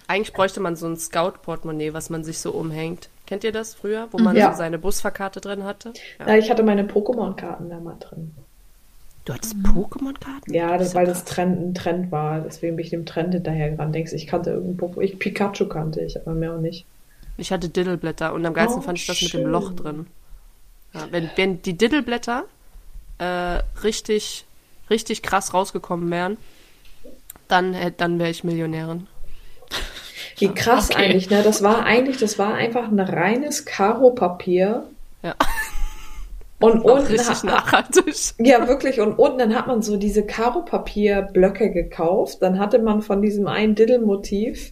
Eigentlich 0.07 0.33
bräuchte 0.33 0.59
man 0.59 0.75
so 0.75 0.85
ein 0.85 0.97
Scout-Portemonnaie, 0.97 1.93
was 1.95 2.11
man 2.11 2.23
sich 2.23 2.37
so 2.37 2.51
umhängt. 2.51 3.09
Kennt 3.25 3.43
ihr 3.43 3.51
das 3.51 3.73
früher, 3.73 4.07
wo 4.11 4.19
man 4.19 4.35
Ja. 4.35 4.51
so 4.51 4.57
seine 4.59 4.77
Busfahrkarte 4.77 5.41
drin 5.41 5.63
hatte? 5.63 5.93
Ja. 6.19 6.27
Ja, 6.27 6.35
ich 6.37 6.51
hatte 6.51 6.61
meine 6.61 6.83
Pokémon-Karten 6.83 7.69
da 7.71 7.79
mal 7.79 7.95
drin. 7.99 8.35
Du 9.25 9.33
hattest 9.33 9.55
Pokémon-Karten? 9.63 10.53
Ja, 10.53 10.77
das, 10.77 10.93
weil 10.95 11.05
das 11.05 11.23
Trend, 11.23 11.59
ein 11.61 11.73
Trend 11.73 12.11
war. 12.11 12.41
Deswegen 12.41 12.75
bin 12.75 12.83
ich 12.83 12.91
dem 12.91 13.05
Trend 13.05 13.33
hinterhergerannt. 13.33 13.95
Denkst 13.95 14.11
ich 14.13 14.27
kannte 14.27 14.49
irgendein 14.51 14.77
Pokémon. 14.89 15.01
Ich, 15.01 15.17
Pikachu 15.17 15.67
kannte 15.67 16.01
ich, 16.01 16.17
aber 16.17 16.33
mehr 16.33 16.53
auch 16.53 16.59
nicht. 16.59 16.85
Ich 17.37 17.51
hatte 17.51 17.69
Diddleblätter 17.69 18.33
und 18.33 18.45
am 18.45 18.53
geilsten 18.53 18.81
Oh, 18.81 18.85
fand 18.85 18.97
ich 18.97 19.07
das 19.07 19.21
mit 19.21 19.31
schön. 19.31 19.41
dem 19.43 19.49
Loch 19.51 19.73
drin. 19.73 20.07
Ja, 20.93 21.07
wenn, 21.11 21.29
wenn 21.35 21.61
die 21.61 21.77
Diddleblätter 21.77 22.43
äh, 23.17 23.25
richtig, 23.83 24.45
richtig 24.89 25.21
krass 25.23 25.53
rausgekommen 25.53 26.11
wären, 26.11 26.37
dann, 27.47 27.75
dann 27.97 28.19
wäre 28.19 28.29
ich 28.29 28.43
Millionärin. 28.43 29.07
Wie 30.37 30.49
krass 30.49 30.89
Okay. 30.91 31.05
eigentlich, 31.05 31.29
ne? 31.29 31.43
Das 31.43 31.63
war 31.63 31.85
eigentlich, 31.85 32.17
das 32.17 32.37
war 32.37 32.53
einfach 32.55 32.87
ein 32.91 32.99
reines 32.99 33.65
Karo-Papier. 33.65 34.83
Ja. 35.23 35.35
Und 36.63 36.85
Auch 36.85 36.95
unten 36.99 37.07
richtig 37.07 37.27
hat, 37.27 37.43
nachhaltig. 37.43 38.15
ja, 38.37 38.67
wirklich. 38.67 39.01
Und 39.01 39.13
unten 39.19 39.39
dann 39.39 39.53
hat 39.55 39.67
man 39.67 39.81
so 39.81 39.97
diese 39.97 40.25
Karo-Papier-Blöcke 40.25 41.71
gekauft. 41.71 42.37
Dann 42.41 42.57
hatte 42.57 42.79
man 42.79 43.01
von 43.01 43.21
diesem 43.21 43.47
einen 43.47 43.75
Diddle-Motiv 43.75 44.71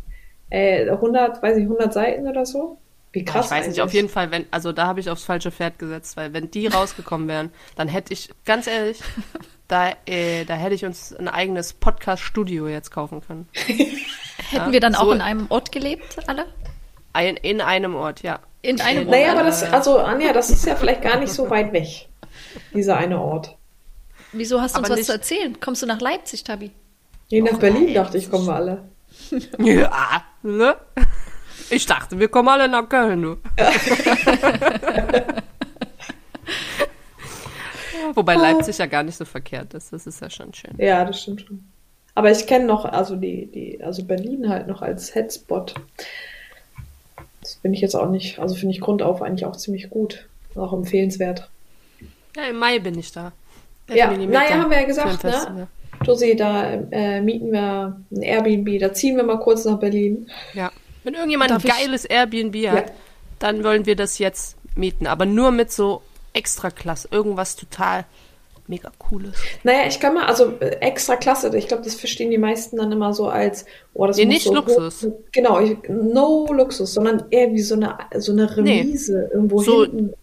äh, 0.49 0.89
100, 0.89 1.43
weiß 1.43 1.57
ich, 1.57 1.63
100 1.63 1.91
Seiten 1.91 2.27
oder 2.27 2.45
so. 2.45 2.77
Wie 3.11 3.25
krass. 3.25 3.47
ich 3.47 3.51
weiß 3.51 3.67
nicht, 3.67 3.67
eigentlich. 3.67 3.81
auf 3.81 3.93
jeden 3.93 4.07
Fall, 4.07 4.31
wenn, 4.31 4.45
also 4.51 4.71
da 4.71 4.87
habe 4.87 5.01
ich 5.01 5.09
aufs 5.09 5.25
falsche 5.25 5.51
Pferd 5.51 5.79
gesetzt, 5.79 6.15
weil 6.15 6.31
wenn 6.31 6.49
die 6.49 6.67
rausgekommen 6.67 7.27
wären, 7.27 7.51
dann 7.75 7.89
hätte 7.89 8.13
ich, 8.13 8.29
ganz 8.45 8.67
ehrlich, 8.67 9.01
da, 9.67 9.89
äh, 10.05 10.45
da 10.45 10.53
hätte 10.53 10.75
ich 10.75 10.85
uns 10.85 11.13
ein 11.13 11.27
eigenes 11.27 11.73
Podcast-Studio 11.73 12.69
jetzt 12.69 12.91
kaufen 12.91 13.19
können. 13.19 13.49
Hätten 14.49 14.71
wir 14.71 14.79
dann 14.79 14.95
auch 14.95 15.05
so- 15.05 15.11
in 15.11 15.21
einem 15.21 15.47
Ort 15.49 15.71
gelebt, 15.73 16.17
alle? 16.27 16.45
Ein, 17.13 17.35
in 17.35 17.59
einem 17.59 17.95
Ort, 17.95 18.23
ja. 18.23 18.39
In 18.61 18.79
einem 18.81 19.07
Ort. 19.07 19.09
Naja, 19.09 19.31
aber 19.31 19.43
das, 19.43 19.63
also 19.63 19.97
Anja, 19.99 20.33
das 20.33 20.49
ist 20.49 20.65
ja 20.65 20.75
vielleicht 20.75 21.01
gar 21.01 21.19
nicht 21.19 21.31
so 21.33 21.49
weit 21.49 21.73
weg. 21.73 22.07
Dieser 22.73 22.97
eine 22.97 23.19
Ort. 23.19 23.55
Wieso 24.33 24.61
hast 24.61 24.75
du 24.75 24.79
uns 24.79 24.85
aber 24.85 24.91
was 24.93 24.97
nicht- 24.99 25.07
zu 25.07 25.13
erzählen? 25.13 25.59
Kommst 25.59 25.81
du 25.81 25.85
nach 25.87 25.99
Leipzig, 26.01 26.43
Tabi? 26.43 26.71
Nee, 27.31 27.41
nach 27.41 27.57
Berlin 27.59 27.93
dachte 27.93 28.17
ich, 28.17 28.29
kommen 28.29 28.45
wir 28.45 28.55
alle. 28.55 28.83
Ja, 29.59 30.23
ne? 30.43 30.75
Ich 31.69 31.85
dachte, 31.85 32.19
wir 32.19 32.27
kommen 32.27 32.49
alle 32.49 32.67
nach 32.67 32.87
Köln, 32.89 33.21
du. 33.21 33.37
Ja, 33.57 33.71
Wobei 38.13 38.35
Leipzig 38.35 38.77
ja 38.77 38.85
gar 38.87 39.03
nicht 39.03 39.15
so 39.17 39.23
verkehrt 39.25 39.73
ist. 39.73 39.93
Das 39.93 40.05
ist 40.07 40.21
ja 40.21 40.29
schon 40.29 40.53
schön. 40.53 40.73
Ja, 40.77 41.05
das 41.05 41.21
stimmt 41.21 41.41
schon. 41.41 41.63
Aber 42.13 42.29
ich 42.31 42.45
kenne 42.45 42.65
noch, 42.65 42.83
also 42.83 43.15
die, 43.15 43.49
die, 43.49 43.81
also 43.81 44.03
Berlin 44.03 44.49
halt 44.49 44.67
noch 44.67 44.81
als 44.81 45.15
Headspot. 45.15 45.75
Das 47.51 47.59
finde 47.61 47.75
ich 47.75 47.81
jetzt 47.81 47.95
auch 47.95 48.09
nicht, 48.09 48.39
also 48.39 48.55
finde 48.55 48.73
ich 48.73 48.81
grundauf 48.81 49.21
eigentlich 49.21 49.45
auch 49.45 49.55
ziemlich 49.57 49.89
gut. 49.89 50.25
Auch 50.55 50.73
empfehlenswert. 50.73 51.49
Ja, 52.35 52.43
im 52.45 52.57
Mai 52.57 52.79
bin 52.79 52.97
ich 52.97 53.11
da. 53.11 53.31
Ja, 53.89 54.07
Millimeter 54.09 54.39
naja, 54.39 54.55
haben 54.61 54.69
wir 54.71 54.79
ja 54.81 54.87
gesagt, 54.87 55.23
ne? 55.23 55.67
Josi, 56.05 56.35
da 56.35 56.73
äh, 56.91 57.21
mieten 57.21 57.51
wir 57.51 57.99
ein 58.11 58.21
Airbnb, 58.21 58.79
da 58.79 58.93
ziehen 58.93 59.17
wir 59.17 59.23
mal 59.23 59.37
kurz 59.39 59.65
nach 59.65 59.79
Berlin. 59.79 60.29
Ja. 60.53 60.71
Wenn 61.03 61.13
irgendjemand 61.13 61.51
Darf 61.51 61.63
ein 61.65 61.67
ich- 61.69 61.75
geiles 61.85 62.05
Airbnb 62.05 62.55
hat, 62.69 62.87
Ja. 62.87 62.93
dann 63.39 63.63
wollen 63.63 63.85
wir 63.85 63.95
das 63.95 64.17
jetzt 64.17 64.55
mieten. 64.75 65.07
Aber 65.07 65.25
nur 65.25 65.51
mit 65.51 65.71
so 65.71 66.01
extra 66.33 66.69
Klasse. 66.69 67.09
Irgendwas 67.11 67.55
total 67.57 68.05
mega 68.71 68.89
cooles. 68.97 69.35
Naja, 69.63 69.85
ich 69.87 69.99
kann 69.99 70.15
mal, 70.15 70.25
also 70.25 70.53
äh, 70.59 70.77
extra 70.79 71.15
klasse, 71.17 71.55
ich 71.55 71.67
glaube, 71.67 71.83
das 71.83 71.93
verstehen 71.95 72.31
die 72.31 72.39
meisten 72.39 72.77
dann 72.77 72.91
immer 72.91 73.13
so 73.13 73.27
als, 73.27 73.65
oh, 73.93 74.07
das 74.07 74.17
Nee, 74.17 74.25
muss 74.25 74.33
nicht 74.33 74.43
so 74.45 74.53
Luxus. 74.55 75.03
hoch- 75.03 75.13
Genau, 75.31 75.59
ich, 75.59 75.77
no 75.89 76.47
Luxus, 76.51 76.93
sondern 76.93 77.25
eher 77.29 77.51
wie 77.51 77.61
so 77.61 77.75
eine, 77.75 77.97
so 78.17 78.31
eine 78.31 78.45
Nee. 78.61 78.81
Remise 78.81 79.29
irgendwo 79.33 79.61
So- 79.61 79.83
hinten. 79.83 80.13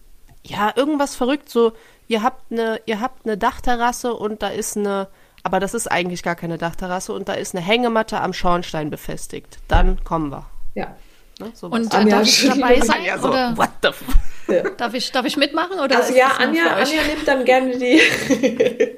Ja, 0.45 0.73
irgendwas 0.75 1.15
verrückt. 1.15 1.49
So, 1.49 1.73
ihr 2.07 2.23
habt 2.23 2.51
eine, 2.51 2.79
ihr 2.85 2.99
habt 2.99 3.25
eine 3.25 3.37
Dachterrasse 3.37 4.13
und 4.13 4.41
da 4.41 4.47
ist 4.49 4.75
eine, 4.77 5.07
aber 5.43 5.59
das 5.59 5.73
ist 5.73 5.87
eigentlich 5.91 6.23
gar 6.23 6.35
keine 6.35 6.57
Dachterrasse 6.57 7.13
und 7.13 7.29
da 7.29 7.33
ist 7.33 7.55
eine 7.55 7.63
Hängematte 7.63 8.19
am 8.19 8.33
Schornstein 8.33 8.89
befestigt. 8.89 9.59
Dann 9.67 10.03
kommen 10.03 10.31
wir. 10.31 10.45
Ja. 10.75 10.95
Ne? 11.39 11.51
sowas. 11.53 11.79
Und 11.79 11.93
äh, 11.93 11.97
Anja 11.97 12.17
darf 12.17 12.27
ich 12.27 12.47
dabei 12.47 12.79
sein? 12.83 13.03
ja, 13.03 13.17
so, 13.17 13.29
oder 13.29 13.57
what 13.57 13.69
the 13.81 13.87
f 13.89 14.03
ja. 14.47 14.69
darf, 14.71 14.93
ich, 14.93 15.11
darf 15.11 15.25
ich 15.25 15.37
mitmachen? 15.37 15.79
Oder 15.79 15.97
Also 15.97 16.13
ja, 16.15 16.27
Anja? 16.37 16.75
Anja 16.75 17.03
nimmt 17.03 17.27
dann 17.27 17.45
gerne 17.45 17.77
die. 17.77 17.99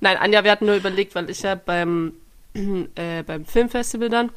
Nein, 0.00 0.16
Anja, 0.18 0.44
wir 0.44 0.50
hatten 0.50 0.66
nur 0.66 0.76
überlegt, 0.76 1.14
weil 1.14 1.30
ich 1.30 1.42
ja 1.42 1.54
beim, 1.54 2.12
äh, 2.94 3.22
beim 3.22 3.44
Filmfestival 3.46 4.08
dann 4.08 4.30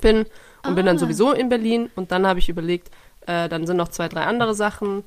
bin 0.00 0.26
und 0.64 0.74
bin 0.74 0.86
dann 0.86 0.96
Ah. 0.96 0.98
sowieso 0.98 1.32
in 1.32 1.48
Berlin 1.48 1.90
und 1.94 2.10
dann 2.10 2.26
habe 2.26 2.38
ich 2.38 2.48
überlegt, 2.48 2.90
äh, 3.26 3.48
dann 3.48 3.66
sind 3.66 3.76
noch 3.76 3.88
zwei, 3.88 4.08
drei 4.08 4.24
andere 4.24 4.54
Sachen 4.54 5.04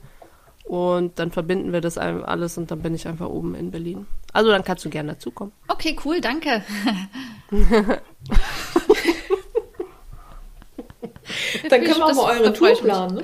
und 0.65 1.17
dann 1.17 1.31
verbinden 1.31 1.73
wir 1.73 1.81
das 1.81 1.97
alles 1.97 2.57
und 2.57 2.69
dann 2.71 2.81
bin 2.81 2.93
ich 2.95 3.07
einfach 3.07 3.27
oben 3.27 3.55
in 3.55 3.71
Berlin. 3.71 4.05
Also 4.33 4.51
dann 4.51 4.63
kannst 4.63 4.85
du 4.85 4.89
gerne 4.89 5.13
dazukommen. 5.13 5.51
Okay, 5.67 5.97
cool, 6.05 6.21
danke. 6.21 6.63
Dann 11.69 11.81
können 11.83 11.97
wir 11.97 12.03
auch 12.05 12.07
Das- 12.09 12.17
mal 12.17 12.37
eure 12.39 12.53
Tour 12.53 12.73
planen, 12.75 13.15
ne? 13.15 13.23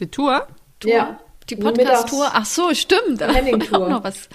Die 0.00 0.06
Tour? 0.10 0.46
Ja. 0.84 1.20
Die 1.48 1.56
Podcast-Tour, 1.56 2.30
ach 2.32 2.46
so, 2.46 2.72
stimmt. 2.74 3.20
Da 3.20 3.34
haben 3.34 3.46
wir 3.46 3.74
auch 3.80 3.88
noch 3.88 4.04
was 4.04 4.28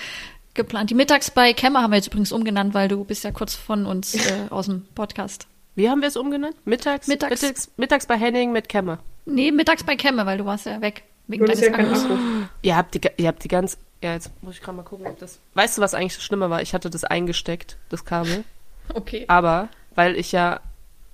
geplant. 0.54 0.90
Die 0.90 0.94
Mittags 0.96 1.32
bei 1.32 1.54
Kemmer 1.54 1.82
haben 1.82 1.92
wir 1.92 1.98
jetzt 1.98 2.08
übrigens 2.08 2.32
umgenannt, 2.32 2.74
weil 2.74 2.88
du 2.90 3.04
bist 3.04 3.24
ja 3.24 3.32
kurz 3.32 3.56
von 3.56 3.86
uns 3.86 4.14
äh, 4.30 4.48
aus 4.50 4.66
dem 4.66 4.86
Podcast. 4.94 5.48
Wie 5.76 5.90
haben 5.90 6.02
wir 6.02 6.08
es 6.10 6.18
umgenannt? 6.18 6.56
Mittags? 6.66 7.08
Mittags. 7.08 7.42
Mittags, 7.42 7.70
mittags 7.78 8.06
bei 8.08 8.18
Henning 8.18 8.52
mit 8.52 8.68
Kemme. 8.70 9.00
Nee, 9.26 9.52
mittags 9.52 9.84
bei 9.84 9.96
Kemme, 9.96 10.26
weil 10.26 10.38
du 10.38 10.46
warst 10.46 10.66
ja 10.66 10.82
weg. 10.82 11.04
Wegen 11.28 11.46
Du 11.46 11.52
hast 11.52 11.62
ja 11.62 11.74
Akkus. 11.74 12.04
Akku. 12.04 12.18
Ihr 12.62 12.76
habt 12.76 12.94
die, 12.96 13.02
ihr 13.18 13.28
habt 13.28 13.44
die 13.44 13.48
ganz, 13.48 13.78
ja, 14.02 14.14
jetzt 14.14 14.32
muss 14.42 14.56
ich 14.56 14.62
gerade 14.62 14.78
mal 14.78 14.84
gucken, 14.84 15.08
ob 15.08 15.20
das, 15.20 15.40
weißt 15.56 15.78
du, 15.78 15.82
was 15.82 15.94
eigentlich 15.94 16.16
das 16.16 16.24
Schlimme 16.24 16.50
war? 16.50 16.62
Ich 16.62 16.74
hatte 16.74 16.90
das 16.90 17.04
eingesteckt, 17.04 17.78
das 17.90 18.06
Kabel. 18.06 18.44
Okay. 18.94 19.26
Aber, 19.28 19.68
weil 19.96 20.16
ich 20.16 20.32
ja, 20.32 20.62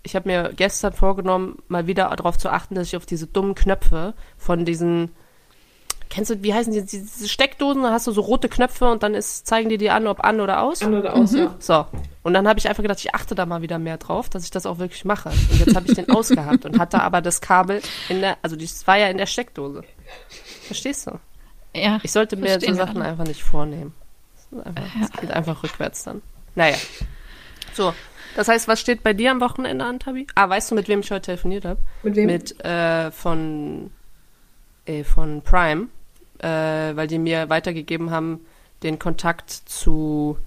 ich 0.04 0.16
habe 0.16 0.28
mir 0.30 0.52
gestern 0.56 0.94
vorgenommen, 0.94 1.58
mal 1.68 1.88
wieder 1.88 2.10
darauf 2.16 2.38
zu 2.38 2.50
achten, 2.50 2.76
dass 2.76 2.88
ich 2.88 2.98
auf 2.98 3.06
diese 3.06 3.28
dummen 3.28 3.56
Knöpfe 3.56 4.14
von 4.38 4.66
diesen, 4.66 5.12
kennst 6.10 6.30
du, 6.32 6.44
wie 6.44 6.54
heißen 6.54 6.74
die, 6.74 6.86
diese 6.86 7.30
Steckdosen, 7.30 7.84
da 7.84 7.92
hast 7.92 8.06
du 8.08 8.12
so 8.12 8.22
rote 8.22 8.50
Knöpfe 8.50 8.92
und 8.92 9.02
dann 9.02 9.14
ist, 9.16 9.48
zeigen 9.48 9.70
die 9.70 9.78
dir 9.78 9.94
an, 9.96 10.06
ob 10.08 10.24
an 10.24 10.42
oder 10.42 10.62
aus. 10.62 10.82
An 10.82 10.94
oder 10.94 11.16
aus, 11.16 11.34
ja. 11.34 11.56
So. 11.60 11.86
Und 12.22 12.34
dann 12.34 12.48
habe 12.48 12.60
ich 12.60 12.68
einfach 12.68 12.84
gedacht, 12.84 13.00
ich 13.00 13.16
achte 13.16 13.34
da 13.34 13.46
mal 13.46 13.62
wieder 13.62 13.80
mehr 13.80 13.98
drauf, 13.98 14.30
dass 14.30 14.44
ich 14.44 14.52
das 14.52 14.66
auch 14.66 14.78
wirklich 14.78 15.06
mache. 15.06 15.30
Und 15.30 15.60
jetzt 15.60 15.76
habe 15.76 15.88
ich 15.88 15.96
den 15.96 16.10
ausgehabt 16.16 16.66
und 16.66 16.80
hatte 16.80 17.02
aber 17.02 17.22
das 17.22 17.40
Kabel 17.42 17.82
in 18.10 18.22
der, 18.22 18.38
also 18.42 18.56
das 18.56 18.86
war 18.86 18.98
ja 18.98 19.08
in 19.08 19.18
der 19.18 19.26
Steckdose. 19.26 19.84
Verstehst 20.64 21.08
du? 21.08 21.20
Ja, 21.76 22.00
Ich 22.04 22.12
sollte 22.12 22.36
mir 22.36 22.60
so 22.60 22.74
Sachen 22.74 22.98
alle. 22.98 23.06
einfach 23.12 23.26
nicht 23.26 23.42
vornehmen. 23.42 23.94
Das, 24.52 24.60
ist 24.60 24.68
einfach, 24.68 25.00
das 25.00 25.12
geht 25.22 25.32
einfach 25.32 25.64
rückwärts 25.64 26.04
dann. 26.04 26.22
Naja. 26.56 26.76
So. 27.74 27.94
Das 28.36 28.48
heißt, 28.48 28.68
was 28.68 28.80
steht 28.80 29.04
bei 29.04 29.14
dir 29.14 29.32
am 29.32 29.42
Wochenende 29.42 29.86
an, 29.86 30.00
Tabi? 30.00 30.28
Ah, 30.36 30.50
weißt 30.50 30.72
du, 30.72 30.76
mit 30.76 30.88
wem 30.88 31.02
ich 31.02 31.12
heute 31.12 31.22
telefoniert 31.22 31.66
habe? 31.66 31.80
Mit 32.04 32.16
wem? 32.16 32.26
Mit 32.26 32.64
äh, 32.66 33.12
von, 33.12 33.92
äh, 34.86 35.04
von 35.04 35.42
Prime, 35.42 35.88
äh, 36.40 36.48
weil 36.48 37.08
die 37.08 37.20
mir 37.20 37.50
weitergegeben 37.50 38.12
haben, 38.12 38.46
den 38.82 38.98
Kontakt 39.00 39.50
zu, 39.52 40.38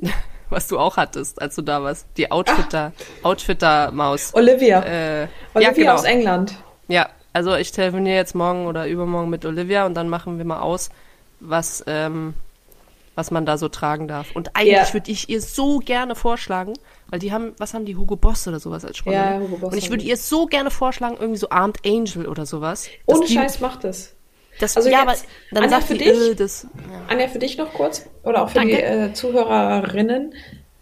was 0.50 0.66
du 0.68 0.78
auch 0.78 0.96
hattest, 0.96 1.40
als 1.40 1.54
du 1.54 1.62
da 1.62 1.82
warst. 1.82 2.06
Die 2.16 2.30
Outfitter, 2.30 2.92
Outfitter-Maus. 3.22 4.34
Olivia. 4.34 4.82
Äh, 4.82 5.28
Olivia 5.54 5.70
ja, 5.70 5.72
genau. 5.72 5.94
aus 5.94 6.04
England. 6.04 6.54
Ja, 6.88 7.08
Also 7.32 7.54
ich 7.56 7.70
telefoniere 7.72 8.16
jetzt 8.16 8.34
morgen 8.34 8.66
oder 8.66 8.86
übermorgen 8.86 9.30
mit 9.30 9.44
Olivia 9.44 9.86
und 9.86 9.94
dann 9.94 10.08
machen 10.08 10.38
wir 10.38 10.44
mal 10.44 10.60
aus, 10.60 10.90
was, 11.40 11.84
ähm, 11.86 12.34
was 13.14 13.30
man 13.30 13.44
da 13.46 13.58
so 13.58 13.68
tragen 13.68 14.08
darf. 14.08 14.28
Und 14.34 14.56
eigentlich 14.56 14.88
Ja. 14.88 14.92
würde 14.94 15.10
ich 15.10 15.28
ihr 15.28 15.40
so 15.40 15.78
gerne 15.78 16.14
vorschlagen, 16.14 16.74
weil 17.10 17.18
die 17.18 17.32
haben, 17.32 17.54
was 17.58 17.74
haben 17.74 17.84
die, 17.84 17.96
Hugo 17.96 18.16
Boss 18.16 18.46
oder 18.48 18.58
sowas 18.60 18.84
als 18.84 18.96
Sponsor? 18.98 19.22
Ja, 19.22 19.38
ne? 19.38 19.44
Hugo 19.44 19.56
Boss 19.58 19.72
Und 19.72 19.78
ich 19.78 19.90
würde 19.90 20.04
ihr 20.04 20.16
so 20.16 20.46
gerne 20.46 20.70
vorschlagen, 20.70 21.16
irgendwie 21.18 21.38
so 21.38 21.50
Armed 21.50 21.78
Angel 21.86 22.26
oder 22.26 22.46
sowas. 22.46 22.88
Ohne 23.06 23.26
die- 23.26 23.34
Scheiß 23.34 23.60
macht 23.60 23.84
es. 23.84 24.14
Das, 24.58 24.74
Also 24.76 24.88
ja, 24.88 25.00
jetzt, 25.00 25.08
aber 25.08 25.16
dann 25.52 25.64
Anja, 25.64 25.76
sagt 25.76 25.88
für 25.88 25.98
die, 25.98 26.04
dich? 26.04 26.30
äh, 26.30 26.34
das, 26.34 26.66
ja. 26.90 27.00
Anja, 27.08 27.28
für 27.28 27.38
dich 27.38 27.58
noch 27.58 27.74
kurz 27.74 28.06
oder 28.22 28.42
auch 28.42 28.48
für 28.48 28.54
Danke. 28.54 28.76
die 28.76 28.82
äh, 28.82 29.12
Zuhörerinnen. 29.12 30.32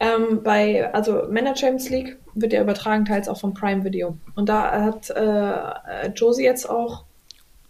Ähm, 0.00 0.42
bei, 0.42 0.92
also 0.94 1.22
Männer 1.28 1.56
Champions 1.56 1.88
League 1.90 2.16
wird 2.34 2.52
ja 2.52 2.60
übertragen, 2.62 3.04
teils 3.04 3.28
auch 3.28 3.40
vom 3.40 3.52
Prime 3.54 3.84
Video. 3.84 4.16
Und 4.36 4.48
da 4.48 4.80
hat 4.82 5.10
äh, 5.10 6.08
Josie 6.14 6.44
jetzt 6.44 6.68
auch 6.70 7.04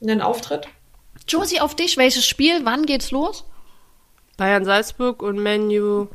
einen 0.03 0.21
Auftritt. 0.21 0.69
Josie, 1.27 1.61
auf 1.61 1.75
dich, 1.75 1.97
welches 1.97 2.27
Spiel? 2.27 2.61
Wann 2.65 2.85
geht's 2.87 3.11
los? 3.11 3.45
Bayern 4.37 4.65
Salzburg 4.67 5.23
und 5.23 5.39
Menu, 5.39 6.09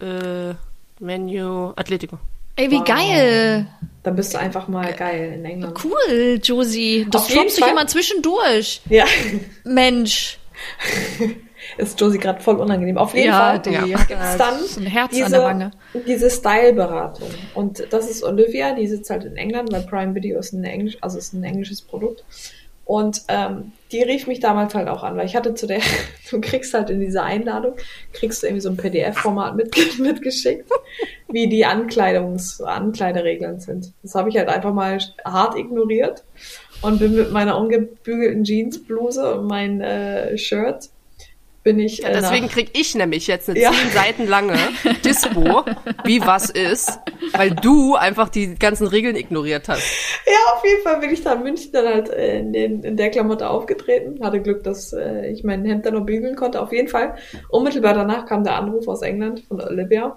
äh, 0.00 0.54
Menu 1.02 1.72
Atletico. 1.76 2.18
Ey, 2.56 2.70
wie 2.70 2.76
Wow. 2.78 2.84
geil. 2.84 3.66
Da 4.02 4.10
bist 4.10 4.34
du 4.34 4.38
einfach 4.38 4.68
mal 4.68 4.92
geil 4.94 5.32
in 5.34 5.44
England. 5.44 5.78
Cool, 5.84 6.38
Josie. 6.42 7.06
Das 7.10 7.28
droppst 7.28 7.56
du 7.56 7.60
Fall. 7.60 7.68
hier 7.70 7.74
mal 7.74 7.88
zwischendurch. 7.88 8.82
Ja, 8.88 9.04
Mensch. 9.64 10.38
ist 11.78 12.00
Josie 12.00 12.18
gerade 12.18 12.40
voll 12.40 12.56
unangenehm. 12.56 12.98
Auf 12.98 13.14
jeden 13.14 13.32
Fall 13.32 13.58
die 13.60 13.70
Ja. 13.70 13.82
gibt's 13.84 14.36
dann 14.36 14.60
ist 14.60 14.76
ein 14.78 14.86
Herz 14.86 15.10
diese, 15.12 15.26
an 15.26 15.32
der 15.32 15.42
Wange. 15.42 15.70
diese 16.06 16.30
Style-Beratung. 16.30 17.28
Und 17.54 17.84
das 17.90 18.10
ist 18.10 18.22
Olivia, 18.22 18.74
die 18.74 18.86
sitzt 18.86 19.10
halt 19.10 19.24
in 19.24 19.36
England, 19.36 19.72
weil 19.72 19.82
Prime 19.82 20.14
Video 20.14 20.38
ist 20.38 20.52
ein 20.52 20.64
Englisch, 20.64 20.98
also 21.00 21.18
ist 21.18 21.32
ein 21.32 21.42
englisches 21.44 21.80
Produkt. 21.82 22.24
Und 22.84 23.22
ähm, 23.28 23.72
die 23.92 24.02
rief 24.02 24.26
mich 24.26 24.40
damals 24.40 24.74
halt 24.74 24.88
auch 24.88 25.02
an, 25.02 25.16
weil 25.16 25.26
ich 25.26 25.36
hatte 25.36 25.54
zu 25.54 25.66
der, 25.66 25.80
du 26.30 26.40
kriegst 26.40 26.74
halt 26.74 26.90
in 26.90 27.00
dieser 27.00 27.24
Einladung, 27.24 27.74
kriegst 28.12 28.42
du 28.42 28.46
irgendwie 28.46 28.62
so 28.62 28.70
ein 28.70 28.76
PDF-Format 28.76 29.56
mit, 29.56 29.76
mitgeschickt, 29.98 30.68
wie 31.28 31.48
die 31.48 31.64
Ankleidungs, 31.64 32.60
Ankleideregeln 32.60 33.60
sind. 33.60 33.92
Das 34.02 34.14
habe 34.14 34.28
ich 34.28 34.36
halt 34.36 34.48
einfach 34.48 34.72
mal 34.72 34.98
hart 35.24 35.56
ignoriert 35.56 36.24
und 36.82 36.98
bin 36.98 37.14
mit 37.14 37.30
meiner 37.30 37.58
ungebügelten 37.58 38.44
Jeansbluse 38.44 39.34
und 39.34 39.46
mein 39.46 39.80
äh, 39.80 40.36
Shirt 40.36 40.90
bin 41.62 41.78
ich 41.78 41.98
Ja, 41.98 42.08
äh, 42.08 42.12
deswegen 42.12 42.48
krieg 42.48 42.70
ich 42.72 42.94
nämlich 42.94 43.26
jetzt 43.26 43.48
eine 43.48 43.58
Ja. 43.60 43.70
zehn 43.72 43.90
Seiten 43.90 44.26
lange 44.26 44.56
Dispo, 45.04 45.64
wie 46.04 46.20
was 46.20 46.50
ist, 46.50 46.98
weil 47.32 47.50
du 47.50 47.94
einfach 47.94 48.28
die 48.28 48.54
ganzen 48.54 48.86
Regeln 48.86 49.16
ignoriert 49.16 49.68
hast. 49.68 49.82
Ja, 50.26 50.54
auf 50.56 50.64
jeden 50.64 50.82
Fall 50.82 50.98
bin 51.00 51.10
ich 51.10 51.22
da 51.22 51.34
in 51.34 51.42
München 51.42 51.72
dann 51.72 51.86
halt 51.86 52.10
äh, 52.10 52.38
in, 52.40 52.52
den, 52.52 52.82
in 52.82 52.96
der 52.96 53.10
Klamotte 53.10 53.48
aufgetreten. 53.48 54.24
Hatte 54.24 54.40
Glück, 54.40 54.64
dass 54.64 54.92
äh, 54.92 55.28
ich 55.30 55.44
mein 55.44 55.64
Hemd 55.64 55.86
dann 55.86 55.94
noch 55.94 56.04
bügeln 56.04 56.36
konnte. 56.36 56.60
Auf 56.60 56.72
jeden 56.72 56.88
Fall. 56.88 57.14
Unmittelbar 57.48 57.94
danach 57.94 58.26
kam 58.26 58.44
der 58.44 58.56
Anruf 58.56 58.88
aus 58.88 59.02
England 59.02 59.44
von 59.46 59.60
Olivia. 59.60 60.16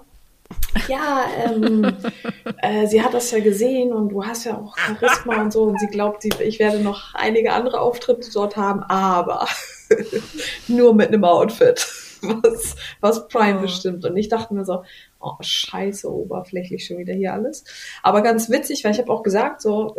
Ja, 0.88 1.24
ähm, 1.44 1.96
äh, 2.62 2.86
sie 2.86 3.02
hat 3.02 3.14
das 3.14 3.30
ja 3.30 3.40
gesehen 3.40 3.92
und 3.92 4.10
du 4.10 4.24
hast 4.24 4.44
ja 4.44 4.56
auch 4.56 4.76
Charisma 4.76 5.40
und 5.42 5.52
so 5.52 5.62
und 5.64 5.80
sie 5.80 5.88
glaubt, 5.88 6.22
sie, 6.22 6.30
ich 6.40 6.58
werde 6.58 6.78
noch 6.80 7.14
einige 7.14 7.52
andere 7.52 7.80
Auftritte 7.80 8.30
dort 8.32 8.56
haben, 8.56 8.82
aber 8.84 9.46
nur 10.68 10.94
mit 10.94 11.08
einem 11.08 11.24
Outfit, 11.24 11.86
was, 12.22 12.76
was 13.00 13.28
Prime 13.28 13.58
Oh. 13.58 13.62
bestimmt. 13.62 14.04
Und 14.04 14.16
ich 14.16 14.28
dachte 14.28 14.54
mir 14.54 14.64
so, 14.64 14.82
oh 15.20 15.34
scheiße, 15.40 16.12
oberflächlich 16.12 16.86
schon 16.86 16.98
wieder 16.98 17.14
hier 17.14 17.32
alles. 17.32 17.64
Aber 18.02 18.22
ganz 18.22 18.50
witzig, 18.50 18.84
weil 18.84 18.92
ich 18.92 18.98
habe 18.98 19.12
auch 19.12 19.22
gesagt, 19.22 19.62
so, 19.62 19.96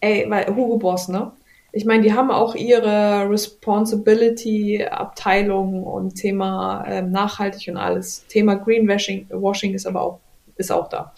ey, 0.00 0.26
weil 0.28 0.46
Hugo 0.54 0.78
Boss, 0.78 1.08
ne? 1.08 1.32
Ich 1.70 1.84
meine, 1.84 2.02
die 2.02 2.14
haben 2.14 2.30
auch 2.30 2.54
ihre 2.54 3.28
Responsibility-Abteilung 3.28 5.82
und 5.82 6.14
Thema 6.14 6.82
ähm, 6.88 7.10
nachhaltig 7.10 7.68
und 7.68 7.76
alles. 7.76 8.26
Thema 8.26 8.54
Greenwashing 8.54 9.26
Washing 9.30 9.74
ist 9.74 9.86
aber 9.86 10.00
auch, 10.00 10.18
ist 10.56 10.72
auch 10.72 10.88
da. 10.88 11.12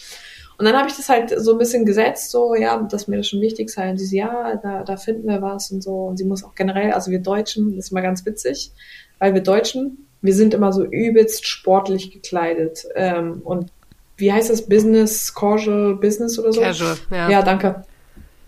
Und 0.61 0.67
dann 0.67 0.77
habe 0.77 0.91
ich 0.91 0.95
das 0.95 1.09
halt 1.09 1.33
so 1.41 1.53
ein 1.53 1.59
bisschen 1.59 1.87
gesetzt, 1.87 2.31
so, 2.31 2.55
ja, 2.55 2.77
dass 2.83 3.09
mir 3.09 3.17
das 3.17 3.29
schon 3.29 3.41
wichtig 3.41 3.71
sei. 3.71 3.89
Und 3.89 3.97
sie 3.97 4.05
so, 4.05 4.15
ja, 4.15 4.61
da, 4.63 4.85
da 4.85 4.99
finden 4.99 5.27
wir 5.27 5.41
was 5.41 5.71
und 5.71 5.83
so. 5.83 6.05
Und 6.05 6.19
sie 6.19 6.25
muss 6.25 6.45
auch 6.45 6.55
generell, 6.55 6.93
also 6.93 7.11
wir 7.11 7.21
Deutschen, 7.21 7.77
das 7.77 7.87
ist 7.87 7.93
immer 7.93 8.03
ganz 8.03 8.27
witzig, 8.27 8.71
weil 9.19 9.33
wir 9.33 9.41
Deutschen, 9.41 10.07
wir 10.21 10.35
sind 10.35 10.53
immer 10.53 10.71
so 10.75 10.85
übelst 10.85 11.47
sportlich 11.47 12.11
gekleidet. 12.11 12.85
Ähm, 12.95 13.41
und 13.43 13.71
wie 14.19 14.31
heißt 14.31 14.51
das? 14.51 14.69
Business, 14.69 15.35
Casual 15.35 15.95
Business 15.95 16.39
oder 16.39 16.53
so? 16.53 16.61
Casual, 16.61 16.99
ja. 17.11 17.31
Ja, 17.31 17.41
danke. 17.41 17.83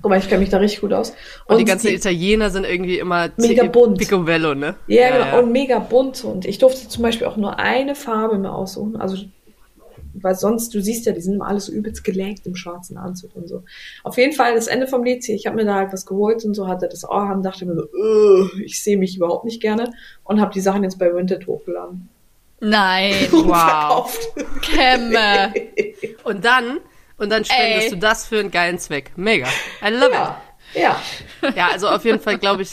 Mal, 0.03 0.19
ich 0.19 0.29
kenne 0.29 0.41
mich 0.41 0.51
da 0.51 0.59
richtig 0.59 0.83
gut 0.83 0.93
aus. 0.93 1.15
Und, 1.47 1.57
die 1.57 1.65
ganzen 1.65 1.89
Italiener 1.89 2.51
sind 2.51 2.67
irgendwie 2.67 2.99
immer 2.99 3.31
Mega 3.39 3.65
bunt. 3.65 3.97
Picobello, 3.97 4.55
ne? 4.55 4.75
Ja, 4.87 5.17
genau. 5.17 5.39
Und 5.39 5.53
mega 5.53 5.79
bunt. 5.79 6.25
Und 6.25 6.45
ich 6.45 6.59
durfte 6.59 6.89
zum 6.89 7.03
Beispiel 7.03 7.27
auch 7.27 7.39
nur 7.39 7.59
eine 7.59 7.95
Farbe 7.95 8.37
mir 8.37 8.53
aussuchen. 8.53 8.97
Also, 8.97 9.17
weil 10.15 10.35
sonst, 10.35 10.75
du 10.75 10.81
siehst 10.83 11.07
ja, 11.07 11.13
die 11.13 11.21
sind 11.21 11.35
immer 11.35 11.47
alles 11.49 11.67
so 11.67 11.73
übelst 11.73 12.05
gelenkt 12.05 12.47
im 12.47 12.55
schwarzen 12.55 12.97
Anzug 12.97 13.35
und 13.37 13.49
so. 13.49 13.63
Auf 14.05 14.17
jeden 14.19 14.33
Fall, 14.33 14.55
das 14.55 14.67
Ende 14.67 14.87
vom 14.87 15.05
Lied, 15.05 15.29
ich 15.29 15.47
habe 15.47 15.57
mir 15.57 15.65
da 15.65 15.75
halt 15.77 15.93
was 15.93 16.07
geholt 16.07 16.45
und 16.45 16.55
so, 16.55 16.69
hatte 16.69 16.89
das 16.89 17.05
Ohr 17.09 17.23
an, 17.23 17.43
dachte 17.43 17.67
mir 17.67 17.75
so, 17.75 17.83
"Ugh, 17.93 18.51
ich 18.65 18.83
sehe 18.83 18.97
mich 18.99 19.17
überhaupt 19.17 19.45
nicht 19.45 19.61
gerne 19.61 19.93
und 20.25 20.41
habe 20.41 20.53
die 20.53 20.61
Sachen 20.61 20.83
jetzt 20.85 20.99
bei 20.99 21.15
Vinted 21.15 21.47
hochgeladen. 21.47 22.09
Nein. 22.61 23.15
Und 23.33 23.49
Wow. 23.49 23.55
verkauft. 24.09 24.29
Kämme. 24.63 25.53
Und 26.25 26.45
dann, 26.45 26.79
und 27.19 27.31
dann 27.31 27.45
spendest 27.45 27.85
Ey. 27.87 27.91
du 27.91 27.97
das 27.99 28.27
für 28.27 28.39
einen 28.41 28.51
geilen 28.51 28.79
Zweck. 28.79 29.13
Mega. 29.17 29.47
I 29.85 29.91
love 29.91 30.11
ja. 30.13 30.31
it. 30.31 30.52
Ja, 31.57 31.69
also 31.73 31.89
auf 31.89 32.05
jeden 32.05 32.21
Fall 32.21 32.39
glaube 32.39 32.63
ich, 32.63 32.71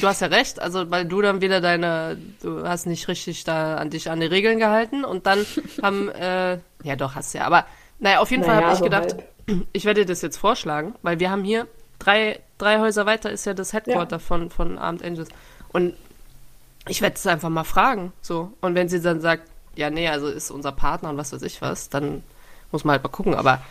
du 0.00 0.06
hast 0.06 0.20
ja 0.20 0.28
recht, 0.28 0.60
also 0.60 0.90
weil 0.90 1.04
du 1.04 1.20
dann 1.20 1.40
wieder 1.40 1.60
deine, 1.60 2.16
du 2.40 2.66
hast 2.66 2.86
nicht 2.86 3.08
richtig 3.08 3.44
da 3.44 3.76
an 3.76 3.90
dich 3.90 4.10
an 4.10 4.20
die 4.20 4.26
Regeln 4.26 4.58
gehalten 4.58 5.04
und 5.04 5.26
dann 5.26 5.44
haben, 5.82 6.08
äh, 6.10 6.58
ja 6.84 6.96
doch, 6.96 7.14
hast 7.14 7.32
ja, 7.34 7.44
aber 7.44 7.66
naja, 7.98 8.20
auf 8.20 8.30
jeden 8.30 8.44
Fall 8.44 8.56
Naja, 8.56 8.66
habe 8.66 8.74
ich 8.74 8.78
so 8.78 8.84
gedacht, 8.84 9.16
halb. 9.48 9.66
ich 9.72 9.84
werde 9.84 10.02
dir 10.02 10.06
das 10.06 10.22
jetzt 10.22 10.36
vorschlagen, 10.36 10.94
weil 11.02 11.18
wir 11.18 11.30
haben 11.30 11.44
hier 11.44 11.66
drei, 11.98 12.40
drei 12.58 12.78
Häuser 12.78 13.06
weiter 13.06 13.30
ist 13.30 13.44
ja 13.46 13.54
das 13.54 13.72
Headquarter 13.72 14.18
von, 14.18 14.50
von 14.50 14.78
Armed 14.78 15.02
Angels. 15.02 15.28
Und 15.72 15.94
ich 16.88 17.02
werde 17.02 17.16
es 17.16 17.26
einfach 17.26 17.48
mal 17.48 17.64
fragen. 17.64 18.12
So. 18.20 18.52
Und 18.60 18.74
wenn 18.74 18.88
sie 18.88 19.00
dann 19.00 19.20
sagt, 19.20 19.48
ja, 19.74 19.90
nee, 19.90 20.08
also 20.08 20.28
ist 20.28 20.50
unser 20.50 20.72
Partner 20.72 21.10
und 21.10 21.16
was 21.16 21.32
weiß 21.32 21.42
ich 21.42 21.60
was, 21.62 21.88
dann 21.88 22.22
muss 22.70 22.84
man 22.84 22.92
halt 22.92 23.02
mal 23.02 23.08
gucken, 23.10 23.34
aber 23.34 23.62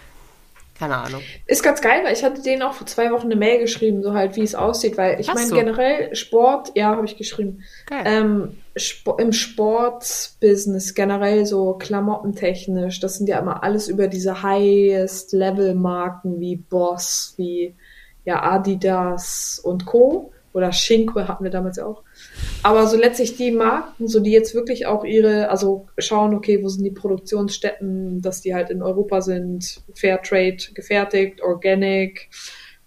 keine 0.78 0.98
Ahnung. 0.98 1.22
Ist 1.46 1.64
ganz 1.64 1.82
geil, 1.82 2.02
weil 2.04 2.12
ich 2.14 2.24
hatte 2.24 2.42
denen 2.42 2.62
auch 2.62 2.74
vor 2.74 2.86
zwei 2.86 3.10
Wochen 3.12 3.28
eine 3.28 3.38
Mail 3.38 3.60
geschrieben, 3.60 4.04
so 4.04 4.14
halt, 4.14 4.36
wie 4.36 4.42
es 4.42 4.56
aussieht, 4.56 4.98
weil 4.98 5.22
ich 5.22 5.34
meine 5.34 5.50
generell 5.50 6.14
Sport, 6.16 6.74
ja, 6.76 6.88
habe 6.88 7.06
ich 7.06 7.16
geschrieben. 7.18 7.64
Geil. 7.88 8.04
Ähm, 8.06 8.58
Sp 8.76 9.16
Im 9.20 9.32
Sportbusiness 9.32 10.94
generell 10.94 11.46
so 11.46 11.76
klamottentechnisch, 11.76 13.00
das 13.00 13.16
sind 13.16 13.30
ja 13.30 13.40
immer 13.40 13.64
alles 13.64 13.88
über 13.88 14.10
diese 14.10 14.44
Highest-Level-Marken 14.44 16.42
wie 16.42 16.58
Boss, 16.58 17.36
wie 17.38 17.74
ja 18.26 18.44
Adidas 18.44 19.62
und 19.64 19.86
Co. 19.86 20.34
Oder 20.52 20.74
Shinko 20.74 21.28
hatten 21.28 21.44
wir 21.44 21.52
damals 21.52 21.78
ja 21.78 21.86
auch. 21.86 22.04
Aber 22.66 22.88
so 22.88 22.98
letztlich 22.98 23.38
die 23.38 23.52
Marken, 23.52 24.08
so 24.08 24.20
die 24.20 24.32
jetzt 24.32 24.56
wirklich 24.56 24.88
auch 24.88 25.04
ihre, 25.04 25.52
also 25.52 25.86
schauen, 26.00 26.34
okay, 26.34 26.64
wo 26.64 26.68
sind 26.68 26.84
die 26.84 26.90
Produktionsstätten, 26.90 28.24
dass 28.24 28.42
die 28.42 28.56
halt 28.56 28.72
in 28.72 28.82
Europa 28.82 29.22
sind, 29.22 29.84
Fairtrade 29.94 30.58
gefertigt, 30.74 31.44
Organic, 31.44 32.28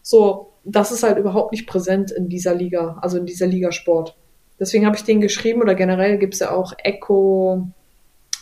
so, 0.03 0.55
das 0.65 0.91
ist 0.91 1.05
halt 1.05 1.17
überhaupt 1.17 1.53
nicht 1.53 1.69
präsent 1.69 2.11
in 2.11 2.29
dieser 2.29 2.57
Liga, 2.57 2.99
also 3.03 3.19
in 3.19 3.27
dieser 3.27 3.47
Liga 3.47 3.71
Sport. 3.71 4.17
Deswegen 4.59 4.85
habe 4.85 4.97
ich 4.97 5.05
den 5.05 5.21
geschrieben 5.21 5.63
oder 5.63 5.77
generell 5.77 6.19
gibt's 6.19 6.41
ja 6.41 6.51
auch 6.51 6.73
Echo, 6.83 7.69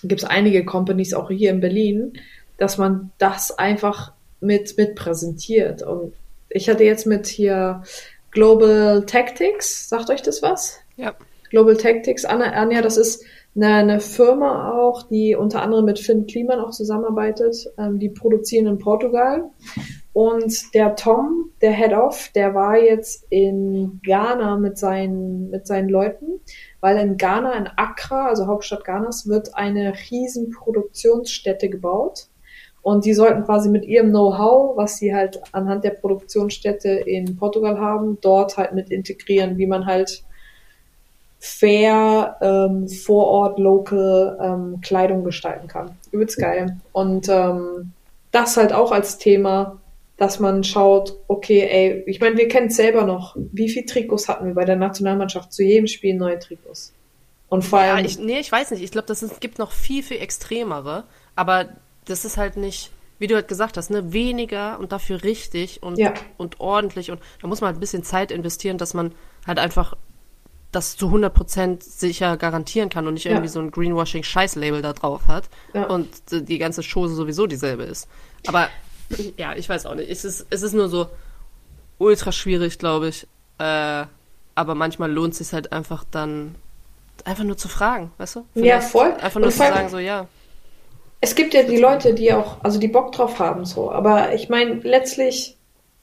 gibt's 0.04 0.24
einige 0.24 0.64
Companies 0.64 1.12
auch 1.12 1.28
hier 1.28 1.50
in 1.50 1.60
Berlin, 1.60 2.14
dass 2.56 2.78
man 2.78 3.10
das 3.18 3.58
einfach 3.58 4.14
mit, 4.40 4.78
mit 4.78 4.94
präsentiert. 4.94 5.82
Und 5.82 6.14
ich 6.48 6.70
hatte 6.70 6.84
jetzt 6.84 7.06
mit 7.06 7.26
hier 7.26 7.82
Global 8.30 9.04
Tactics, 9.04 9.90
sagt 9.90 10.08
euch 10.08 10.22
das 10.22 10.40
was? 10.40 10.80
Ja. 10.96 11.14
Global 11.50 11.76
Tactics, 11.76 12.24
Anna, 12.24 12.52
Anja, 12.52 12.82
das 12.82 12.96
ist 12.96 13.24
eine, 13.54 13.74
eine 13.74 14.00
Firma 14.00 14.72
auch, 14.72 15.04
die 15.04 15.34
unter 15.34 15.62
anderem 15.62 15.84
mit 15.84 15.98
Finn 15.98 16.26
Kliman 16.26 16.60
auch 16.60 16.70
zusammenarbeitet. 16.70 17.72
Ähm, 17.78 17.98
die 17.98 18.08
produzieren 18.08 18.66
in 18.66 18.78
Portugal. 18.78 19.44
Und 20.12 20.74
der 20.74 20.96
Tom, 20.96 21.50
der 21.60 21.72
Head 21.72 21.92
of, 21.92 22.30
der 22.34 22.54
war 22.54 22.78
jetzt 22.78 23.26
in 23.28 24.00
Ghana 24.02 24.56
mit 24.56 24.78
seinen, 24.78 25.50
mit 25.50 25.66
seinen 25.66 25.90
Leuten, 25.90 26.40
weil 26.80 26.96
in 26.96 27.18
Ghana, 27.18 27.52
in 27.52 27.68
Accra, 27.76 28.28
also 28.28 28.46
Hauptstadt 28.46 28.84
Ghanas, 28.84 29.28
wird 29.28 29.54
eine 29.54 29.92
riesen 30.10 30.50
Produktionsstätte 30.50 31.68
gebaut. 31.68 32.28
Und 32.80 33.04
die 33.04 33.14
sollten 33.14 33.44
quasi 33.44 33.68
mit 33.68 33.84
ihrem 33.84 34.10
Know-how, 34.10 34.76
was 34.76 34.96
sie 34.96 35.14
halt 35.14 35.40
anhand 35.52 35.84
der 35.84 35.90
Produktionsstätte 35.90 36.88
in 36.88 37.36
Portugal 37.36 37.78
haben, 37.78 38.18
dort 38.20 38.56
halt 38.56 38.74
mit 38.74 38.90
integrieren, 38.90 39.58
wie 39.58 39.66
man 39.66 39.86
halt 39.86 40.24
fair 41.38 42.36
ähm, 42.40 42.88
vor 42.88 43.26
Ort 43.26 43.58
local 43.58 44.38
ähm, 44.40 44.80
Kleidung 44.80 45.24
gestalten 45.24 45.68
kann. 45.68 45.96
Übelst 46.10 46.38
geil. 46.38 46.76
Und 46.92 47.28
ähm, 47.28 47.92
das 48.32 48.56
halt 48.56 48.72
auch 48.72 48.92
als 48.92 49.18
Thema 49.18 49.78
dass 50.16 50.40
man 50.40 50.64
schaut, 50.64 51.14
okay, 51.28 51.68
ey, 51.70 52.02
ich 52.06 52.20
meine, 52.20 52.36
wir 52.38 52.48
kennen 52.48 52.68
es 52.68 52.76
selber 52.76 53.04
noch. 53.04 53.36
Wie 53.52 53.68
viele 53.68 53.84
Trikots 53.84 54.28
hatten 54.28 54.46
wir 54.46 54.54
bei 54.54 54.64
der 54.64 54.76
Nationalmannschaft? 54.76 55.52
Zu 55.52 55.62
jedem 55.62 55.86
Spiel 55.86 56.14
neue 56.14 56.38
Trikots. 56.38 56.94
Und 57.48 57.64
vor 57.64 57.80
Ja, 57.84 57.94
allem, 57.94 58.06
ich, 58.06 58.18
nee, 58.18 58.38
ich 58.38 58.50
weiß 58.50 58.70
nicht. 58.70 58.82
Ich 58.82 58.90
glaube, 58.90 59.06
das 59.08 59.22
ist, 59.22 59.40
gibt 59.40 59.58
noch 59.58 59.72
viel, 59.72 60.02
viel 60.02 60.16
extremere. 60.18 61.04
Aber 61.34 61.66
das 62.06 62.24
ist 62.24 62.38
halt 62.38 62.56
nicht, 62.56 62.92
wie 63.18 63.26
du 63.26 63.34
halt 63.34 63.46
gesagt 63.46 63.76
hast, 63.76 63.90
ne, 63.90 64.14
weniger 64.14 64.78
und 64.78 64.90
dafür 64.92 65.22
richtig 65.22 65.82
und, 65.82 65.98
Ja. 65.98 66.14
und 66.38 66.60
ordentlich. 66.60 67.10
Und 67.10 67.20
da 67.42 67.46
muss 67.48 67.60
man 67.60 67.68
halt 67.68 67.76
ein 67.76 67.80
bisschen 67.80 68.02
Zeit 68.02 68.30
investieren, 68.30 68.78
dass 68.78 68.94
man 68.94 69.12
halt 69.46 69.58
einfach 69.58 69.98
das 70.76 70.96
zu 70.96 71.08
100% 71.08 71.82
sicher 71.82 72.36
garantieren 72.36 72.88
kann 72.90 73.06
und 73.08 73.14
nicht 73.14 73.24
Ja. 73.24 73.32
irgendwie 73.32 73.48
so 73.48 73.58
ein 73.60 73.70
Greenwashing-Scheiß-Label 73.72 74.82
da 74.82 74.92
drauf 74.92 75.22
hat 75.26 75.44
Ja. 75.74 75.86
und 75.86 76.08
die 76.30 76.58
ganze 76.58 76.82
Chose 76.82 77.14
sowieso 77.14 77.46
dieselbe 77.46 77.82
ist. 77.84 78.06
Aber 78.46 78.68
ja, 79.36 79.54
ich 79.54 79.68
weiß 79.68 79.86
auch 79.86 79.94
nicht. 79.94 80.10
Es 80.10 80.24
ist, 80.24 80.46
es 80.50 80.62
ist 80.62 80.72
nur 80.74 80.88
so 80.88 81.06
ultra 81.98 82.30
schwierig, 82.32 82.78
glaube 82.78 83.08
ich. 83.08 83.26
Äh, 83.58 84.04
aber 84.54 84.74
manchmal 84.74 85.10
lohnt 85.10 85.32
es 85.32 85.38
sich 85.38 85.52
halt 85.52 85.72
einfach 85.72 86.04
dann 86.10 86.54
einfach 87.24 87.44
nur 87.44 87.56
zu 87.56 87.68
fragen, 87.68 88.12
weißt 88.18 88.36
du? 88.36 88.40
Ja, 88.54 88.62
Vielleicht 88.80 88.88
voll. 88.90 89.12
Einfach 89.20 89.36
nur 89.40 89.46
Und 89.46 89.52
zu 89.52 89.58
sagen, 89.58 89.88
so, 89.88 89.98
ja. 89.98 90.28
es 91.20 91.34
gibt 91.34 91.54
ja 91.54 91.62
die 91.62 91.78
Leute, 91.78 92.14
die 92.14 92.32
auch, 92.32 92.62
also 92.62 92.78
die 92.78 92.88
Bock 92.88 93.12
drauf 93.12 93.38
haben, 93.38 93.64
so. 93.64 93.90
Aber 93.90 94.34
ich 94.34 94.48
meine, 94.48 94.74
letztlich, 94.82 95.55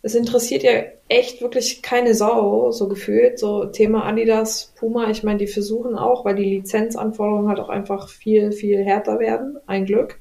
es 0.05 0.15
interessiert 0.15 0.63
ja 0.63 0.83
echt 1.07 1.41
wirklich 1.41 1.81
keine 1.81 2.13
Sau, 2.13 2.71
so 2.71 2.89
gefühlt. 2.89 3.39
So 3.39 3.65
Thema 3.65 4.05
Adidas, 4.05 4.73
Puma, 4.77 5.09
ich 5.09 5.23
meine, 5.23 5.39
die 5.39 5.47
versuchen 5.47 5.95
auch, 5.95 6.25
weil 6.25 6.35
die 6.35 6.43
Lizenzanforderungen 6.43 7.47
halt 7.47 7.59
auch 7.61 7.69
einfach 7.69 8.09
viel, 8.09 8.51
viel 8.51 8.83
härter 8.83 9.19
werden. 9.19 9.57
Ein 9.65 9.85
Glück. 9.85 10.19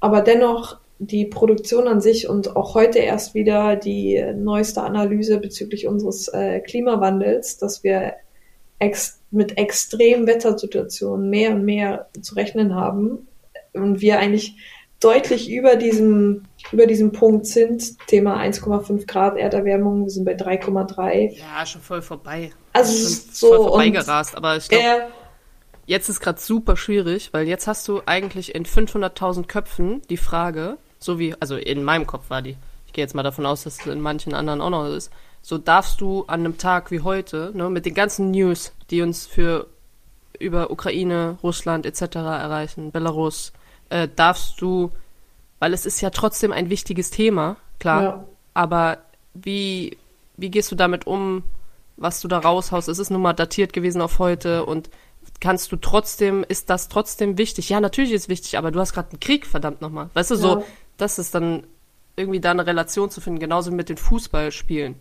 Aber 0.00 0.22
dennoch, 0.22 0.78
die 0.98 1.24
Produktion 1.24 1.86
an 1.86 2.00
sich 2.00 2.28
und 2.28 2.56
auch 2.56 2.74
heute 2.74 2.98
erst 2.98 3.34
wieder 3.34 3.76
die 3.76 4.22
neueste 4.34 4.82
Analyse 4.82 5.38
bezüglich 5.38 5.86
unseres 5.86 6.26
äh, 6.28 6.58
Klimawandels, 6.58 7.58
dass 7.58 7.84
wir 7.84 8.14
ex 8.80 9.20
mit 9.30 9.56
extremen 9.56 10.26
Wettersituationen 10.26 11.30
mehr 11.30 11.52
und 11.52 11.64
mehr 11.64 12.08
zu 12.20 12.34
rechnen 12.34 12.74
haben 12.74 13.28
und 13.72 14.00
wir 14.00 14.18
eigentlich 14.18 14.56
deutlich 15.00 15.50
über 15.50 15.76
diesem, 15.76 16.44
über 16.72 16.86
diesem 16.86 17.12
Punkt 17.12 17.46
sind. 17.46 17.98
Thema 18.06 18.38
1,5 18.40 19.06
Grad 19.06 19.36
Erderwärmung, 19.36 20.04
wir 20.04 20.10
sind 20.10 20.24
bei 20.24 20.36
3,3. 20.36 21.38
Ja, 21.38 21.64
schon 21.66 21.80
voll 21.80 22.02
vorbei. 22.02 22.52
Also 22.72 22.92
schon 22.92 23.02
es 23.02 23.10
ist 23.10 23.40
voll 23.40 23.56
so 23.56 23.68
vorbeigerast. 23.68 24.36
Aber 24.36 24.56
ich 24.56 24.68
glaube, 24.68 24.84
Äh, 24.84 25.00
jetzt 25.86 26.08
ist 26.08 26.20
gerade 26.20 26.38
super 26.38 26.76
schwierig, 26.76 27.30
weil 27.32 27.48
jetzt 27.48 27.66
hast 27.66 27.88
du 27.88 28.02
eigentlich 28.04 28.54
in 28.54 28.64
500.000 28.64 29.46
Köpfen 29.46 30.02
die 30.10 30.18
Frage, 30.18 30.76
so 30.98 31.18
wie, 31.18 31.34
also 31.40 31.56
in 31.56 31.82
meinem 31.82 32.06
Kopf 32.06 32.28
war 32.28 32.42
die, 32.42 32.56
ich 32.86 32.92
gehe 32.92 33.02
jetzt 33.02 33.14
mal 33.14 33.22
davon 33.22 33.46
aus, 33.46 33.64
dass 33.64 33.80
es 33.80 33.86
in 33.86 34.00
manchen 34.00 34.34
anderen 34.34 34.60
auch 34.60 34.70
noch 34.70 34.86
ist, 34.86 35.10
so 35.42 35.56
darfst 35.56 36.00
du 36.02 36.24
an 36.26 36.40
einem 36.40 36.58
Tag 36.58 36.90
wie 36.90 37.00
heute, 37.00 37.52
ne, 37.54 37.70
mit 37.70 37.86
den 37.86 37.94
ganzen 37.94 38.30
News, 38.30 38.72
die 38.90 39.00
uns 39.00 39.26
für 39.26 39.66
über 40.38 40.70
Ukraine, 40.70 41.38
Russland 41.42 41.86
etc. 41.86 42.16
erreichen, 42.16 42.92
Belarus, 42.92 43.52
äh, 43.90 44.08
darfst 44.14 44.60
du, 44.60 44.90
weil 45.58 45.74
es 45.74 45.84
ist 45.86 46.00
ja 46.00 46.10
trotzdem 46.10 46.52
ein 46.52 46.70
wichtiges 46.70 47.10
Thema, 47.10 47.56
klar, 47.78 48.02
Ja. 48.02 48.24
aber 48.54 48.98
wie, 49.34 49.98
wie 50.36 50.50
gehst 50.50 50.70
du 50.72 50.76
damit 50.76 51.06
um, 51.06 51.42
was 51.96 52.20
du 52.20 52.28
da 52.28 52.38
raushaust? 52.38 52.88
Es 52.88 52.98
ist 52.98 53.10
nun 53.10 53.20
mal 53.22 53.34
datiert 53.34 53.72
gewesen 53.72 54.00
auf 54.00 54.18
heute 54.18 54.64
und 54.64 54.88
kannst 55.40 55.70
du 55.70 55.76
trotzdem, 55.76 56.44
ist 56.48 56.70
das 56.70 56.88
trotzdem 56.88 57.36
wichtig? 57.36 57.68
Ja, 57.68 57.80
natürlich 57.80 58.12
ist 58.12 58.22
es 58.22 58.28
wichtig, 58.28 58.56
aber 58.58 58.70
du 58.70 58.80
hast 58.80 58.94
gerade 58.94 59.10
einen 59.10 59.20
Krieg, 59.20 59.46
verdammt 59.46 59.80
nochmal. 59.82 60.08
Weißt 60.14 60.30
du, 60.30 60.36
so, 60.36 60.58
Ja. 60.60 60.64
das 60.96 61.18
ist 61.18 61.34
dann 61.34 61.64
irgendwie 62.16 62.40
da 62.40 62.50
eine 62.50 62.66
Relation 62.66 63.10
zu 63.10 63.20
finden, 63.20 63.38
genauso 63.38 63.70
mit 63.70 63.88
den 63.88 63.96
Fußballspielen. 63.96 64.96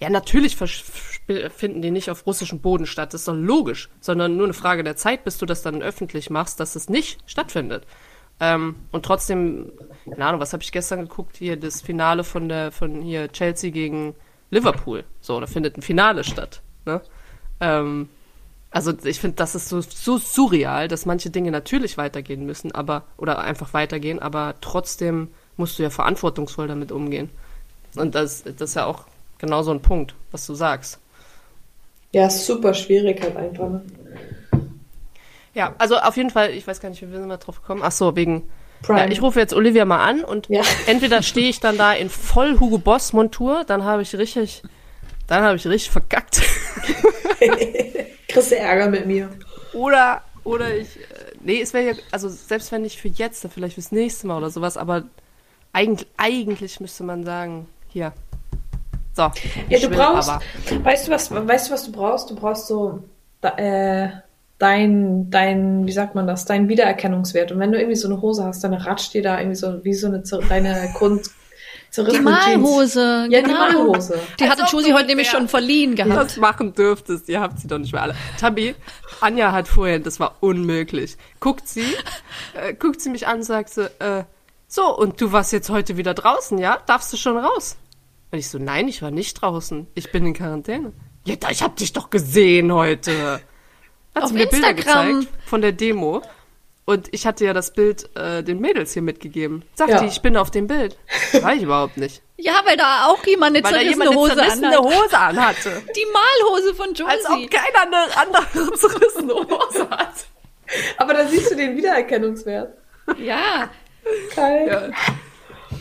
Ja, 0.00 0.10
natürlich 0.10 0.56
finden 0.56 1.82
die 1.82 1.90
nicht 1.90 2.10
auf 2.10 2.24
russischem 2.26 2.60
Boden 2.60 2.86
statt, 2.86 3.12
das 3.14 3.22
ist 3.22 3.28
doch 3.28 3.34
logisch, 3.34 3.88
sondern 4.00 4.36
nur 4.36 4.46
eine 4.46 4.54
Frage 4.54 4.84
der 4.84 4.96
Zeit, 4.96 5.24
bis 5.24 5.38
du 5.38 5.46
das 5.46 5.62
dann 5.62 5.82
öffentlich 5.82 6.30
machst, 6.30 6.60
dass 6.60 6.76
es 6.76 6.88
nicht 6.88 7.18
stattfindet. 7.26 7.84
Ähm, 8.40 8.76
und 8.92 9.04
trotzdem, 9.04 9.72
keine 10.08 10.24
Ahnung, 10.24 10.40
was 10.40 10.52
habe 10.52 10.62
ich 10.62 10.72
gestern 10.72 11.00
geguckt? 11.00 11.36
Hier 11.36 11.56
das 11.56 11.80
Finale 11.80 12.24
von 12.24 12.48
der, 12.48 12.70
von 12.70 13.02
hier 13.02 13.30
Chelsea 13.32 13.70
gegen 13.70 14.14
Liverpool. 14.50 15.04
So, 15.20 15.40
da 15.40 15.46
findet 15.46 15.76
ein 15.76 15.82
Finale 15.82 16.24
statt. 16.24 16.62
Ne? 16.86 17.00
Ähm, 17.60 18.08
also 18.70 18.92
ich 19.04 19.20
finde, 19.20 19.36
das 19.36 19.54
ist 19.54 19.68
so, 19.68 19.80
so 19.80 20.18
surreal, 20.18 20.88
dass 20.88 21.06
manche 21.06 21.30
Dinge 21.30 21.50
natürlich 21.50 21.96
weitergehen 21.96 22.44
müssen, 22.44 22.72
aber, 22.72 23.04
oder 23.16 23.38
einfach 23.38 23.72
weitergehen, 23.72 24.18
aber 24.18 24.54
trotzdem 24.60 25.28
musst 25.56 25.78
du 25.78 25.82
ja 25.82 25.90
verantwortungsvoll 25.90 26.68
damit 26.68 26.92
umgehen. 26.92 27.30
Und 27.96 28.14
das, 28.14 28.44
das 28.44 28.70
ist 28.70 28.74
ja 28.74 28.84
auch 28.84 29.04
genau 29.38 29.62
so 29.62 29.70
ein 29.70 29.80
Punkt, 29.80 30.14
was 30.30 30.46
du 30.46 30.54
sagst. 30.54 30.98
ja, 32.12 32.28
super 32.30 32.74
schwierig 32.74 33.22
halt 33.22 33.36
einfach. 33.36 33.80
Ja, 35.58 35.74
also 35.78 35.96
auf 35.96 36.16
jeden 36.16 36.30
Fall, 36.30 36.50
ich 36.50 36.64
weiß 36.68 36.80
gar 36.80 36.88
nicht, 36.88 37.02
wie 37.02 37.10
wir 37.10 37.18
sind 37.18 37.26
wir 37.26 37.36
drauf 37.36 37.60
gekommen. 37.60 37.82
Ach 37.84 37.90
so, 37.90 38.14
wegen. 38.14 38.48
Prime. 38.82 39.00
Ja, 39.00 39.06
ich 39.08 39.20
rufe 39.20 39.40
jetzt 39.40 39.52
Olivia 39.52 39.84
mal 39.84 40.04
an 40.04 40.22
und 40.22 40.48
Ja. 40.48 40.62
entweder 40.86 41.20
stehe 41.20 41.48
ich 41.48 41.58
dann 41.58 41.76
da 41.76 41.92
in 41.94 42.08
voll 42.08 42.60
Hugo 42.60 42.78
Boss 42.78 43.12
Montur, 43.12 43.64
dann 43.66 43.82
habe 43.82 44.02
ich 44.02 44.14
richtig, 44.14 44.62
dann 45.26 45.42
habe 45.42 45.56
ich 45.56 45.66
richtig 45.66 45.90
verkackt. 45.90 46.40
Kriegst 48.28 48.52
du 48.52 48.56
Ärger 48.56 48.88
mit 48.88 49.06
mir. 49.06 49.30
Oder, 49.72 50.22
oder 50.44 50.72
ich, 50.76 50.96
äh, 50.96 51.02
nee, 51.40 51.60
es 51.60 51.74
wäre 51.74 51.86
ja, 51.88 51.92
also 52.12 52.28
selbst 52.28 52.70
wenn 52.70 52.82
nicht 52.82 53.00
für 53.00 53.08
jetzt, 53.08 53.42
dann 53.42 53.50
vielleicht 53.50 53.74
fürs 53.74 53.90
nächste 53.90 54.28
Mal 54.28 54.36
oder 54.38 54.50
sowas, 54.50 54.76
aber 54.76 55.02
eigentlich, 55.72 56.06
eigentlich 56.18 56.78
müsste 56.78 57.02
man 57.02 57.24
sagen, 57.24 57.68
hier. 57.88 58.12
So. 59.12 59.22
Ja, 59.68 59.80
du 59.80 59.90
will 59.90 59.96
brauchst, 59.96 60.30
aber. 60.30 60.40
weißt 60.84 61.08
du 61.08 61.10
was, 61.10 61.32
weißt 61.32 61.68
du 61.68 61.72
was 61.72 61.84
du 61.84 61.90
brauchst? 61.90 62.30
Du 62.30 62.36
brauchst 62.36 62.68
so 62.68 63.02
äh, 63.42 64.08
dein, 64.58 65.30
dein, 65.30 65.86
wie 65.86 65.92
sagt 65.92 66.14
man 66.14 66.26
das, 66.26 66.44
dein 66.44 66.68
Wiedererkennungswert. 66.68 67.52
Und 67.52 67.58
wenn 67.60 67.72
du 67.72 67.78
irgendwie 67.78 67.96
so 67.96 68.08
eine 68.08 68.20
Hose 68.20 68.44
hast, 68.44 68.64
dann 68.64 68.74
ratscht 68.74 69.14
dir 69.14 69.22
da 69.22 69.38
irgendwie 69.38 69.56
so 69.56 69.84
wie 69.84 69.94
so 69.94 70.08
eine 70.08 70.22
deine 70.48 70.90
Grund 70.94 71.26
Die 71.26 71.90
zerrissene 71.90 72.24
Jeans. 72.44 72.62
Malhose, 72.62 73.26
Ja, 73.30 73.40
genau. 73.40 73.68
die 73.68 73.76
Malhose. 73.76 74.18
Die 74.40 74.48
hatte 74.48 74.62
Als 74.62 74.72
Josie 74.72 74.92
heute 74.94 75.06
nämlich 75.06 75.28
schon 75.30 75.48
verliehen 75.48 75.94
gehabt. 75.94 76.12
das 76.32 76.36
machen 76.38 76.74
dürftest. 76.74 77.28
Ihr 77.28 77.40
habt 77.40 77.60
sie 77.60 77.68
doch 77.68 77.78
nicht 77.78 77.92
mehr 77.92 78.02
alle. 78.02 78.14
Tabi, 78.38 78.74
Anja 79.20 79.52
hat 79.52 79.68
vorhin, 79.68 80.02
das 80.02 80.18
war 80.18 80.36
unmöglich. 80.40 81.16
Guckt 81.40 81.68
sie, 81.68 81.84
äh, 82.54 82.74
guckt 82.74 83.00
sie 83.00 83.10
mich 83.10 83.26
an 83.28 83.36
und 83.38 83.42
sagt 83.44 83.70
so, 83.70 83.82
äh, 83.82 84.24
so, 84.66 84.94
und 84.96 85.20
du 85.20 85.32
warst 85.32 85.52
jetzt 85.52 85.70
heute 85.70 85.96
wieder 85.96 86.12
draußen, 86.14 86.58
ja? 86.58 86.78
Darfst 86.86 87.10
du 87.12 87.16
schon 87.16 87.38
raus? 87.38 87.76
Und 88.30 88.38
ich 88.38 88.50
so, 88.50 88.58
nein, 88.58 88.86
ich 88.88 89.00
war 89.00 89.10
nicht 89.10 89.40
draußen. 89.40 89.86
Ich 89.94 90.12
bin 90.12 90.26
in 90.26 90.34
Quarantäne. 90.34 90.92
Ja, 91.24 91.36
ich 91.50 91.62
hab 91.62 91.76
dich 91.76 91.94
doch 91.94 92.10
gesehen 92.10 92.72
heute. 92.72 93.40
Hat 94.14 94.22
Auf 94.24 94.28
sie 94.30 94.34
mir 94.34 94.46
Bilder 94.46 94.70
Instagram. 94.70 95.20
gezeigt 95.20 95.34
von 95.46 95.62
der 95.62 95.72
Demo. 95.72 96.22
Und 96.84 97.08
ich 97.12 97.26
hatte 97.26 97.44
ja 97.44 97.52
das 97.52 97.74
Bild 97.74 98.08
äh, 98.16 98.42
den 98.42 98.60
Mädels 98.60 98.94
hier 98.94 99.02
mitgegeben. 99.02 99.62
Sagt 99.74 99.90
Ja. 99.90 100.00
die, 100.00 100.06
ich 100.06 100.22
bin 100.22 100.38
auf 100.38 100.50
dem 100.50 100.66
Bild. 100.68 100.96
War 101.42 101.54
ich 101.54 101.62
überhaupt 101.62 101.96
nicht. 101.96 102.22
Ja, 102.40 102.52
weil 102.64 102.76
da 102.76 103.06
auch 103.06 103.26
jemand 103.26 103.56
eine 103.56 103.64
Weil 103.64 103.72
zerrissene 103.72 103.90
jemand 103.90 104.10
eine 104.10 104.16
Hose 104.20 104.36
zerrissene 104.36 104.78
anhat. 104.78 104.84
Hose 104.84 105.18
anhatte. 105.18 105.82
Die 105.96 106.06
Malhose 106.12 106.72
von 106.76 106.94
Josie. 106.94 107.10
Als 107.10 107.26
ob 107.28 107.50
keiner 107.50 107.82
eine 107.82 108.16
andere 108.16 108.72
zerrissene 108.78 109.34
Hose 109.34 109.90
hat. 109.90 110.14
Aber 110.98 111.14
da 111.14 111.26
siehst 111.26 111.50
du 111.50 111.56
den 111.56 111.76
Wiedererkennungswert. 111.76 112.74
ja. 113.18 113.68
Geil. 114.36 114.94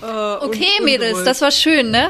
Okay, 0.02 0.82
Mädels, 0.84 1.24
das 1.24 1.42
war 1.42 1.52
schön, 1.52 1.92
ne? 1.92 2.10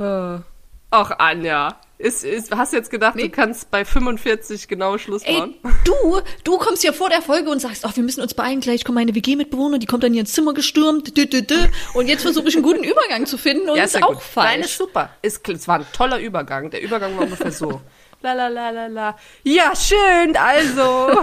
Äh, 0.00 0.42
Ach, 0.90 1.10
Anja. 1.18 1.78
Ist, 1.98 2.24
ist, 2.24 2.54
hast 2.54 2.72
du 2.74 2.76
jetzt 2.76 2.90
gedacht, 2.90 3.14
Nee. 3.16 3.22
du 3.22 3.30
kannst 3.30 3.70
bei 3.70 3.82
45 3.86 4.68
genau 4.68 4.98
Schluss 4.98 5.22
Ey, 5.22 5.38
machen? 5.38 5.54
du, 5.84 6.20
du 6.44 6.58
kommst 6.58 6.82
hier 6.82 6.92
vor 6.92 7.08
der 7.08 7.22
Folge 7.22 7.48
und 7.48 7.58
sagst, 7.58 7.86
ach, 7.86 7.96
wir 7.96 8.02
müssen 8.02 8.20
uns 8.20 8.34
beeilen, 8.34 8.60
gleich 8.60 8.84
kommt 8.84 8.96
meine 8.96 9.14
WG-Mitbewohner, 9.14 9.78
die 9.78 9.86
kommt 9.86 10.02
dann 10.04 10.12
hier 10.12 10.20
ins 10.20 10.34
Zimmer 10.34 10.52
gestürmt, 10.52 11.16
dü, 11.16 11.24
dü, 11.26 11.40
dü. 11.42 11.56
und 11.94 12.08
jetzt 12.08 12.20
versuche 12.22 12.48
ich 12.48 12.54
einen 12.54 12.64
guten 12.64 12.84
Übergang 12.84 13.24
zu 13.24 13.38
finden 13.38 13.70
und 13.70 13.78
Ja, 13.78 13.84
ist 13.84 13.94
ja 13.94 14.02
auch 14.04 14.12
gut. 14.12 14.22
Nein, 14.36 14.60
ist 14.60 14.72
falsch. 14.72 14.76
super. 14.76 15.10
Ist, 15.22 15.48
es 15.48 15.66
war 15.68 15.78
ein 15.78 15.86
toller 15.94 16.18
Übergang. 16.20 16.68
Der 16.70 16.82
Übergang 16.82 17.16
war 17.16 17.24
ungefähr 17.24 17.50
so. 17.52 17.80
La 18.22 18.32
la 18.34 18.48
la 18.48 18.70
la 18.70 18.86
la. 18.88 19.16
Ja, 19.44 19.72
schön, 19.76 20.36
also. 20.36 21.22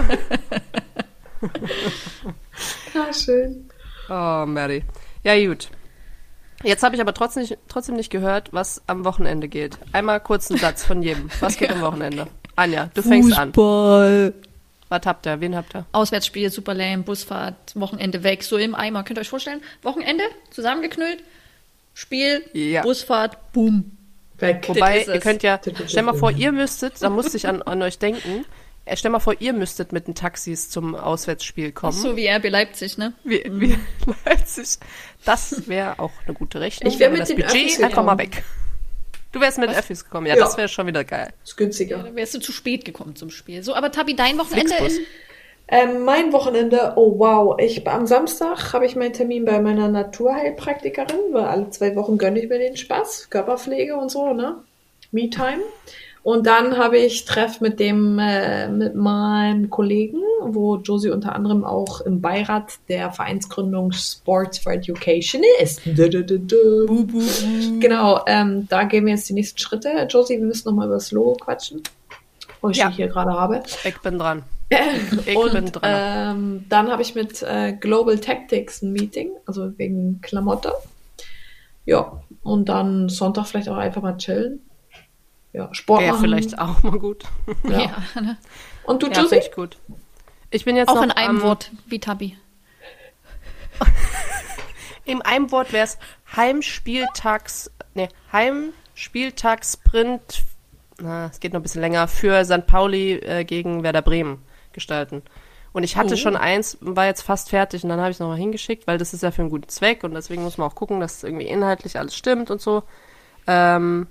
Ja, 2.94 3.12
schön. 3.12 3.68
Oh, 4.08 4.44
Mary. 4.46 4.84
Ja, 5.24 5.34
gut. 5.46 5.68
Jetzt 6.64 6.82
habe 6.82 6.94
ich 6.94 7.00
aber 7.00 7.14
trotzdem 7.14 7.42
nicht, 7.42 7.58
trotzdem 7.68 7.96
nicht 7.96 8.10
gehört, 8.10 8.48
was 8.52 8.82
am 8.86 9.04
Wochenende 9.04 9.48
geht. 9.48 9.78
Einmal 9.92 10.20
kurz 10.20 10.50
einen 10.50 10.58
Satz 10.60 10.84
von 10.84 11.02
jedem. 11.02 11.28
Was 11.40 11.56
geht 11.56 11.70
am 11.70 11.80
Wochenende? 11.80 12.26
Anja, 12.56 12.90
du 12.94 13.02
fängst 13.02 13.36
an. 13.38 13.48
Fußball. 13.52 14.34
Was 14.88 15.06
habt 15.06 15.26
ihr? 15.26 15.40
Wen 15.40 15.56
habt 15.56 15.74
ihr? 15.74 15.86
Auswärtsspiel, 15.92 16.50
super 16.50 16.74
lame, 16.74 17.02
Busfahrt, 17.02 17.54
Wochenende 17.74 18.22
weg, 18.22 18.42
so 18.42 18.56
im 18.56 18.74
Eimer. 18.74 19.02
Könnt 19.02 19.18
ihr 19.18 19.22
euch 19.22 19.28
vorstellen? 19.28 19.60
Wochenende, 19.82 20.24
zusammengeknüllt, 20.50 21.22
Spiel, 21.94 22.42
Ja. 22.52 22.82
Busfahrt, 22.82 23.52
boom. 23.52 23.96
Weg. 24.38 24.68
Wobei, 24.68 25.04
ihr 25.04 25.20
könnt 25.20 25.42
ja, 25.44 25.60
stell 25.86 26.02
mal 26.02 26.14
vor, 26.14 26.32
ihr 26.32 26.50
müsstet, 26.50 27.00
da 27.00 27.08
musste 27.08 27.36
ich 27.36 27.46
an, 27.46 27.62
an 27.62 27.80
euch 27.82 27.98
denken, 27.98 28.44
stell 28.94 29.10
mal 29.10 29.18
vor, 29.20 29.34
ihr 29.40 29.52
müsstet 29.52 29.92
mit 29.92 30.06
den 30.06 30.14
Taxis 30.14 30.68
zum 30.70 30.94
Auswärtsspiel 30.94 31.72
Ach 31.74 31.80
kommen. 31.80 31.92
so 31.92 32.16
wie 32.16 32.28
RB 32.28 32.50
Leipzig, 32.50 32.98
ne? 32.98 33.12
Wie, 33.24 33.42
wie 33.48 33.78
Leipzig. 34.26 34.78
Das 35.24 35.68
wäre 35.68 35.98
auch 35.98 36.12
eine 36.26 36.34
gute 36.34 36.60
Rechnung. 36.60 36.92
Ich 36.92 36.98
wär 36.98 37.06
Aber 37.08 37.14
mit 37.14 37.22
das 37.22 37.28
den 37.28 37.36
Budget 37.38 37.54
Öffis 37.54 37.82
einfach 37.82 38.04
mal 38.04 38.16
gekommen. 38.16 38.34
weg. 38.36 38.44
Du 39.32 39.40
wärst 39.40 39.58
mit 39.58 39.70
Öffis 39.70 40.04
gekommen. 40.04 40.26
Ja, 40.26 40.34
Ja. 40.36 40.44
das 40.44 40.56
wäre 40.56 40.68
schon 40.68 40.86
wieder 40.86 41.02
geil. 41.02 41.32
Ist 41.42 41.56
günstiger. 41.56 41.98
Da 41.98 42.14
wärst 42.14 42.34
du 42.34 42.40
zu 42.40 42.52
spät 42.52 42.84
gekommen 42.84 43.16
zum 43.16 43.30
Spiel. 43.30 43.62
So, 43.64 43.74
aber 43.74 43.90
Tabi, 43.90 44.14
dein 44.14 44.38
Wochenende 44.38 44.74
in 44.76 44.98
Ähm, 45.66 46.04
mein 46.04 46.32
Wochenende, 46.32 46.92
oh 46.96 47.18
wow, 47.18 47.58
ich 47.58 47.88
am 47.88 48.06
Samstag 48.06 48.72
habe 48.74 48.84
ich 48.86 48.94
meinen 48.96 49.14
Termin 49.14 49.44
bei 49.46 49.60
meiner 49.60 49.88
Naturheilpraktikerin, 49.88 51.32
weil 51.32 51.44
alle 51.46 51.70
zwei 51.70 51.96
Wochen 51.96 52.18
gönne 52.18 52.38
ich 52.40 52.48
mir 52.48 52.58
den 52.58 52.76
Spaß, 52.76 53.28
Körperpflege 53.30 53.96
und 53.96 54.10
so, 54.10 54.34
ne? 54.34 54.56
Me-Time. 55.10 55.62
Und 56.24 56.46
dann 56.46 56.78
habe 56.78 56.96
ich 56.96 57.26
Treff 57.26 57.60
mit 57.60 57.78
dem, 57.78 58.18
äh, 58.18 58.66
mit 58.68 58.94
meinem 58.94 59.68
Kollegen, 59.68 60.20
wo 60.42 60.76
Josie 60.76 61.10
unter 61.10 61.34
anderem 61.34 61.64
auch 61.64 62.00
im 62.00 62.22
Beirat 62.22 62.72
der 62.88 63.12
Vereinsgründung 63.12 63.92
Sports 63.92 64.58
for 64.58 64.72
Education 64.72 65.42
ist. 65.60 65.82
Dö, 65.84 66.08
dö, 66.08 66.24
dö, 66.24 66.38
dö. 66.38 66.86
Genau, 67.78 68.20
ähm, 68.26 68.66
da 68.70 68.84
gehen 68.84 69.04
wir 69.04 69.12
jetzt 69.12 69.28
die 69.28 69.34
nächsten 69.34 69.58
Schritte. 69.58 69.90
Josie, 70.08 70.38
wir 70.38 70.46
müssen 70.46 70.66
nochmal 70.68 70.86
über 70.86 70.94
das 70.94 71.12
Logo 71.12 71.34
quatschen, 71.34 71.82
wo 72.62 72.70
ich 72.70 72.78
Ja. 72.78 72.88
die 72.88 72.94
hier 72.96 73.08
gerade 73.08 73.32
habe. 73.32 73.62
Ich 73.84 73.98
bin 74.00 74.18
dran. 74.18 74.42
Ich 75.26 75.36
Und 75.36 75.52
bin 75.52 75.66
dran. 75.66 75.82
ähm, 76.36 76.64
dann 76.70 76.90
habe 76.90 77.02
ich 77.02 77.14
mit 77.14 77.42
äh, 77.42 77.74
Global 77.78 78.18
Tactics 78.18 78.80
ein 78.80 78.92
Meeting, 78.92 79.30
also 79.44 79.76
wegen 79.78 80.20
Klamotte. 80.22 80.72
Ja, 81.84 82.22
und 82.42 82.70
dann 82.70 83.10
Sonntag 83.10 83.46
vielleicht 83.46 83.68
auch 83.68 83.76
einfach 83.76 84.00
mal 84.00 84.16
chillen. 84.16 84.60
Ja, 85.54 85.72
Sport 85.72 86.02
Wäre 86.02 86.12
machen. 86.12 86.22
vielleicht 86.24 86.58
auch 86.58 86.82
mal 86.82 86.98
gut. 86.98 87.24
Ja. 87.62 87.78
ja, 88.14 88.20
ne? 88.20 88.36
Und 88.84 89.02
du, 89.02 89.06
Ja, 89.08 89.22
Josie? 89.22 89.36
ich 89.36 89.50
gut. 89.52 89.78
Ich 90.50 90.64
bin 90.66 90.76
jetzt 90.76 90.88
auch 90.90 90.96
noch 90.96 91.02
in 91.04 91.10
einem 91.12 91.40
Wort 91.42 91.70
wie 91.86 91.98
Tabi. 92.00 92.36
In 95.06 95.20
einem 95.22 95.50
Wort 95.52 95.72
wäre 95.72 95.84
es 95.84 95.98
Heimspieltags, 96.34 97.70
ne, 97.94 98.08
Heimspieltagssprint, 98.32 100.42
na, 100.98 101.26
es 101.26 101.40
geht 101.40 101.52
noch 101.52 101.60
ein 101.60 101.62
bisschen 101.62 101.82
länger, 101.82 102.08
für 102.08 102.42
St. 102.44 102.66
Pauli 102.66 103.14
äh, 103.16 103.44
gegen 103.44 103.82
Werder 103.82 104.00
Bremen 104.02 104.42
gestalten. 104.72 105.22
Und 105.72 105.82
ich 105.82 105.96
hatte 105.96 106.14
Oh. 106.14 106.16
schon 106.16 106.36
eins, 106.36 106.78
war 106.80 107.06
jetzt 107.06 107.22
fast 107.22 107.50
fertig 107.50 107.82
und 107.82 107.88
dann 107.90 107.98
habe 108.00 108.10
ich 108.10 108.16
es 108.16 108.20
nochmal 108.20 108.38
hingeschickt, 108.38 108.86
weil 108.86 108.96
das 108.96 109.12
ist 109.12 109.22
ja 109.22 109.30
für 109.32 109.42
einen 109.42 109.50
guten 109.50 109.68
Zweck 109.68 110.04
und 110.04 110.14
deswegen 110.14 110.42
muss 110.44 110.56
man 110.56 110.70
auch 110.70 110.74
gucken, 110.76 111.00
dass 111.00 111.22
irgendwie 111.24 111.46
inhaltlich 111.48 111.98
alles 111.98 112.14
stimmt 112.16 112.50
und 112.50 112.60
so. 112.62 112.84
Ähm, 113.46 114.06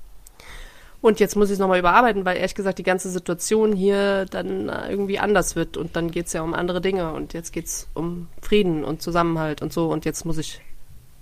und 1.04 1.20
jetzt 1.20 1.36
muss 1.36 1.50
ich 1.50 1.56
es 1.56 1.60
nochmal 1.60 1.80
überarbeiten, 1.80 2.24
weil 2.24 2.38
ehrlich 2.38 2.56
gesagt 2.56 2.80
die 2.80 2.84
ganze 2.84 3.10
Situation 3.10 3.74
hier 3.74 4.26
dann 4.26 4.70
äh, 4.70 4.90
irgendwie 4.90 5.20
anders 5.20 5.58
wird 5.58 5.76
und 5.76 5.98
dann 5.98 6.10
geht 6.10 6.28
es 6.28 6.34
ja 6.34 6.42
um 6.42 6.54
andere 6.54 6.80
Dinge 6.80 7.12
und 7.12 7.34
jetzt 7.34 7.52
geht 7.52 7.66
es 7.66 7.90
um 7.94 8.30
Frieden 8.42 8.86
und 8.86 9.02
Zusammenhalt 9.02 9.62
und 9.62 9.74
so 9.74 9.90
und 9.90 10.06
jetzt 10.06 10.24
muss 10.24 10.38
ich 10.38 10.62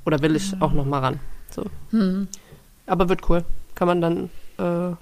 oder 0.06 0.22
will 0.22 0.36
ich 0.36 0.54
auch 0.62 0.74
nochmal 0.74 1.00
ran. 1.02 1.20
So. 1.50 1.66
Aber 2.86 3.10
wird 3.10 3.28
cool. 3.28 3.44
Kann 3.74 3.88
man 3.88 4.02
dann, 4.02 4.30
äh, 4.60 4.96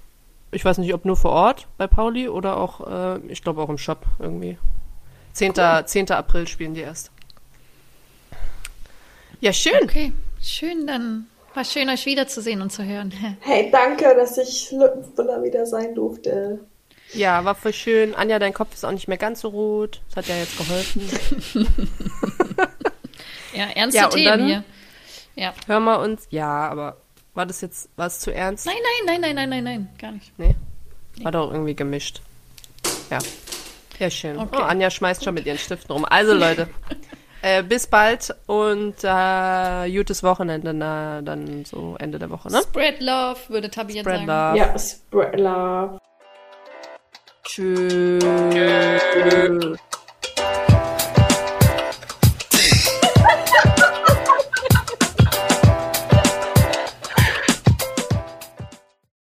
ich 0.56 0.64
weiß 0.64 0.78
nicht, 0.78 0.94
ob 0.94 1.04
nur 1.04 1.18
vor 1.18 1.32
Ort 1.32 1.68
bei 1.78 1.86
Pauli 1.86 2.30
oder 2.30 2.56
auch, 2.56 2.88
äh, 2.88 3.20
ich 3.28 3.44
glaube 3.44 3.62
auch 3.62 3.70
im 3.70 3.78
Shop 3.78 4.06
irgendwie. 4.18 4.58
10. 5.34 5.56
10. 5.86 6.12
April 6.12 6.48
spielen 6.48 6.74
die 6.74 6.82
erst. 6.82 7.12
Ja, 9.42 9.52
schön. 9.52 9.84
Okay, 9.84 10.14
schön, 10.42 10.88
dann 10.88 11.28
war 11.54 11.66
schön, 11.66 11.89
euch 11.89 12.06
wiederzusehen 12.06 12.62
und 12.62 12.72
zu 12.72 12.84
hören. 12.84 13.14
Hey, 13.41 13.70
danke, 13.72 14.16
dass 14.16 14.38
ich 14.38 14.72
Lückenfüller 14.72 15.41
wieder 15.43 15.66
sein 15.66 15.95
durfte. 15.95 16.60
Ja, 17.14 17.43
war 17.43 17.56
voll 17.56 17.74
schön. 17.74 18.14
Anja, 18.16 18.38
dein 18.39 18.54
Kopf 18.54 18.74
ist 18.76 18.84
auch 18.86 18.91
nicht 18.91 19.08
mehr 19.08 19.18
ganz 19.18 19.41
so 19.41 19.47
rot. 19.50 20.02
Das 20.10 20.18
hat 20.18 20.28
ja 20.28 20.36
jetzt 20.38 20.58
geholfen. 20.58 21.10
Ja, 23.54 23.66
ernste 23.76 23.97
Ja, 24.02 24.08
Themen 24.10 24.26
dann- 24.26 24.45
hier. 24.45 24.64
Ja. 25.36 25.54
Hören 25.66 25.84
wir 25.86 26.00
uns. 26.00 26.28
Ja, 26.30 26.70
aber 26.70 26.97
war 27.34 27.45
das 27.47 27.62
jetzt, 27.62 27.89
war 27.95 28.06
es 28.08 28.20
zu 28.20 28.32
ernst? 28.34 28.66
Nein, 28.68 28.76
nein, 29.06 29.22
nein, 29.22 29.22
nein, 29.22 29.36
nein, 29.36 29.50
nein, 29.50 29.64
nein, 29.64 29.89
gar 30.00 30.12
nicht. 30.12 30.32
Nee. 30.38 30.56
War 31.24 31.32
doch 31.32 31.52
irgendwie 31.52 31.76
gemischt. 31.76 32.22
Ja. 33.10 33.18
Ja, 33.97 34.10
schön. 34.10 34.38
Okay. 34.38 34.56
Oh, 34.60 34.64
Anja 34.64 34.89
schmeißt 34.91 35.24
schon 35.24 35.34
mit 35.34 35.45
ihren 35.45 35.58
Stiften 35.58 35.91
rum. 35.93 36.06
Also, 36.06 36.34
Leute, 36.36 36.70
äh, 37.42 37.64
bis 37.64 37.88
bald 37.88 38.36
und 38.48 38.96
äh, 39.04 39.92
gutes 39.92 40.24
Wochenende, 40.24 40.74
na, 40.74 41.22
dann 41.22 41.66
so 41.66 41.96
Ende 42.00 42.20
der 42.20 42.30
Woche, 42.30 42.52
ne? 42.52 42.62
Spread 42.62 43.02
Love, 43.02 43.38
würde 43.48 43.70
Tabi 43.70 43.94
jetzt 43.94 44.04
Spread 44.04 44.28
sagen. 44.28 44.58
love. 44.58 44.58
Ja, 44.58 44.78
spread 44.78 45.40
love. 45.40 46.00
Tschüss. 47.44 48.24